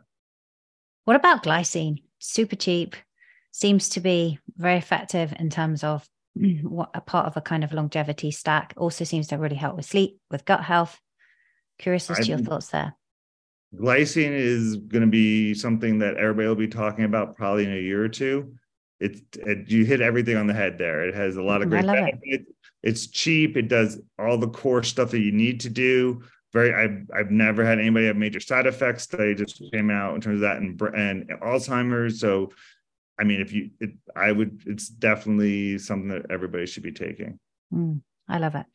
What 1.03 1.17
about 1.17 1.43
glycine? 1.43 2.01
Super 2.19 2.55
cheap, 2.55 2.95
seems 3.51 3.89
to 3.89 3.99
be 3.99 4.39
very 4.55 4.77
effective 4.77 5.33
in 5.37 5.49
terms 5.49 5.83
of 5.83 6.07
what 6.63 6.91
a 6.93 7.01
part 7.01 7.27
of 7.27 7.37
a 7.37 7.41
kind 7.41 7.63
of 7.63 7.73
longevity 7.73 8.31
stack. 8.31 8.73
Also 8.77 9.03
seems 9.03 9.27
to 9.27 9.37
really 9.37 9.55
help 9.55 9.75
with 9.75 9.85
sleep, 9.85 10.19
with 10.31 10.45
gut 10.45 10.63
health. 10.63 10.99
Curious 11.77 12.09
as 12.09 12.19
to 12.19 12.25
your 12.25 12.37
thoughts 12.37 12.69
there. 12.69 12.95
Glycine 13.75 14.31
is 14.31 14.77
going 14.77 15.01
to 15.01 15.09
be 15.09 15.53
something 15.53 15.99
that 15.99 16.17
everybody 16.17 16.47
will 16.47 16.55
be 16.55 16.67
talking 16.67 17.05
about 17.05 17.35
probably 17.35 17.65
in 17.65 17.73
a 17.73 17.81
year 17.81 18.03
or 18.03 18.09
two. 18.09 18.55
It, 18.99 19.21
it 19.33 19.69
you 19.69 19.85
hit 19.85 20.01
everything 20.01 20.37
on 20.37 20.47
the 20.47 20.53
head 20.53 20.77
there. 20.77 21.03
It 21.03 21.13
has 21.15 21.35
a 21.35 21.41
lot 21.41 21.61
of 21.61 21.69
great 21.69 21.85
benefits. 21.85 22.19
It. 22.23 22.45
It's 22.81 23.07
cheap. 23.07 23.57
It 23.57 23.67
does 23.67 23.99
all 24.19 24.37
the 24.37 24.47
core 24.47 24.83
stuff 24.83 25.11
that 25.11 25.19
you 25.19 25.31
need 25.31 25.59
to 25.61 25.69
do. 25.69 26.23
Very, 26.53 26.73
I've, 26.73 27.09
I've 27.13 27.31
never 27.31 27.65
had 27.65 27.79
anybody 27.79 28.05
have 28.05 28.15
major 28.15 28.39
side 28.39 28.67
effects. 28.67 29.07
They 29.07 29.33
just 29.33 29.61
came 29.73 29.89
out 29.89 30.15
in 30.15 30.21
terms 30.21 30.35
of 30.35 30.41
that 30.41 30.57
and, 30.57 30.79
and 30.95 31.29
Alzheimer's. 31.41 32.19
So, 32.19 32.51
I 33.19 33.23
mean, 33.23 33.41
if 33.41 33.51
you, 33.51 33.71
it, 33.79 33.91
I 34.15 34.31
would, 34.31 34.61
it's 34.65 34.87
definitely 34.87 35.77
something 35.79 36.09
that 36.09 36.27
everybody 36.29 36.65
should 36.65 36.83
be 36.83 36.93
taking. 36.93 37.39
Mm, 37.73 38.01
I 38.29 38.37
love 38.37 38.55
it. 38.55 38.65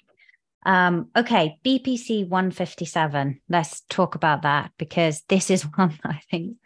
Um, 0.65 1.09
okay, 1.17 1.59
BPC 1.65 2.29
157. 2.29 3.41
Let's 3.49 3.81
talk 3.89 4.15
about 4.15 4.43
that 4.43 4.73
because 4.79 5.23
this 5.29 5.51
is 5.51 5.63
one 5.75 5.99
I 6.05 6.21
think 6.31 6.57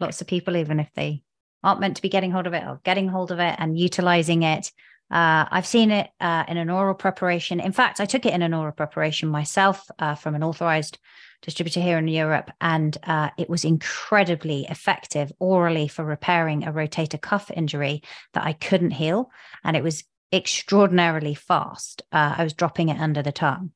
lots 0.00 0.20
of 0.20 0.26
people, 0.26 0.56
even 0.56 0.80
if 0.80 0.88
they 0.94 1.22
aren't 1.62 1.80
meant 1.80 1.96
to 1.96 2.02
be 2.02 2.08
getting 2.08 2.30
hold 2.30 2.46
of 2.46 2.54
it 2.54 2.64
or 2.64 2.80
getting 2.84 3.08
hold 3.08 3.30
of 3.30 3.38
it 3.38 3.54
and 3.58 3.78
utilizing 3.78 4.42
it. 4.42 4.70
Uh, 5.10 5.44
I've 5.50 5.66
seen 5.66 5.90
it 5.90 6.08
uh, 6.20 6.44
in 6.48 6.56
an 6.56 6.70
oral 6.70 6.94
preparation. 6.94 7.60
In 7.60 7.72
fact, 7.72 8.00
I 8.00 8.06
took 8.06 8.24
it 8.24 8.32
in 8.32 8.40
an 8.40 8.54
oral 8.54 8.72
preparation 8.72 9.28
myself 9.28 9.86
uh, 9.98 10.14
from 10.14 10.34
an 10.34 10.42
authorized 10.42 10.98
distributor 11.42 11.80
here 11.80 11.98
in 11.98 12.08
Europe, 12.08 12.50
and 12.60 12.96
uh, 13.02 13.28
it 13.36 13.50
was 13.50 13.64
incredibly 13.64 14.64
effective 14.70 15.30
orally 15.38 15.86
for 15.86 16.04
repairing 16.04 16.64
a 16.64 16.72
rotator 16.72 17.20
cuff 17.20 17.50
injury 17.50 18.02
that 18.32 18.44
I 18.44 18.54
couldn't 18.54 18.92
heal. 18.92 19.30
And 19.64 19.76
it 19.76 19.82
was 19.82 20.04
extraordinarily 20.32 21.34
fast. 21.34 22.02
Uh, 22.12 22.34
I 22.38 22.44
was 22.44 22.54
dropping 22.54 22.88
it 22.88 22.98
under 22.98 23.22
the 23.22 23.32
tongue. 23.32 23.72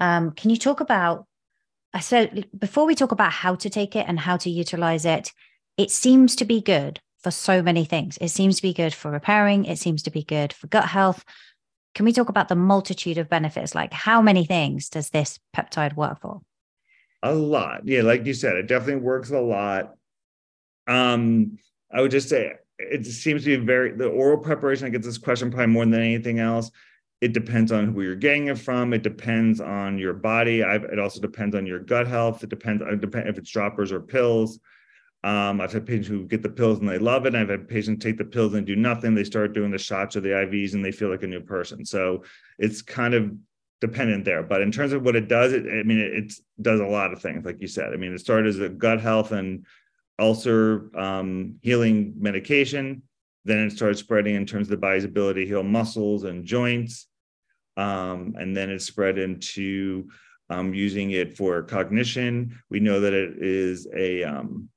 Um, 0.00 0.32
can 0.32 0.50
you 0.50 0.56
talk 0.56 0.80
about? 0.80 1.26
So 2.00 2.28
before 2.58 2.86
we 2.86 2.94
talk 2.94 3.12
about 3.12 3.32
how 3.32 3.54
to 3.54 3.70
take 3.70 3.94
it 3.94 4.06
and 4.08 4.18
how 4.18 4.36
to 4.38 4.50
utilize 4.50 5.04
it, 5.04 5.32
it 5.76 5.90
seems 5.90 6.36
to 6.36 6.44
be 6.44 6.60
good 6.60 7.00
for 7.22 7.30
so 7.30 7.62
many 7.62 7.84
things. 7.84 8.18
It 8.20 8.28
seems 8.28 8.56
to 8.56 8.62
be 8.62 8.74
good 8.74 8.92
for 8.92 9.10
repairing, 9.10 9.64
it 9.64 9.78
seems 9.78 10.02
to 10.02 10.10
be 10.10 10.22
good 10.22 10.52
for 10.52 10.66
gut 10.66 10.86
health. 10.86 11.24
Can 11.94 12.04
we 12.04 12.12
talk 12.12 12.28
about 12.28 12.48
the 12.48 12.56
multitude 12.56 13.18
of 13.18 13.28
benefits? 13.28 13.74
Like, 13.74 13.92
how 13.92 14.20
many 14.20 14.44
things 14.44 14.88
does 14.88 15.10
this 15.10 15.38
peptide 15.56 15.94
work 15.94 16.20
for? 16.20 16.42
A 17.22 17.32
lot. 17.32 17.86
Yeah, 17.86 18.02
like 18.02 18.26
you 18.26 18.34
said, 18.34 18.56
it 18.56 18.66
definitely 18.66 19.02
works 19.02 19.30
a 19.30 19.38
lot. 19.38 19.94
Um, 20.88 21.58
I 21.90 22.00
would 22.00 22.10
just 22.10 22.28
say 22.28 22.54
it 22.78 23.06
seems 23.06 23.44
to 23.44 23.58
be 23.58 23.64
very 23.64 23.92
the 23.92 24.08
oral 24.08 24.38
preparation. 24.38 24.86
I 24.86 24.90
get 24.90 25.02
this 25.02 25.18
question 25.18 25.50
probably 25.50 25.68
more 25.68 25.84
than 25.84 25.94
anything 25.94 26.38
else. 26.38 26.70
It 27.20 27.32
depends 27.32 27.72
on 27.72 27.92
who 27.92 28.02
you're 28.02 28.16
getting 28.16 28.48
it 28.48 28.58
from. 28.58 28.92
It 28.92 29.02
depends 29.02 29.60
on 29.60 29.98
your 29.98 30.12
body. 30.12 30.62
I've, 30.62 30.84
it 30.84 30.98
also 30.98 31.20
depends 31.20 31.54
on 31.54 31.66
your 31.66 31.78
gut 31.78 32.06
health. 32.06 32.42
It 32.42 32.50
depends. 32.50 32.82
Depends 33.00 33.28
if 33.30 33.38
it's 33.38 33.50
droppers 33.50 33.92
or 33.92 34.00
pills. 34.00 34.58
Um, 35.22 35.62
I've 35.62 35.72
had 35.72 35.86
patients 35.86 36.08
who 36.08 36.26
get 36.26 36.42
the 36.42 36.50
pills 36.50 36.80
and 36.80 36.88
they 36.88 36.98
love 36.98 37.24
it. 37.24 37.34
I've 37.34 37.48
had 37.48 37.66
patients 37.66 38.04
take 38.04 38.18
the 38.18 38.26
pills 38.26 38.52
and 38.52 38.66
do 38.66 38.76
nothing. 38.76 39.14
They 39.14 39.24
start 39.24 39.54
doing 39.54 39.70
the 39.70 39.78
shots 39.78 40.16
or 40.16 40.20
the 40.20 40.28
IVs 40.28 40.74
and 40.74 40.84
they 40.84 40.92
feel 40.92 41.08
like 41.08 41.22
a 41.22 41.26
new 41.26 41.40
person. 41.40 41.86
So 41.86 42.24
it's 42.58 42.82
kind 42.82 43.14
of 43.14 43.32
dependent 43.80 44.26
there. 44.26 44.42
But 44.42 44.60
in 44.60 44.70
terms 44.70 44.92
of 44.92 45.02
what 45.02 45.16
it 45.16 45.26
does, 45.26 45.54
it, 45.54 45.64
I 45.64 45.82
mean, 45.82 45.98
it, 45.98 46.12
it, 46.12 46.32
does 46.60 46.80
a 46.80 46.86
lot 46.86 47.12
of 47.12 47.22
things, 47.22 47.46
like 47.46 47.60
you 47.62 47.68
said. 47.68 47.94
I 47.94 47.96
mean, 47.96 48.12
it 48.12 48.20
started 48.20 48.48
as 48.48 48.60
a 48.60 48.68
gut 48.68 49.00
health 49.00 49.32
and 49.32 49.64
ulcer 50.18 50.90
um, 50.96 51.56
healing 51.62 52.14
medication. 52.18 53.02
Then 53.44 53.58
it 53.58 53.72
started 53.72 53.98
spreading 53.98 54.36
in 54.36 54.46
terms 54.46 54.66
of 54.66 54.70
the 54.70 54.76
body's 54.78 55.04
ability 55.04 55.42
to 55.42 55.48
heal 55.48 55.62
muscles 55.62 56.24
and 56.24 56.44
joints. 56.44 57.06
Um, 57.76 58.34
and 58.38 58.56
then 58.56 58.70
it 58.70 58.80
spread 58.80 59.18
into 59.18 60.08
um, 60.50 60.72
using 60.72 61.10
it 61.10 61.36
for 61.36 61.62
cognition. 61.62 62.58
We 62.70 62.80
know 62.80 63.00
that 63.00 63.12
it 63.12 63.34
is 63.38 63.88
a 63.94 64.22
um, 64.24 64.68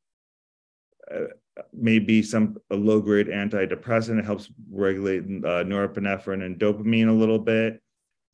maybe 1.73 2.21
some 2.21 2.57
a 2.71 2.75
low 2.75 2.99
grade 3.01 3.27
antidepressant. 3.27 4.19
It 4.19 4.25
helps 4.25 4.49
regulate 4.69 5.23
uh, 5.23 5.63
norepinephrine 5.63 6.43
and 6.43 6.59
dopamine 6.59 7.09
a 7.09 7.13
little 7.13 7.39
bit. 7.39 7.81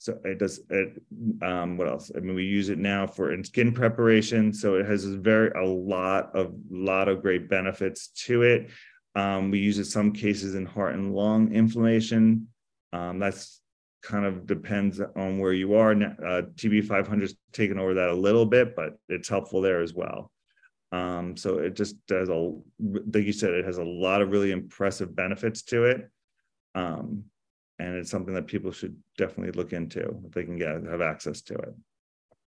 So 0.03 0.19
it 0.25 0.37
does 0.37 0.59
it. 0.69 1.01
Um, 1.41 1.77
what 1.77 1.87
else? 1.87 2.11
I 2.13 2.19
mean, 2.19 2.35
we 2.35 2.43
use 2.43 2.67
it 2.67 2.77
now 2.77 3.07
for 3.07 3.31
in 3.31 3.41
skin 3.41 3.71
preparation. 3.71 4.53
So 4.53 4.75
it 4.75 4.85
has 4.85 5.05
very 5.05 5.49
a 5.51 5.65
lot 5.65 6.35
of 6.35 6.53
lot 6.69 7.07
of 7.07 7.21
great 7.21 7.47
benefits 7.47 8.09
to 8.25 8.41
it. 8.41 8.69
Um, 9.15 9.49
we 9.49 9.59
use 9.59 9.79
it 9.79 9.85
some 9.85 10.11
cases 10.11 10.55
in 10.55 10.65
heart 10.65 10.95
and 10.95 11.15
lung 11.15 11.53
inflammation. 11.53 12.49
Um, 12.91 13.17
that's 13.17 13.61
kind 14.01 14.25
of 14.25 14.45
depends 14.45 14.99
on 14.99 15.39
where 15.39 15.53
you 15.53 15.75
are. 15.75 15.91
Uh, 15.93 16.41
TB 16.57 16.85
500 16.85 17.21
has 17.21 17.35
taken 17.53 17.79
over 17.79 17.93
that 17.93 18.09
a 18.09 18.13
little 18.13 18.45
bit, 18.45 18.75
but 18.75 18.97
it's 19.07 19.29
helpful 19.29 19.61
there 19.61 19.81
as 19.81 19.93
well. 19.93 20.33
Um, 20.91 21.37
so 21.37 21.59
it 21.59 21.77
just 21.77 21.95
does 22.07 22.27
a, 22.27 22.53
like 22.81 23.23
you 23.23 23.31
said, 23.31 23.51
it 23.51 23.63
has 23.63 23.77
a 23.77 23.85
lot 23.85 24.21
of 24.21 24.31
really 24.31 24.51
impressive 24.51 25.15
benefits 25.15 25.61
to 25.63 25.85
it. 25.85 26.09
Um, 26.75 27.23
and 27.79 27.95
it's 27.95 28.11
something 28.11 28.33
that 28.33 28.47
people 28.47 28.71
should 28.71 28.95
definitely 29.17 29.51
look 29.51 29.73
into 29.73 30.21
if 30.25 30.31
they 30.31 30.43
can 30.43 30.57
get 30.57 30.83
have 30.83 31.01
access 31.01 31.41
to 31.41 31.53
it. 31.55 31.73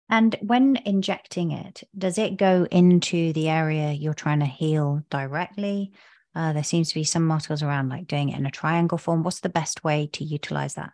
And 0.09 0.35
when 0.41 0.77
injecting 0.85 1.51
it, 1.51 1.83
does 1.97 2.17
it 2.17 2.37
go 2.37 2.67
into 2.69 3.33
the 3.33 3.49
area 3.49 3.91
you're 3.91 4.13
trying 4.13 4.39
to 4.39 4.45
heal 4.45 5.03
directly? 5.09 5.91
Uh, 6.35 6.53
there 6.53 6.63
seems 6.63 6.89
to 6.89 6.95
be 6.95 7.03
some 7.03 7.31
articles 7.31 7.63
around 7.63 7.89
like 7.89 8.07
doing 8.07 8.29
it 8.29 8.37
in 8.37 8.45
a 8.45 8.51
triangle 8.51 8.97
form. 8.97 9.23
What's 9.23 9.39
the 9.39 9.49
best 9.49 9.83
way 9.83 10.09
to 10.13 10.23
utilize 10.23 10.75
that? 10.75 10.91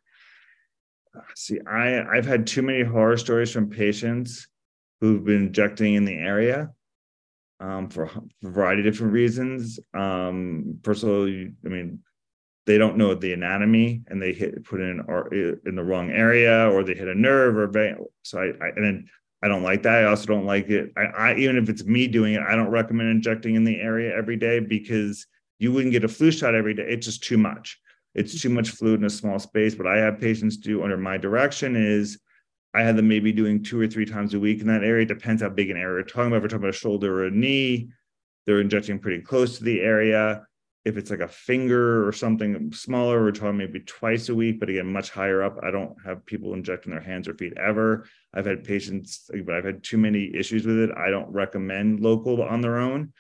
See, 1.36 1.60
I 1.68 2.04
I've 2.04 2.26
had 2.26 2.48
too 2.48 2.62
many 2.62 2.84
horror 2.84 3.18
stories 3.18 3.52
from 3.52 3.70
patients 3.70 4.48
who've 5.02 5.24
been 5.26 5.48
injecting 5.48 5.96
in 5.96 6.06
the 6.06 6.14
area 6.14 6.70
um, 7.60 7.90
for 7.90 8.04
a 8.04 8.22
variety 8.44 8.82
of 8.82 8.86
different 8.94 9.14
reasons. 9.14 9.80
Um, 9.94 10.80
first 10.84 11.04
of 11.04 11.10
all, 11.10 11.28
you, 11.28 11.54
I 11.66 11.70
mean, 11.70 12.00
they 12.66 12.78
don't 12.78 12.98
know 12.98 13.14
the 13.16 13.34
anatomy 13.34 14.04
and 14.08 14.22
they 14.22 14.34
hit 14.34 14.64
put 14.66 14.82
in 14.82 15.00
in 15.66 15.76
the 15.76 15.84
wrong 15.84 16.12
area 16.12 16.70
or 16.70 16.84
they 16.84 16.94
hit 16.94 17.08
a 17.08 17.16
nerve 17.16 17.58
or 17.58 17.68
vein. 17.68 17.98
So 18.24 18.40
I, 18.40 18.46
I 18.64 18.70
and 18.76 18.86
then 18.86 19.10
I 19.44 19.48
don't 19.48 19.64
like 19.64 19.84
that. 19.84 20.04
I 20.04 20.04
also 20.06 20.28
don't 20.28 20.46
like 20.46 20.70
it. 20.70 20.92
I, 20.96 21.02
I 21.02 21.36
even 21.36 21.58
if 21.58 21.70
it's 21.70 21.84
me 21.84 22.08
doing 22.08 22.36
it, 22.36 22.42
I 22.42 22.56
don't 22.56 22.70
recommend 22.70 23.10
injecting 23.10 23.56
in 23.56 23.64
the 23.64 23.80
area 23.80 24.16
every 24.16 24.38
day 24.38 24.60
because 24.60 25.26
you 25.60 25.72
wouldn't 25.72 25.92
get 25.92 26.04
a 26.04 26.08
flu 26.08 26.32
shot 26.32 26.56
every 26.56 26.74
day. 26.74 26.86
It's 26.88 27.06
just 27.06 27.24
too 27.24 27.38
much. 27.38 27.80
It's 28.14 28.40
too 28.42 28.50
much 28.50 28.72
fluid 28.72 29.00
in 29.00 29.06
a 29.06 29.10
small 29.10 29.40
space. 29.40 29.76
What 29.76 29.88
I 29.88 29.98
have 29.98 30.20
patients 30.20 30.58
do 30.58 30.84
under 30.84 30.98
my 30.98 31.18
direction 31.18 31.76
is 31.76 32.20
I 32.74 32.84
have 32.84 32.96
them 32.96 33.08
maybe 33.08 33.32
doing 33.32 33.64
two 33.64 33.80
or 33.80 33.88
three 33.88 34.06
times 34.06 34.34
a 34.34 34.40
week 34.40 34.62
in 34.62 34.68
that 34.68 34.84
area. 34.84 35.04
It 35.04 35.08
depends 35.08 35.42
how 35.42 35.50
big 35.50 35.70
an 35.70 35.78
area 35.78 35.96
we're 35.96 36.04
talking 36.04 36.28
about. 36.28 36.38
If 36.38 36.44
we're 36.44 36.50
talking 36.50 36.64
about 36.64 36.76
a 36.76 36.78
shoulder 36.78 37.22
or 37.22 37.26
a 37.26 37.32
knee, 37.32 37.90
they're 38.46 38.62
injecting 38.62 39.00
pretty 39.00 39.22
close 39.22 39.58
to 39.58 39.64
the 39.64 39.82
area. 39.82 40.46
If 40.84 40.98
it's 40.98 41.12
like 41.12 41.20
a 41.20 41.28
finger 41.28 42.08
or 42.08 42.12
something 42.12 42.72
smaller, 42.74 43.22
we're 43.22 43.32
talking 43.32 43.58
maybe 43.58 43.82
twice 43.82 44.30
a 44.30 44.36
week, 44.36 44.60
but 44.60 44.70
again, 44.70 44.92
much 44.92 45.12
higher 45.12 45.44
up. 45.44 45.60
I 45.62 45.70
don't 45.70 45.96
have 46.04 46.26
people 46.26 46.54
injecting 46.54 46.92
their 46.92 47.02
hands 47.02 47.28
or 47.28 47.36
feet 47.36 47.54
ever. 47.58 48.06
I've 48.34 48.48
had 48.48 48.64
patients, 48.64 49.30
but 49.46 49.54
I've 49.54 49.66
had 49.66 49.84
too 49.84 49.98
many 49.98 50.32
issues 50.34 50.66
with 50.66 50.80
it. 50.80 50.90
I 50.98 51.12
don't 51.12 51.30
recommend 51.32 52.00
local 52.00 52.42
on 52.42 52.62
their 52.62 52.78
own. 52.78 53.14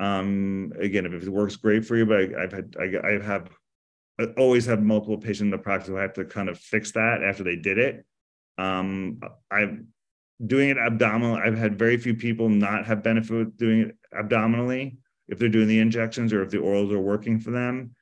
Um, 0.00 0.72
again, 0.80 1.06
if 1.06 1.22
it 1.22 1.28
works 1.28 1.56
great 1.56 1.84
for 1.84 1.96
you, 1.96 2.06
but 2.06 2.34
I, 2.36 2.40
have 2.40 2.52
had, 2.52 2.76
I, 2.78 3.08
I 3.08 3.22
have 3.22 3.50
I 4.18 4.24
always 4.38 4.66
have 4.66 4.82
multiple 4.82 5.18
patients 5.18 5.42
in 5.42 5.50
the 5.50 5.58
practice 5.58 5.88
who 5.88 5.96
have 5.96 6.14
to 6.14 6.24
kind 6.24 6.48
of 6.48 6.58
fix 6.58 6.92
that 6.92 7.22
after 7.22 7.44
they 7.44 7.56
did 7.56 7.78
it 7.78 8.04
um, 8.58 9.20
I'm 9.50 9.88
doing 10.44 10.70
it 10.70 10.78
abdominal. 10.78 11.36
I've 11.36 11.56
had 11.56 11.78
very 11.78 11.96
few 11.96 12.14
people 12.14 12.48
not 12.48 12.86
have 12.86 13.02
benefit 13.02 13.56
doing 13.56 13.80
it 13.80 13.96
abdominally 14.16 14.98
if 15.28 15.38
they're 15.38 15.48
doing 15.48 15.68
the 15.68 15.80
injections 15.80 16.32
or 16.32 16.42
if 16.42 16.50
the 16.50 16.58
orals 16.58 16.92
are 16.92 17.00
working 17.00 17.38
for 17.40 17.50
them. 17.50 17.94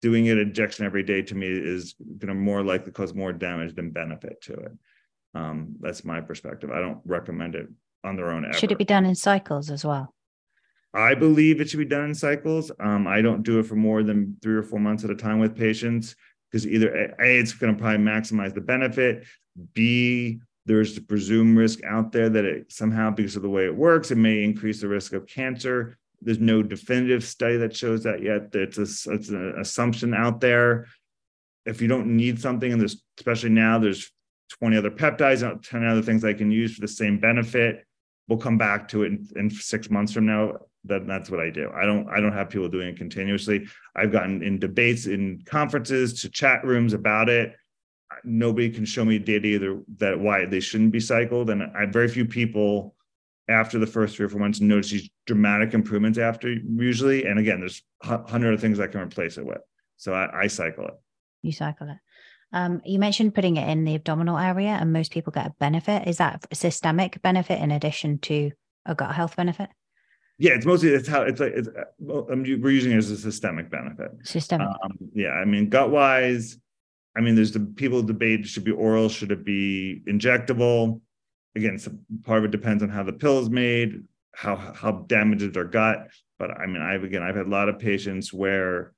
Doing 0.00 0.26
it 0.26 0.38
injection 0.38 0.86
every 0.86 1.02
day 1.02 1.22
to 1.22 1.34
me 1.34 1.48
is 1.48 1.94
going 1.98 2.28
to 2.28 2.34
more 2.34 2.62
likely 2.62 2.92
cause 2.92 3.14
more 3.14 3.32
damage 3.32 3.74
than 3.74 3.90
benefit 3.90 4.40
to 4.42 4.52
it. 4.54 4.72
Um, 5.34 5.74
that's 5.80 6.04
my 6.04 6.20
perspective. 6.20 6.70
I 6.70 6.80
don't 6.80 7.00
recommend 7.04 7.56
it 7.56 7.68
on 8.04 8.14
their 8.14 8.30
own. 8.30 8.44
Ever. 8.44 8.54
Should 8.54 8.70
it 8.70 8.78
be 8.78 8.84
done 8.84 9.04
in 9.04 9.16
cycles 9.16 9.70
as 9.70 9.84
well? 9.84 10.14
I 10.94 11.14
believe 11.14 11.60
it 11.60 11.68
should 11.68 11.78
be 11.78 11.84
done 11.84 12.04
in 12.04 12.14
cycles. 12.14 12.70
Um, 12.78 13.08
I 13.08 13.20
don't 13.20 13.42
do 13.42 13.58
it 13.58 13.64
for 13.64 13.74
more 13.74 14.04
than 14.04 14.36
three 14.40 14.54
or 14.54 14.62
four 14.62 14.78
months 14.78 15.04
at 15.04 15.10
a 15.10 15.16
time 15.16 15.40
with 15.40 15.56
patients 15.56 16.14
because 16.50 16.66
either 16.66 17.14
a 17.20 17.38
it's 17.38 17.52
going 17.52 17.74
to 17.74 17.80
probably 17.80 18.04
maximize 18.04 18.54
the 18.54 18.60
benefit 18.60 19.24
b 19.74 20.40
there's 20.66 20.94
the 20.94 21.00
presumed 21.00 21.56
risk 21.56 21.82
out 21.84 22.12
there 22.12 22.28
that 22.28 22.44
it 22.44 22.70
somehow 22.70 23.10
because 23.10 23.36
of 23.36 23.42
the 23.42 23.48
way 23.48 23.64
it 23.64 23.74
works 23.74 24.10
it 24.10 24.18
may 24.18 24.44
increase 24.44 24.80
the 24.80 24.88
risk 24.88 25.12
of 25.12 25.26
cancer 25.26 25.98
there's 26.20 26.40
no 26.40 26.62
definitive 26.62 27.22
study 27.24 27.56
that 27.58 27.76
shows 27.76 28.02
that 28.02 28.22
yet 28.22 28.48
it's, 28.52 28.78
a, 28.78 29.12
it's 29.12 29.28
an 29.28 29.54
assumption 29.58 30.14
out 30.14 30.40
there 30.40 30.86
if 31.68 31.82
you 31.82 31.88
don't 31.88 32.06
need 32.06 32.40
something, 32.40 32.72
and 32.72 32.80
there's 32.80 33.02
especially 33.18 33.50
now, 33.50 33.78
there's 33.78 34.10
20 34.58 34.78
other 34.78 34.90
peptides, 34.90 35.62
10 35.62 35.84
other 35.84 36.02
things 36.02 36.24
I 36.24 36.32
can 36.32 36.50
use 36.50 36.74
for 36.74 36.80
the 36.80 36.88
same 36.88 37.20
benefit. 37.20 37.84
We'll 38.26 38.38
come 38.38 38.56
back 38.56 38.88
to 38.88 39.02
it 39.02 39.08
in, 39.08 39.28
in 39.36 39.50
six 39.50 39.90
months 39.90 40.12
from 40.12 40.26
now. 40.26 40.54
That 40.84 41.06
that's 41.06 41.28
what 41.28 41.40
I 41.40 41.50
do. 41.50 41.70
I 41.74 41.84
don't 41.84 42.08
I 42.08 42.20
don't 42.20 42.32
have 42.32 42.50
people 42.50 42.68
doing 42.68 42.88
it 42.88 42.96
continuously. 42.96 43.66
I've 43.96 44.12
gotten 44.12 44.42
in 44.42 44.58
debates 44.58 45.06
in 45.06 45.42
conferences 45.44 46.22
to 46.22 46.30
chat 46.30 46.64
rooms 46.64 46.94
about 46.94 47.28
it. 47.28 47.54
Nobody 48.24 48.70
can 48.70 48.84
show 48.84 49.04
me 49.04 49.18
data 49.18 49.46
either 49.46 49.82
that 49.98 50.18
why 50.18 50.46
they 50.46 50.60
shouldn't 50.60 50.92
be 50.92 51.00
cycled, 51.00 51.50
and 51.50 51.62
I 51.62 51.86
very 51.86 52.08
few 52.08 52.24
people 52.24 52.94
after 53.48 53.78
the 53.78 53.86
first 53.86 54.16
three 54.16 54.26
or 54.26 54.28
four 54.28 54.40
months 54.40 54.60
notice 54.60 54.90
these 54.90 55.10
dramatic 55.26 55.74
improvements 55.74 56.18
after 56.18 56.52
usually. 56.52 57.24
And 57.24 57.38
again, 57.38 57.60
there's 57.60 57.82
hundred 58.02 58.54
of 58.54 58.60
things 58.60 58.78
I 58.78 58.86
can 58.86 59.00
replace 59.00 59.38
it 59.38 59.46
with. 59.46 59.60
So 59.96 60.12
I, 60.12 60.42
I 60.42 60.46
cycle 60.46 60.86
it. 60.86 60.94
You 61.42 61.52
cycle 61.52 61.88
it. 61.88 61.96
Um, 62.52 62.80
you 62.84 62.98
mentioned 62.98 63.34
putting 63.34 63.56
it 63.56 63.68
in 63.68 63.84
the 63.84 63.94
abdominal 63.94 64.38
area, 64.38 64.70
and 64.70 64.92
most 64.92 65.12
people 65.12 65.32
get 65.32 65.46
a 65.46 65.54
benefit. 65.58 66.08
Is 66.08 66.16
that 66.16 66.46
a 66.50 66.54
systemic 66.54 67.20
benefit 67.20 67.60
in 67.60 67.70
addition 67.70 68.18
to 68.20 68.52
a 68.86 68.94
gut 68.94 69.14
health 69.14 69.36
benefit? 69.36 69.68
Yeah, 70.38 70.52
it's 70.52 70.64
mostly 70.64 70.90
it's 70.90 71.08
how 71.08 71.22
it's 71.22 71.40
like 71.40 71.52
it's, 71.54 71.68
we're 71.98 72.70
using 72.70 72.92
it 72.92 72.96
as 72.96 73.10
a 73.10 73.16
systemic 73.16 73.70
benefit. 73.70 74.12
Systemic. 74.22 74.68
Um, 74.68 74.96
yeah, 75.12 75.30
I 75.30 75.44
mean 75.44 75.68
gut 75.68 75.90
wise, 75.90 76.56
I 77.16 77.20
mean 77.20 77.34
there's 77.34 77.52
the 77.52 77.60
people 77.60 78.02
debate 78.02 78.46
should 78.46 78.64
be 78.64 78.70
oral, 78.70 79.08
should 79.08 79.32
it 79.32 79.44
be 79.44 80.02
injectable? 80.06 81.00
Again, 81.56 81.78
so 81.78 81.92
part 82.24 82.38
of 82.38 82.44
it 82.44 82.50
depends 82.50 82.82
on 82.82 82.88
how 82.88 83.02
the 83.02 83.12
pill 83.12 83.40
is 83.40 83.50
made, 83.50 84.04
how 84.34 84.56
how 84.56 84.92
damaged 85.08 85.54
their 85.54 85.64
gut. 85.64 86.08
But 86.38 86.52
I 86.52 86.66
mean, 86.66 86.82
I've 86.82 87.04
again 87.04 87.22
I've 87.22 87.36
had 87.36 87.46
a 87.46 87.50
lot 87.50 87.68
of 87.68 87.78
patients 87.78 88.32
where 88.32 88.92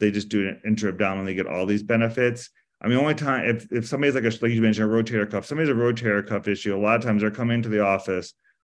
they 0.00 0.10
just 0.10 0.28
do 0.28 0.48
an 0.48 0.60
intra-abdominal, 0.64 1.24
they 1.24 1.34
get 1.34 1.46
all 1.46 1.66
these 1.66 1.82
benefits. 1.82 2.50
I 2.80 2.86
mean, 2.86 2.98
only 2.98 3.14
time 3.14 3.44
if 3.44 3.70
if 3.72 3.86
somebody's 3.86 4.14
like 4.14 4.24
a 4.24 4.30
like 4.42 4.52
you 4.52 4.62
mentioned 4.62 4.90
a 4.90 4.94
rotator 4.94 5.28
cuff, 5.30 5.44
somebody's 5.44 5.70
a 5.70 5.74
rotator 5.74 6.26
cuff 6.26 6.48
issue. 6.48 6.74
A 6.74 6.78
lot 6.78 6.96
of 6.96 7.02
times 7.02 7.22
they're 7.22 7.30
coming 7.30 7.56
into 7.56 7.68
the 7.68 7.84
office, 7.84 8.32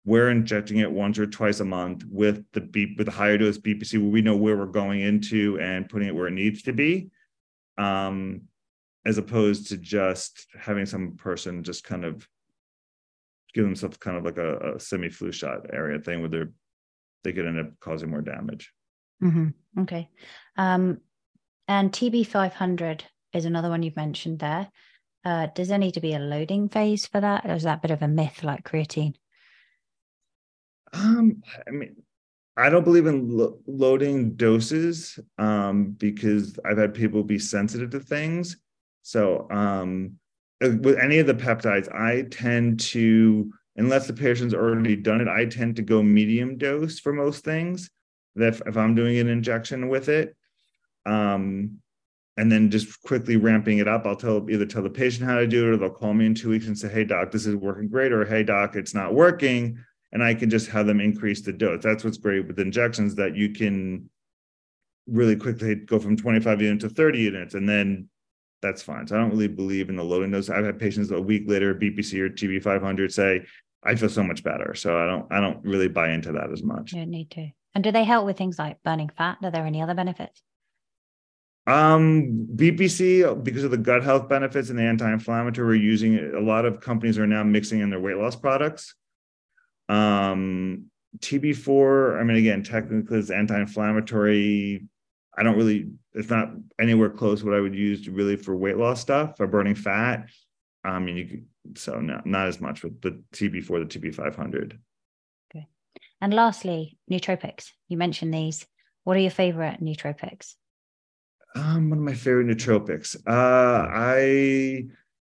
we're 0.05 0.29
injecting 0.29 0.77
it 0.77 0.91
once 0.91 1.19
or 1.19 1.27
twice 1.27 1.59
a 1.59 1.65
month 1.65 2.05
with 2.09 2.45
the 2.53 2.61
beep 2.61 2.97
with 2.97 3.05
the 3.05 3.11
higher 3.11 3.37
dose 3.37 3.57
BPC, 3.57 3.99
where 3.99 4.09
we 4.09 4.21
know 4.21 4.35
where 4.35 4.57
we're 4.57 4.65
going 4.65 5.01
into 5.01 5.59
and 5.59 5.89
putting 5.89 6.07
it 6.07 6.15
where 6.15 6.27
it 6.27 6.33
needs 6.33 6.63
to 6.63 6.73
be, 6.73 7.09
um, 7.77 8.41
as 9.05 9.17
opposed 9.17 9.67
to 9.67 9.77
just 9.77 10.47
having 10.57 10.85
some 10.85 11.15
person 11.17 11.63
just 11.63 11.83
kind 11.83 12.05
of 12.05 12.27
give 13.53 13.65
themselves 13.65 13.97
kind 13.97 14.17
of 14.17 14.23
like 14.23 14.37
a, 14.37 14.75
a 14.75 14.79
semi 14.79 15.09
flu 15.09 15.31
shot 15.31 15.67
area 15.73 15.99
thing 15.99 16.21
where 16.21 16.29
they're 16.29 16.51
they 17.23 17.33
could 17.33 17.45
end 17.45 17.59
up 17.59 17.67
causing 17.79 18.09
more 18.09 18.21
damage. 18.21 18.71
Mm-hmm. 19.21 19.81
Okay. 19.81 20.09
Um, 20.57 20.99
and 21.67 21.91
TB 21.91 22.27
500 22.27 23.03
is 23.33 23.45
another 23.45 23.69
one 23.69 23.83
you've 23.83 23.95
mentioned 23.95 24.39
there. 24.39 24.69
Uh, 25.25 25.47
does 25.53 25.67
there 25.67 25.77
need 25.77 25.93
to 25.95 26.01
be 26.01 26.13
a 26.13 26.19
loading 26.19 26.69
phase 26.69 27.05
for 27.05 27.19
that, 27.19 27.45
or 27.45 27.53
is 27.53 27.63
that 27.63 27.79
a 27.79 27.81
bit 27.81 27.91
of 27.91 28.01
a 28.01 28.07
myth 28.07 28.43
like 28.43 28.63
creatine? 28.63 29.15
Um, 30.93 31.43
I 31.67 31.71
mean, 31.71 31.97
I 32.55 32.69
don't 32.69 32.83
believe 32.83 33.05
in 33.05 33.37
lo- 33.37 33.59
loading 33.67 34.35
doses 34.35 35.19
um, 35.37 35.91
because 35.91 36.57
I've 36.65 36.77
had 36.77 36.93
people 36.93 37.23
be 37.23 37.37
sensitive 37.37 37.89
to 37.91 37.99
things. 37.99 38.57
So, 39.01 39.47
um, 39.51 40.13
with 40.61 40.97
any 40.97 41.19
of 41.19 41.27
the 41.27 41.33
peptides, 41.33 41.93
I 41.93 42.23
tend 42.29 42.79
to, 42.81 43.51
unless 43.75 44.07
the 44.07 44.13
patient's 44.13 44.53
already 44.53 44.95
done 44.95 45.21
it, 45.21 45.27
I 45.27 45.45
tend 45.45 45.77
to 45.77 45.81
go 45.81 46.03
medium 46.03 46.57
dose 46.57 46.99
for 46.99 47.13
most 47.13 47.43
things. 47.43 47.89
If, 48.35 48.61
if 48.65 48.77
I'm 48.77 48.95
doing 48.95 49.17
an 49.17 49.27
injection 49.27 49.89
with 49.89 50.09
it, 50.09 50.35
um, 51.05 51.79
and 52.37 52.49
then 52.49 52.71
just 52.71 53.01
quickly 53.01 53.35
ramping 53.35 53.79
it 53.79 53.87
up. 53.87 54.05
I'll 54.05 54.15
tell 54.15 54.49
either 54.49 54.65
tell 54.65 54.81
the 54.81 54.89
patient 54.89 55.25
how 55.25 55.35
to 55.35 55.47
do 55.47 55.67
it, 55.67 55.69
or 55.71 55.77
they'll 55.77 55.89
call 55.89 56.13
me 56.13 56.25
in 56.25 56.33
two 56.33 56.49
weeks 56.49 56.67
and 56.67 56.77
say, 56.77 56.87
"Hey 56.87 57.03
doc, 57.03 57.31
this 57.31 57.45
is 57.45 57.55
working 57.55 57.89
great," 57.89 58.13
or 58.13 58.23
"Hey 58.23 58.43
doc, 58.43 58.77
it's 58.77 58.93
not 58.93 59.13
working," 59.13 59.77
and 60.13 60.23
I 60.23 60.33
can 60.33 60.49
just 60.49 60.69
have 60.69 60.87
them 60.87 61.01
increase 61.01 61.41
the 61.41 61.51
dose. 61.51 61.83
That's 61.83 62.05
what's 62.05 62.17
great 62.17 62.47
with 62.47 62.59
injections 62.59 63.15
that 63.15 63.35
you 63.35 63.49
can 63.49 64.09
really 65.05 65.35
quickly 65.35 65.75
go 65.75 65.99
from 65.99 66.15
25 66.15 66.61
units 66.61 66.83
to 66.83 66.89
30 66.89 67.19
units, 67.19 67.55
and 67.55 67.67
then 67.67 68.07
that's 68.61 68.81
fine. 68.81 69.07
So 69.07 69.15
I 69.15 69.19
don't 69.19 69.31
really 69.31 69.47
believe 69.47 69.89
in 69.89 69.95
the 69.95 70.03
loading 70.03 70.31
dose. 70.31 70.49
I've 70.49 70.65
had 70.65 70.79
patients 70.79 71.11
a 71.11 71.21
week 71.21 71.43
later, 71.47 71.73
BPC 71.73 72.19
or 72.19 72.29
TB 72.29 72.61
500, 72.61 73.13
say, 73.13 73.45
"I 73.83 73.95
feel 73.95 74.09
so 74.09 74.23
much 74.23 74.43
better." 74.43 74.73
So 74.75 74.97
I 74.97 75.05
don't 75.05 75.31
I 75.31 75.39
don't 75.39 75.63
really 75.63 75.87
buy 75.87 76.11
into 76.11 76.31
that 76.33 76.51
as 76.51 76.63
much. 76.63 76.93
You 76.93 76.99
don't 76.99 77.11
need 77.11 77.31
to. 77.31 77.49
And 77.75 77.83
do 77.83 77.91
they 77.91 78.03
help 78.03 78.25
with 78.25 78.37
things 78.37 78.57
like 78.59 78.81
burning 78.83 79.09
fat? 79.09 79.37
Are 79.43 79.51
there 79.51 79.65
any 79.65 79.81
other 79.81 79.93
benefits? 79.93 80.41
Um, 81.67 82.47
BPC, 82.55 83.43
because 83.43 83.63
of 83.63 83.69
the 83.69 83.77
gut 83.77 84.03
health 84.03 84.27
benefits 84.27 84.71
and 84.71 84.79
the 84.79 84.83
anti-inflammatory, 84.83 85.67
we're 85.67 85.83
using 85.83 86.13
it. 86.15 86.33
A 86.33 86.39
lot 86.39 86.65
of 86.65 86.81
companies 86.81 87.19
are 87.19 87.27
now 87.27 87.43
mixing 87.43 87.79
in 87.81 87.91
their 87.91 87.99
weight 87.99 88.17
loss 88.17 88.35
products. 88.35 88.95
Um, 89.87 90.85
TB4, 91.19 92.19
I 92.19 92.23
mean, 92.23 92.37
again, 92.37 92.63
technically 92.63 93.19
it's 93.19 93.29
anti-inflammatory. 93.29 94.83
I 95.37 95.43
don't 95.43 95.57
really, 95.57 95.91
it's 96.13 96.29
not 96.29 96.51
anywhere 96.79 97.09
close 97.09 97.43
what 97.43 97.53
I 97.53 97.59
would 97.59 97.75
use 97.75 98.07
really 98.07 98.35
for 98.35 98.55
weight 98.55 98.77
loss 98.77 99.01
stuff 99.01 99.39
or 99.39 99.47
burning 99.47 99.75
fat. 99.75 100.29
I 100.83 100.99
mean, 100.99 101.17
you 101.17 101.25
could, 101.25 101.77
so 101.77 101.99
no, 101.99 102.21
not 102.25 102.47
as 102.47 102.59
much 102.59 102.83
with 102.83 103.01
the 103.01 103.21
TB4, 103.33 103.89
the 103.89 103.99
TB500. 103.99 104.77
Okay. 105.51 105.67
And 106.21 106.33
lastly, 106.33 106.97
nootropics. 107.11 107.71
You 107.87 107.97
mentioned 107.97 108.33
these. 108.33 108.65
What 109.03 109.17
are 109.17 109.21
your 109.21 109.31
favorite 109.31 109.81
nootropics? 109.81 110.55
um, 111.55 111.89
one 111.89 111.99
of 111.99 112.05
my 112.05 112.13
favorite 112.13 112.47
nootropics. 112.47 113.15
Uh, 113.27 113.87
I 113.89 114.85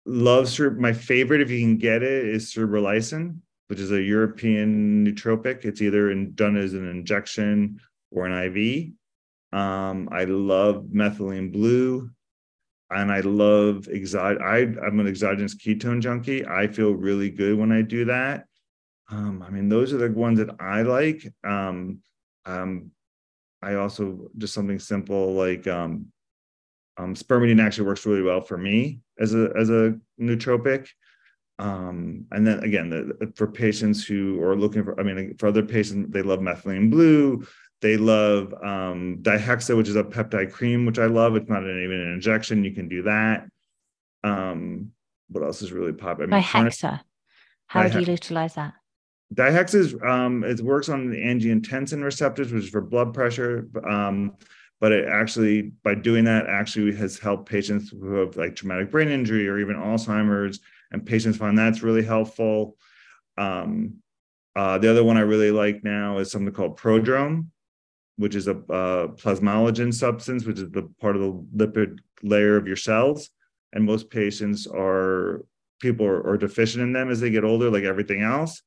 love 0.05 0.49
my 0.77 0.93
favorite 0.93 1.41
if 1.41 1.49
you 1.49 1.59
can 1.59 1.77
get 1.77 2.03
it 2.03 2.25
is 2.25 2.53
Cerebrolysin, 2.53 3.39
which 3.67 3.79
is 3.79 3.91
a 3.91 4.01
European 4.01 5.05
nootropic. 5.05 5.65
It's 5.65 5.81
either 5.81 6.11
in, 6.11 6.33
done 6.33 6.57
as 6.57 6.73
an 6.73 6.89
injection 6.89 7.79
or 8.11 8.25
an 8.25 8.55
IV. 8.55 8.91
Um, 9.51 10.09
I 10.11 10.25
love 10.25 10.85
methylene 10.93 11.51
blue, 11.51 12.09
and 12.91 13.11
I 13.11 13.21
love 13.21 13.87
exogenous. 13.87 14.43
I 14.43 14.57
I'm 14.57 14.99
an 14.99 15.07
exogenous 15.07 15.55
ketone 15.55 16.01
junkie. 16.01 16.45
I 16.45 16.67
feel 16.67 16.91
really 16.91 17.29
good 17.29 17.57
when 17.57 17.71
I 17.71 17.81
do 17.81 18.05
that. 18.05 18.45
Um, 19.11 19.43
I 19.45 19.49
mean, 19.49 19.69
those 19.69 19.91
are 19.93 19.97
the 19.97 20.11
ones 20.11 20.39
that 20.39 20.55
I 20.59 20.83
like. 20.83 21.25
Um, 21.43 21.99
um, 22.45 22.91
I 23.61 23.75
also 23.75 24.29
just 24.37 24.53
something 24.53 24.79
simple 24.79 25.33
like 25.33 25.67
um, 25.67 26.07
um, 26.97 27.15
spermidine 27.15 27.61
actually 27.61 27.87
works 27.87 28.05
really 28.05 28.21
well 28.21 28.41
for 28.41 28.57
me 28.57 29.01
as 29.19 29.33
a 29.33 29.51
as 29.59 29.69
a 29.69 29.97
nootropic. 30.19 30.87
Um, 31.57 32.25
and 32.31 32.47
then 32.47 32.59
again, 32.59 32.89
the, 32.89 33.33
for 33.35 33.47
patients 33.47 34.05
who 34.05 34.41
are 34.41 34.55
looking 34.55 34.83
for, 34.85 34.97
I 34.97 35.03
mean, 35.03 35.35
for 35.37 35.47
other 35.47 35.63
patients, 35.63 36.13
they 36.13 36.21
love 36.21 36.39
methylene 36.39 36.89
blue. 36.89 37.45
They 37.81 37.95
love 37.97 38.53
um, 38.53 39.19
dihexa, 39.21 39.75
which 39.77 39.87
is 39.87 39.95
a 39.95 40.03
peptide 40.03 40.51
cream, 40.51 40.85
which 40.85 40.99
I 40.99 41.05
love. 41.05 41.35
It's 41.35 41.49
not 41.49 41.63
an, 41.63 41.83
even 41.83 41.99
an 41.99 42.13
injection. 42.13 42.63
You 42.63 42.73
can 42.73 42.89
do 42.89 43.03
that. 43.03 43.47
Um, 44.23 44.91
what 45.29 45.43
else 45.43 45.61
is 45.61 45.71
really 45.71 45.93
popular? 45.93 46.33
I 46.33 46.37
mean, 46.37 46.43
dihexa. 46.43 47.01
How 47.67 47.87
do 47.87 47.99
you 47.99 48.05
utilize 48.05 48.55
that? 48.55 48.73
Dihexis, 49.33 50.03
um, 50.03 50.43
it 50.43 50.59
works 50.59 50.89
on 50.89 51.11
the 51.11 51.17
angiotensin 51.17 52.03
receptors, 52.03 52.51
which 52.51 52.63
is 52.63 52.69
for 52.69 52.81
blood 52.81 53.13
pressure. 53.13 53.67
Um, 53.87 54.33
but 54.79 54.91
it 54.91 55.07
actually, 55.07 55.73
by 55.83 55.93
doing 55.93 56.23
that, 56.25 56.47
actually 56.47 56.95
has 56.95 57.19
helped 57.19 57.47
patients 57.47 57.91
who 57.91 58.15
have 58.15 58.37
like 58.37 58.55
traumatic 58.55 58.89
brain 58.89 59.09
injury 59.09 59.47
or 59.47 59.59
even 59.59 59.75
Alzheimer's, 59.75 60.59
and 60.91 61.05
patients 61.05 61.37
find 61.37 61.57
that's 61.57 61.83
really 61.83 62.03
helpful. 62.03 62.75
Um, 63.37 63.97
uh, 64.55 64.77
the 64.79 64.89
other 64.89 65.03
one 65.03 65.17
I 65.17 65.21
really 65.21 65.51
like 65.51 65.83
now 65.83 66.17
is 66.17 66.31
something 66.31 66.53
called 66.53 66.77
prodrome, 66.77 67.47
which 68.19 68.35
is 68.35 68.47
a 68.47 68.51
uh, 68.51 69.07
plasmalogen 69.07 69.93
substance, 69.93 70.45
which 70.45 70.59
is 70.59 70.69
the 70.71 70.83
part 71.01 71.15
of 71.15 71.21
the 71.21 71.31
lipid 71.55 71.99
layer 72.21 72.55
of 72.57 72.67
your 72.67 72.75
cells. 72.75 73.29
And 73.73 73.83
most 73.83 74.09
patients 74.09 74.67
are 74.67 75.45
people 75.79 76.05
are, 76.05 76.27
are 76.27 76.37
deficient 76.37 76.83
in 76.83 76.93
them 76.93 77.09
as 77.09 77.19
they 77.19 77.29
get 77.29 77.43
older, 77.43 77.69
like 77.69 77.83
everything 77.83 78.21
else 78.21 78.61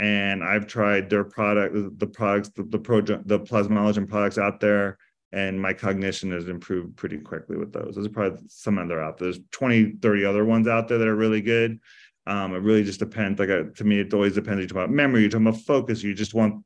and 0.00 0.44
I've 0.44 0.66
tried 0.66 1.10
their 1.10 1.24
product, 1.24 1.98
the 1.98 2.06
products, 2.06 2.50
the 2.50 2.62
the, 2.62 2.78
pro, 2.78 3.00
the 3.00 3.40
plasmalogen 3.40 4.08
products 4.08 4.38
out 4.38 4.60
there, 4.60 4.96
and 5.32 5.60
my 5.60 5.72
cognition 5.72 6.30
has 6.32 6.48
improved 6.48 6.96
pretty 6.96 7.18
quickly 7.18 7.56
with 7.56 7.72
those. 7.72 7.98
Are 7.98 8.08
probably 8.08 8.40
some 8.48 8.78
other 8.78 9.02
out 9.02 9.18
there. 9.18 9.26
There's 9.26 9.44
20, 9.50 9.96
30 10.00 10.24
other 10.24 10.44
ones 10.44 10.68
out 10.68 10.88
there 10.88 10.98
that 10.98 11.08
are 11.08 11.16
really 11.16 11.40
good. 11.40 11.80
Um, 12.26 12.54
it 12.54 12.58
really 12.58 12.84
just 12.84 13.00
depends. 13.00 13.40
Like 13.40 13.48
a, 13.48 13.60
uh, 13.60 13.64
to 13.76 13.84
me, 13.84 14.00
it 14.00 14.14
always 14.14 14.34
depends. 14.34 14.62
You 14.62 14.68
talk 14.68 14.76
about 14.76 14.90
memory, 14.90 15.22
you 15.22 15.30
talk 15.30 15.40
about 15.40 15.56
focus. 15.56 16.02
You 16.02 16.14
just 16.14 16.34
want. 16.34 16.64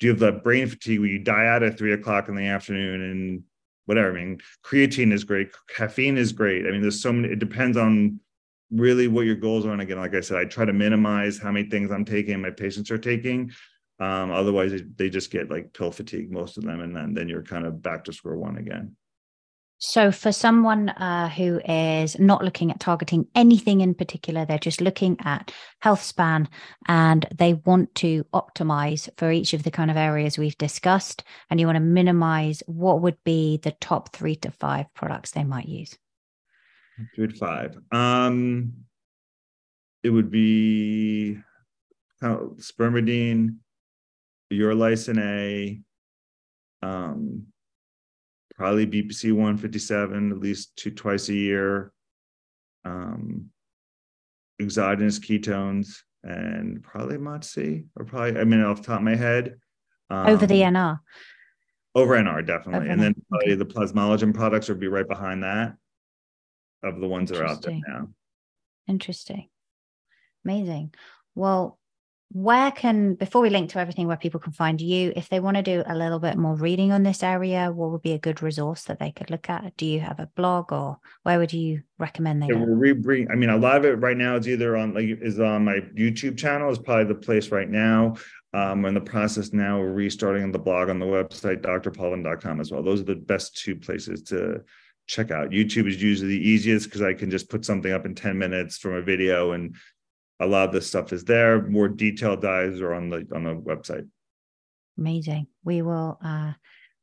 Do 0.00 0.06
you 0.06 0.12
have 0.12 0.20
the 0.20 0.32
brain 0.32 0.66
fatigue 0.66 1.00
where 1.00 1.08
you 1.08 1.18
die 1.18 1.46
out 1.46 1.62
at 1.62 1.78
three 1.78 1.92
o'clock 1.92 2.28
in 2.28 2.34
the 2.34 2.46
afternoon 2.46 3.02
and 3.02 3.42
whatever? 3.84 4.10
I 4.10 4.24
mean, 4.24 4.40
creatine 4.64 5.12
is 5.12 5.24
great. 5.24 5.50
Caffeine 5.68 6.16
is 6.16 6.32
great. 6.32 6.66
I 6.66 6.70
mean, 6.70 6.80
there's 6.80 7.02
so 7.02 7.12
many. 7.12 7.32
It 7.32 7.38
depends 7.38 7.76
on 7.76 8.18
really 8.70 9.08
what 9.08 9.26
your 9.26 9.34
goals 9.36 9.66
are. 9.66 9.72
And 9.72 9.82
again, 9.82 9.98
like 9.98 10.14
I 10.14 10.20
said, 10.20 10.38
I 10.38 10.46
try 10.46 10.64
to 10.64 10.72
minimize 10.72 11.38
how 11.38 11.52
many 11.52 11.68
things 11.68 11.90
I'm 11.90 12.04
taking, 12.04 12.40
my 12.40 12.50
patients 12.50 12.90
are 12.90 12.98
taking. 12.98 13.52
Um, 13.98 14.30
otherwise, 14.30 14.72
they 14.96 15.10
just 15.10 15.30
get 15.30 15.50
like 15.50 15.74
pill 15.74 15.90
fatigue, 15.90 16.32
most 16.32 16.56
of 16.56 16.64
them, 16.64 16.80
and 16.80 16.96
then 16.96 17.12
then 17.12 17.28
you're 17.28 17.42
kind 17.42 17.66
of 17.66 17.82
back 17.82 18.04
to 18.04 18.12
square 18.14 18.36
one 18.36 18.56
again. 18.56 18.96
So, 19.82 20.12
for 20.12 20.30
someone 20.30 20.90
uh, 20.90 21.30
who 21.30 21.58
is 21.64 22.18
not 22.18 22.44
looking 22.44 22.70
at 22.70 22.80
targeting 22.80 23.26
anything 23.34 23.80
in 23.80 23.94
particular, 23.94 24.44
they're 24.44 24.58
just 24.58 24.82
looking 24.82 25.16
at 25.24 25.54
health 25.80 26.02
span 26.02 26.50
and 26.86 27.26
they 27.34 27.54
want 27.54 27.94
to 27.96 28.24
optimize 28.34 29.08
for 29.16 29.32
each 29.32 29.54
of 29.54 29.62
the 29.62 29.70
kind 29.70 29.90
of 29.90 29.96
areas 29.96 30.36
we've 30.36 30.58
discussed, 30.58 31.24
and 31.48 31.58
you 31.58 31.64
want 31.64 31.76
to 31.76 31.80
minimize 31.80 32.62
what 32.66 33.00
would 33.00 33.16
be 33.24 33.56
the 33.56 33.70
top 33.70 34.12
three 34.12 34.36
to 34.36 34.50
five 34.50 34.84
products 34.92 35.30
they 35.30 35.44
might 35.44 35.66
use? 35.66 35.96
Three 37.14 37.28
to 37.28 37.36
five. 37.36 37.74
Um, 37.90 38.74
it 40.02 40.10
would 40.10 40.30
be 40.30 41.38
kind 42.20 42.34
of 42.38 42.58
spermidine, 42.58 43.56
urolithin 44.52 45.18
A, 45.22 45.80
um, 46.86 47.46
probably 48.60 48.86
BPC 48.86 49.32
157 49.32 50.32
at 50.32 50.38
least 50.38 50.76
two 50.76 50.90
twice 50.90 51.30
a 51.30 51.32
year, 51.32 51.94
um, 52.84 53.46
exogenous 54.60 55.18
ketones, 55.18 56.02
and 56.22 56.82
probably 56.82 57.16
MOTS-c, 57.16 57.84
or 57.96 58.04
probably, 58.04 58.38
I 58.38 58.44
mean, 58.44 58.60
off 58.60 58.82
the 58.82 58.88
top 58.88 58.98
of 58.98 59.02
my 59.02 59.16
head. 59.16 59.58
Um, 60.10 60.26
over 60.26 60.46
the 60.46 60.60
NR. 60.60 61.00
Over 61.94 62.18
NR, 62.18 62.46
definitely. 62.46 62.80
Over 62.80 62.92
and 62.92 63.02
then 63.02 63.14
probably 63.30 63.52
okay. 63.52 63.54
the 63.54 63.64
plasmalogen 63.64 64.34
products 64.34 64.68
would 64.68 64.78
be 64.78 64.88
right 64.88 65.08
behind 65.08 65.42
that 65.42 65.76
of 66.82 67.00
the 67.00 67.08
ones 67.08 67.30
that 67.30 67.40
are 67.40 67.46
out 67.46 67.62
there 67.62 67.80
now. 67.88 68.08
Interesting. 68.86 69.48
Amazing. 70.44 70.92
Well, 71.34 71.78
where 72.32 72.70
can 72.70 73.14
before 73.14 73.42
we 73.42 73.50
link 73.50 73.70
to 73.70 73.80
everything 73.80 74.06
where 74.06 74.16
people 74.16 74.38
can 74.38 74.52
find 74.52 74.80
you 74.80 75.12
if 75.16 75.28
they 75.28 75.40
want 75.40 75.56
to 75.56 75.62
do 75.64 75.82
a 75.86 75.96
little 75.96 76.20
bit 76.20 76.38
more 76.38 76.54
reading 76.54 76.92
on 76.92 77.02
this 77.02 77.24
area 77.24 77.72
what 77.72 77.90
would 77.90 78.02
be 78.02 78.12
a 78.12 78.18
good 78.18 78.40
resource 78.40 78.84
that 78.84 79.00
they 79.00 79.10
could 79.10 79.30
look 79.30 79.50
at? 79.50 79.76
Do 79.76 79.84
you 79.84 79.98
have 79.98 80.20
a 80.20 80.28
blog 80.36 80.72
or 80.72 80.98
where 81.24 81.40
would 81.40 81.52
you 81.52 81.82
recommend 81.98 82.40
they 82.40 82.46
yeah, 82.46 82.64
re- 82.64 83.26
i 83.30 83.34
mean 83.34 83.50
a 83.50 83.56
lot 83.56 83.76
of 83.76 83.84
it 83.84 83.94
right 83.94 84.16
now 84.16 84.36
is 84.36 84.48
either 84.48 84.76
on 84.76 84.94
like 84.94 85.06
is 85.20 85.40
on 85.40 85.64
my 85.64 85.80
youtube 85.94 86.38
channel 86.38 86.70
is 86.70 86.78
probably 86.78 87.04
the 87.04 87.14
place 87.14 87.50
right 87.50 87.68
now. 87.68 88.14
Um, 88.52 88.82
we're 88.82 88.88
in 88.88 88.94
the 88.94 89.00
process 89.00 89.52
now 89.52 89.80
we're 89.80 89.92
restarting 89.92 90.50
the 90.52 90.58
blog 90.58 90.88
on 90.88 91.00
the 91.00 91.06
website 91.06 91.62
drpaulvin.com 91.62 92.60
as 92.60 92.70
well. 92.70 92.82
Those 92.82 93.00
are 93.00 93.04
the 93.04 93.16
best 93.16 93.56
two 93.56 93.74
places 93.74 94.22
to 94.24 94.62
check 95.06 95.32
out. 95.32 95.50
Youtube 95.50 95.88
is 95.88 96.00
usually 96.00 96.28
the 96.28 96.48
easiest 96.48 96.86
because 96.86 97.02
i 97.02 97.12
can 97.12 97.28
just 97.28 97.50
put 97.50 97.64
something 97.64 97.92
up 97.92 98.06
in 98.06 98.14
10 98.14 98.38
minutes 98.38 98.78
from 98.78 98.94
a 98.94 99.02
video 99.02 99.50
and 99.50 99.74
a 100.40 100.46
lot 100.46 100.68
of 100.68 100.72
this 100.72 100.86
stuff 100.86 101.12
is 101.12 101.24
there. 101.24 101.62
More 101.62 101.88
detailed 101.88 102.42
dives 102.42 102.80
are 102.80 102.94
on 102.94 103.10
the 103.10 103.26
on 103.34 103.44
the 103.44 103.54
website. 103.54 104.08
Amazing. 104.98 105.46
We 105.64 105.82
will 105.82 106.18
uh, 106.24 106.52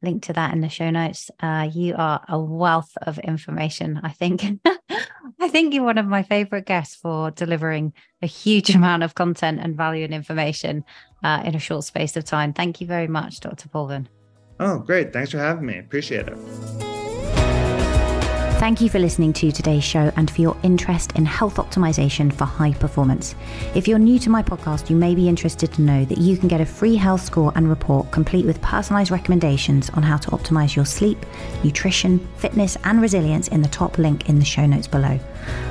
link 0.01 0.23
to 0.23 0.33
that 0.33 0.53
in 0.53 0.61
the 0.61 0.69
show 0.69 0.89
notes. 0.89 1.31
Uh, 1.39 1.69
you 1.71 1.95
are 1.97 2.23
a 2.27 2.39
wealth 2.39 2.91
of 3.03 3.19
information. 3.19 3.99
I 4.03 4.09
think. 4.09 4.43
I 5.39 5.49
think 5.49 5.73
you're 5.73 5.83
one 5.83 5.97
of 5.97 6.07
my 6.07 6.23
favorite 6.23 6.65
guests 6.65 6.95
for 6.95 7.31
delivering 7.31 7.93
a 8.21 8.27
huge 8.27 8.69
amount 8.75 9.03
of 9.03 9.13
content 9.13 9.59
and 9.61 9.77
value 9.77 10.03
and 10.03 10.13
information 10.13 10.83
uh, 11.23 11.43
in 11.45 11.53
a 11.55 11.59
short 11.59 11.83
space 11.83 12.17
of 12.17 12.23
time. 12.23 12.53
Thank 12.53 12.81
you 12.81 12.87
very 12.87 13.07
much, 13.07 13.39
Dr. 13.39 13.69
Paulvin. 13.69 14.09
Oh, 14.59 14.79
great. 14.79 15.13
Thanks 15.13 15.31
for 15.31 15.37
having 15.37 15.65
me. 15.65 15.77
Appreciate 15.77 16.27
it. 16.27 16.96
Thank 18.57 18.81
you 18.81 18.89
for 18.89 18.97
listening 18.97 19.33
to 19.33 19.51
today's 19.51 19.83
show 19.83 20.11
and 20.15 20.31
for 20.31 20.41
your 20.41 20.57
interest 20.63 21.11
in 21.11 21.27
health 21.27 21.57
optimization 21.57 22.33
for 22.33 22.45
high 22.45 22.73
performance. 22.73 23.35
If 23.75 23.87
you're 23.87 23.99
new 23.99 24.17
to 24.17 24.31
my 24.31 24.41
podcast, 24.41 24.89
you 24.89 24.95
may 24.95 25.13
be 25.13 25.29
interested 25.29 25.71
to 25.73 25.83
know 25.83 26.05
that 26.05 26.17
you 26.17 26.37
can 26.37 26.47
get 26.47 26.59
a 26.59 26.65
free 26.65 26.95
health 26.95 27.21
score 27.21 27.53
and 27.55 27.69
report 27.69 28.09
complete 28.09 28.47
with 28.47 28.59
personalized 28.63 29.11
recommendations 29.11 29.91
on 29.91 30.01
how 30.01 30.17
to 30.17 30.31
optimize 30.31 30.75
your 30.75 30.85
sleep, 30.85 31.23
nutrition, 31.63 32.17
fitness, 32.37 32.77
and 32.83 32.99
resilience 32.99 33.47
in 33.49 33.61
the 33.61 33.69
top 33.69 33.99
link 33.99 34.27
in 34.27 34.39
the 34.39 34.43
show 34.43 34.65
notes 34.65 34.87
below. 34.87 35.19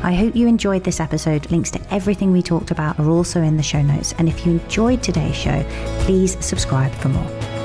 I 0.05 0.15
hope 0.15 0.37
you 0.37 0.47
enjoyed 0.47 0.85
this 0.85 1.01
episode. 1.01 1.51
Links 1.51 1.73
to 1.73 1.93
everything 1.93 2.31
we 2.31 2.41
talked 2.41 2.71
about 2.71 3.01
are 3.01 3.11
also 3.11 3.43
in 3.43 3.57
the 3.57 3.65
show 3.65 3.83
notes. 3.83 4.15
And 4.17 4.29
if 4.29 4.47
you 4.47 4.53
enjoyed 4.53 5.03
today's 5.03 5.35
show, 5.35 5.65
please 6.03 6.43
subscribe 6.43 6.93
for 6.93 7.09
more. 7.09 7.56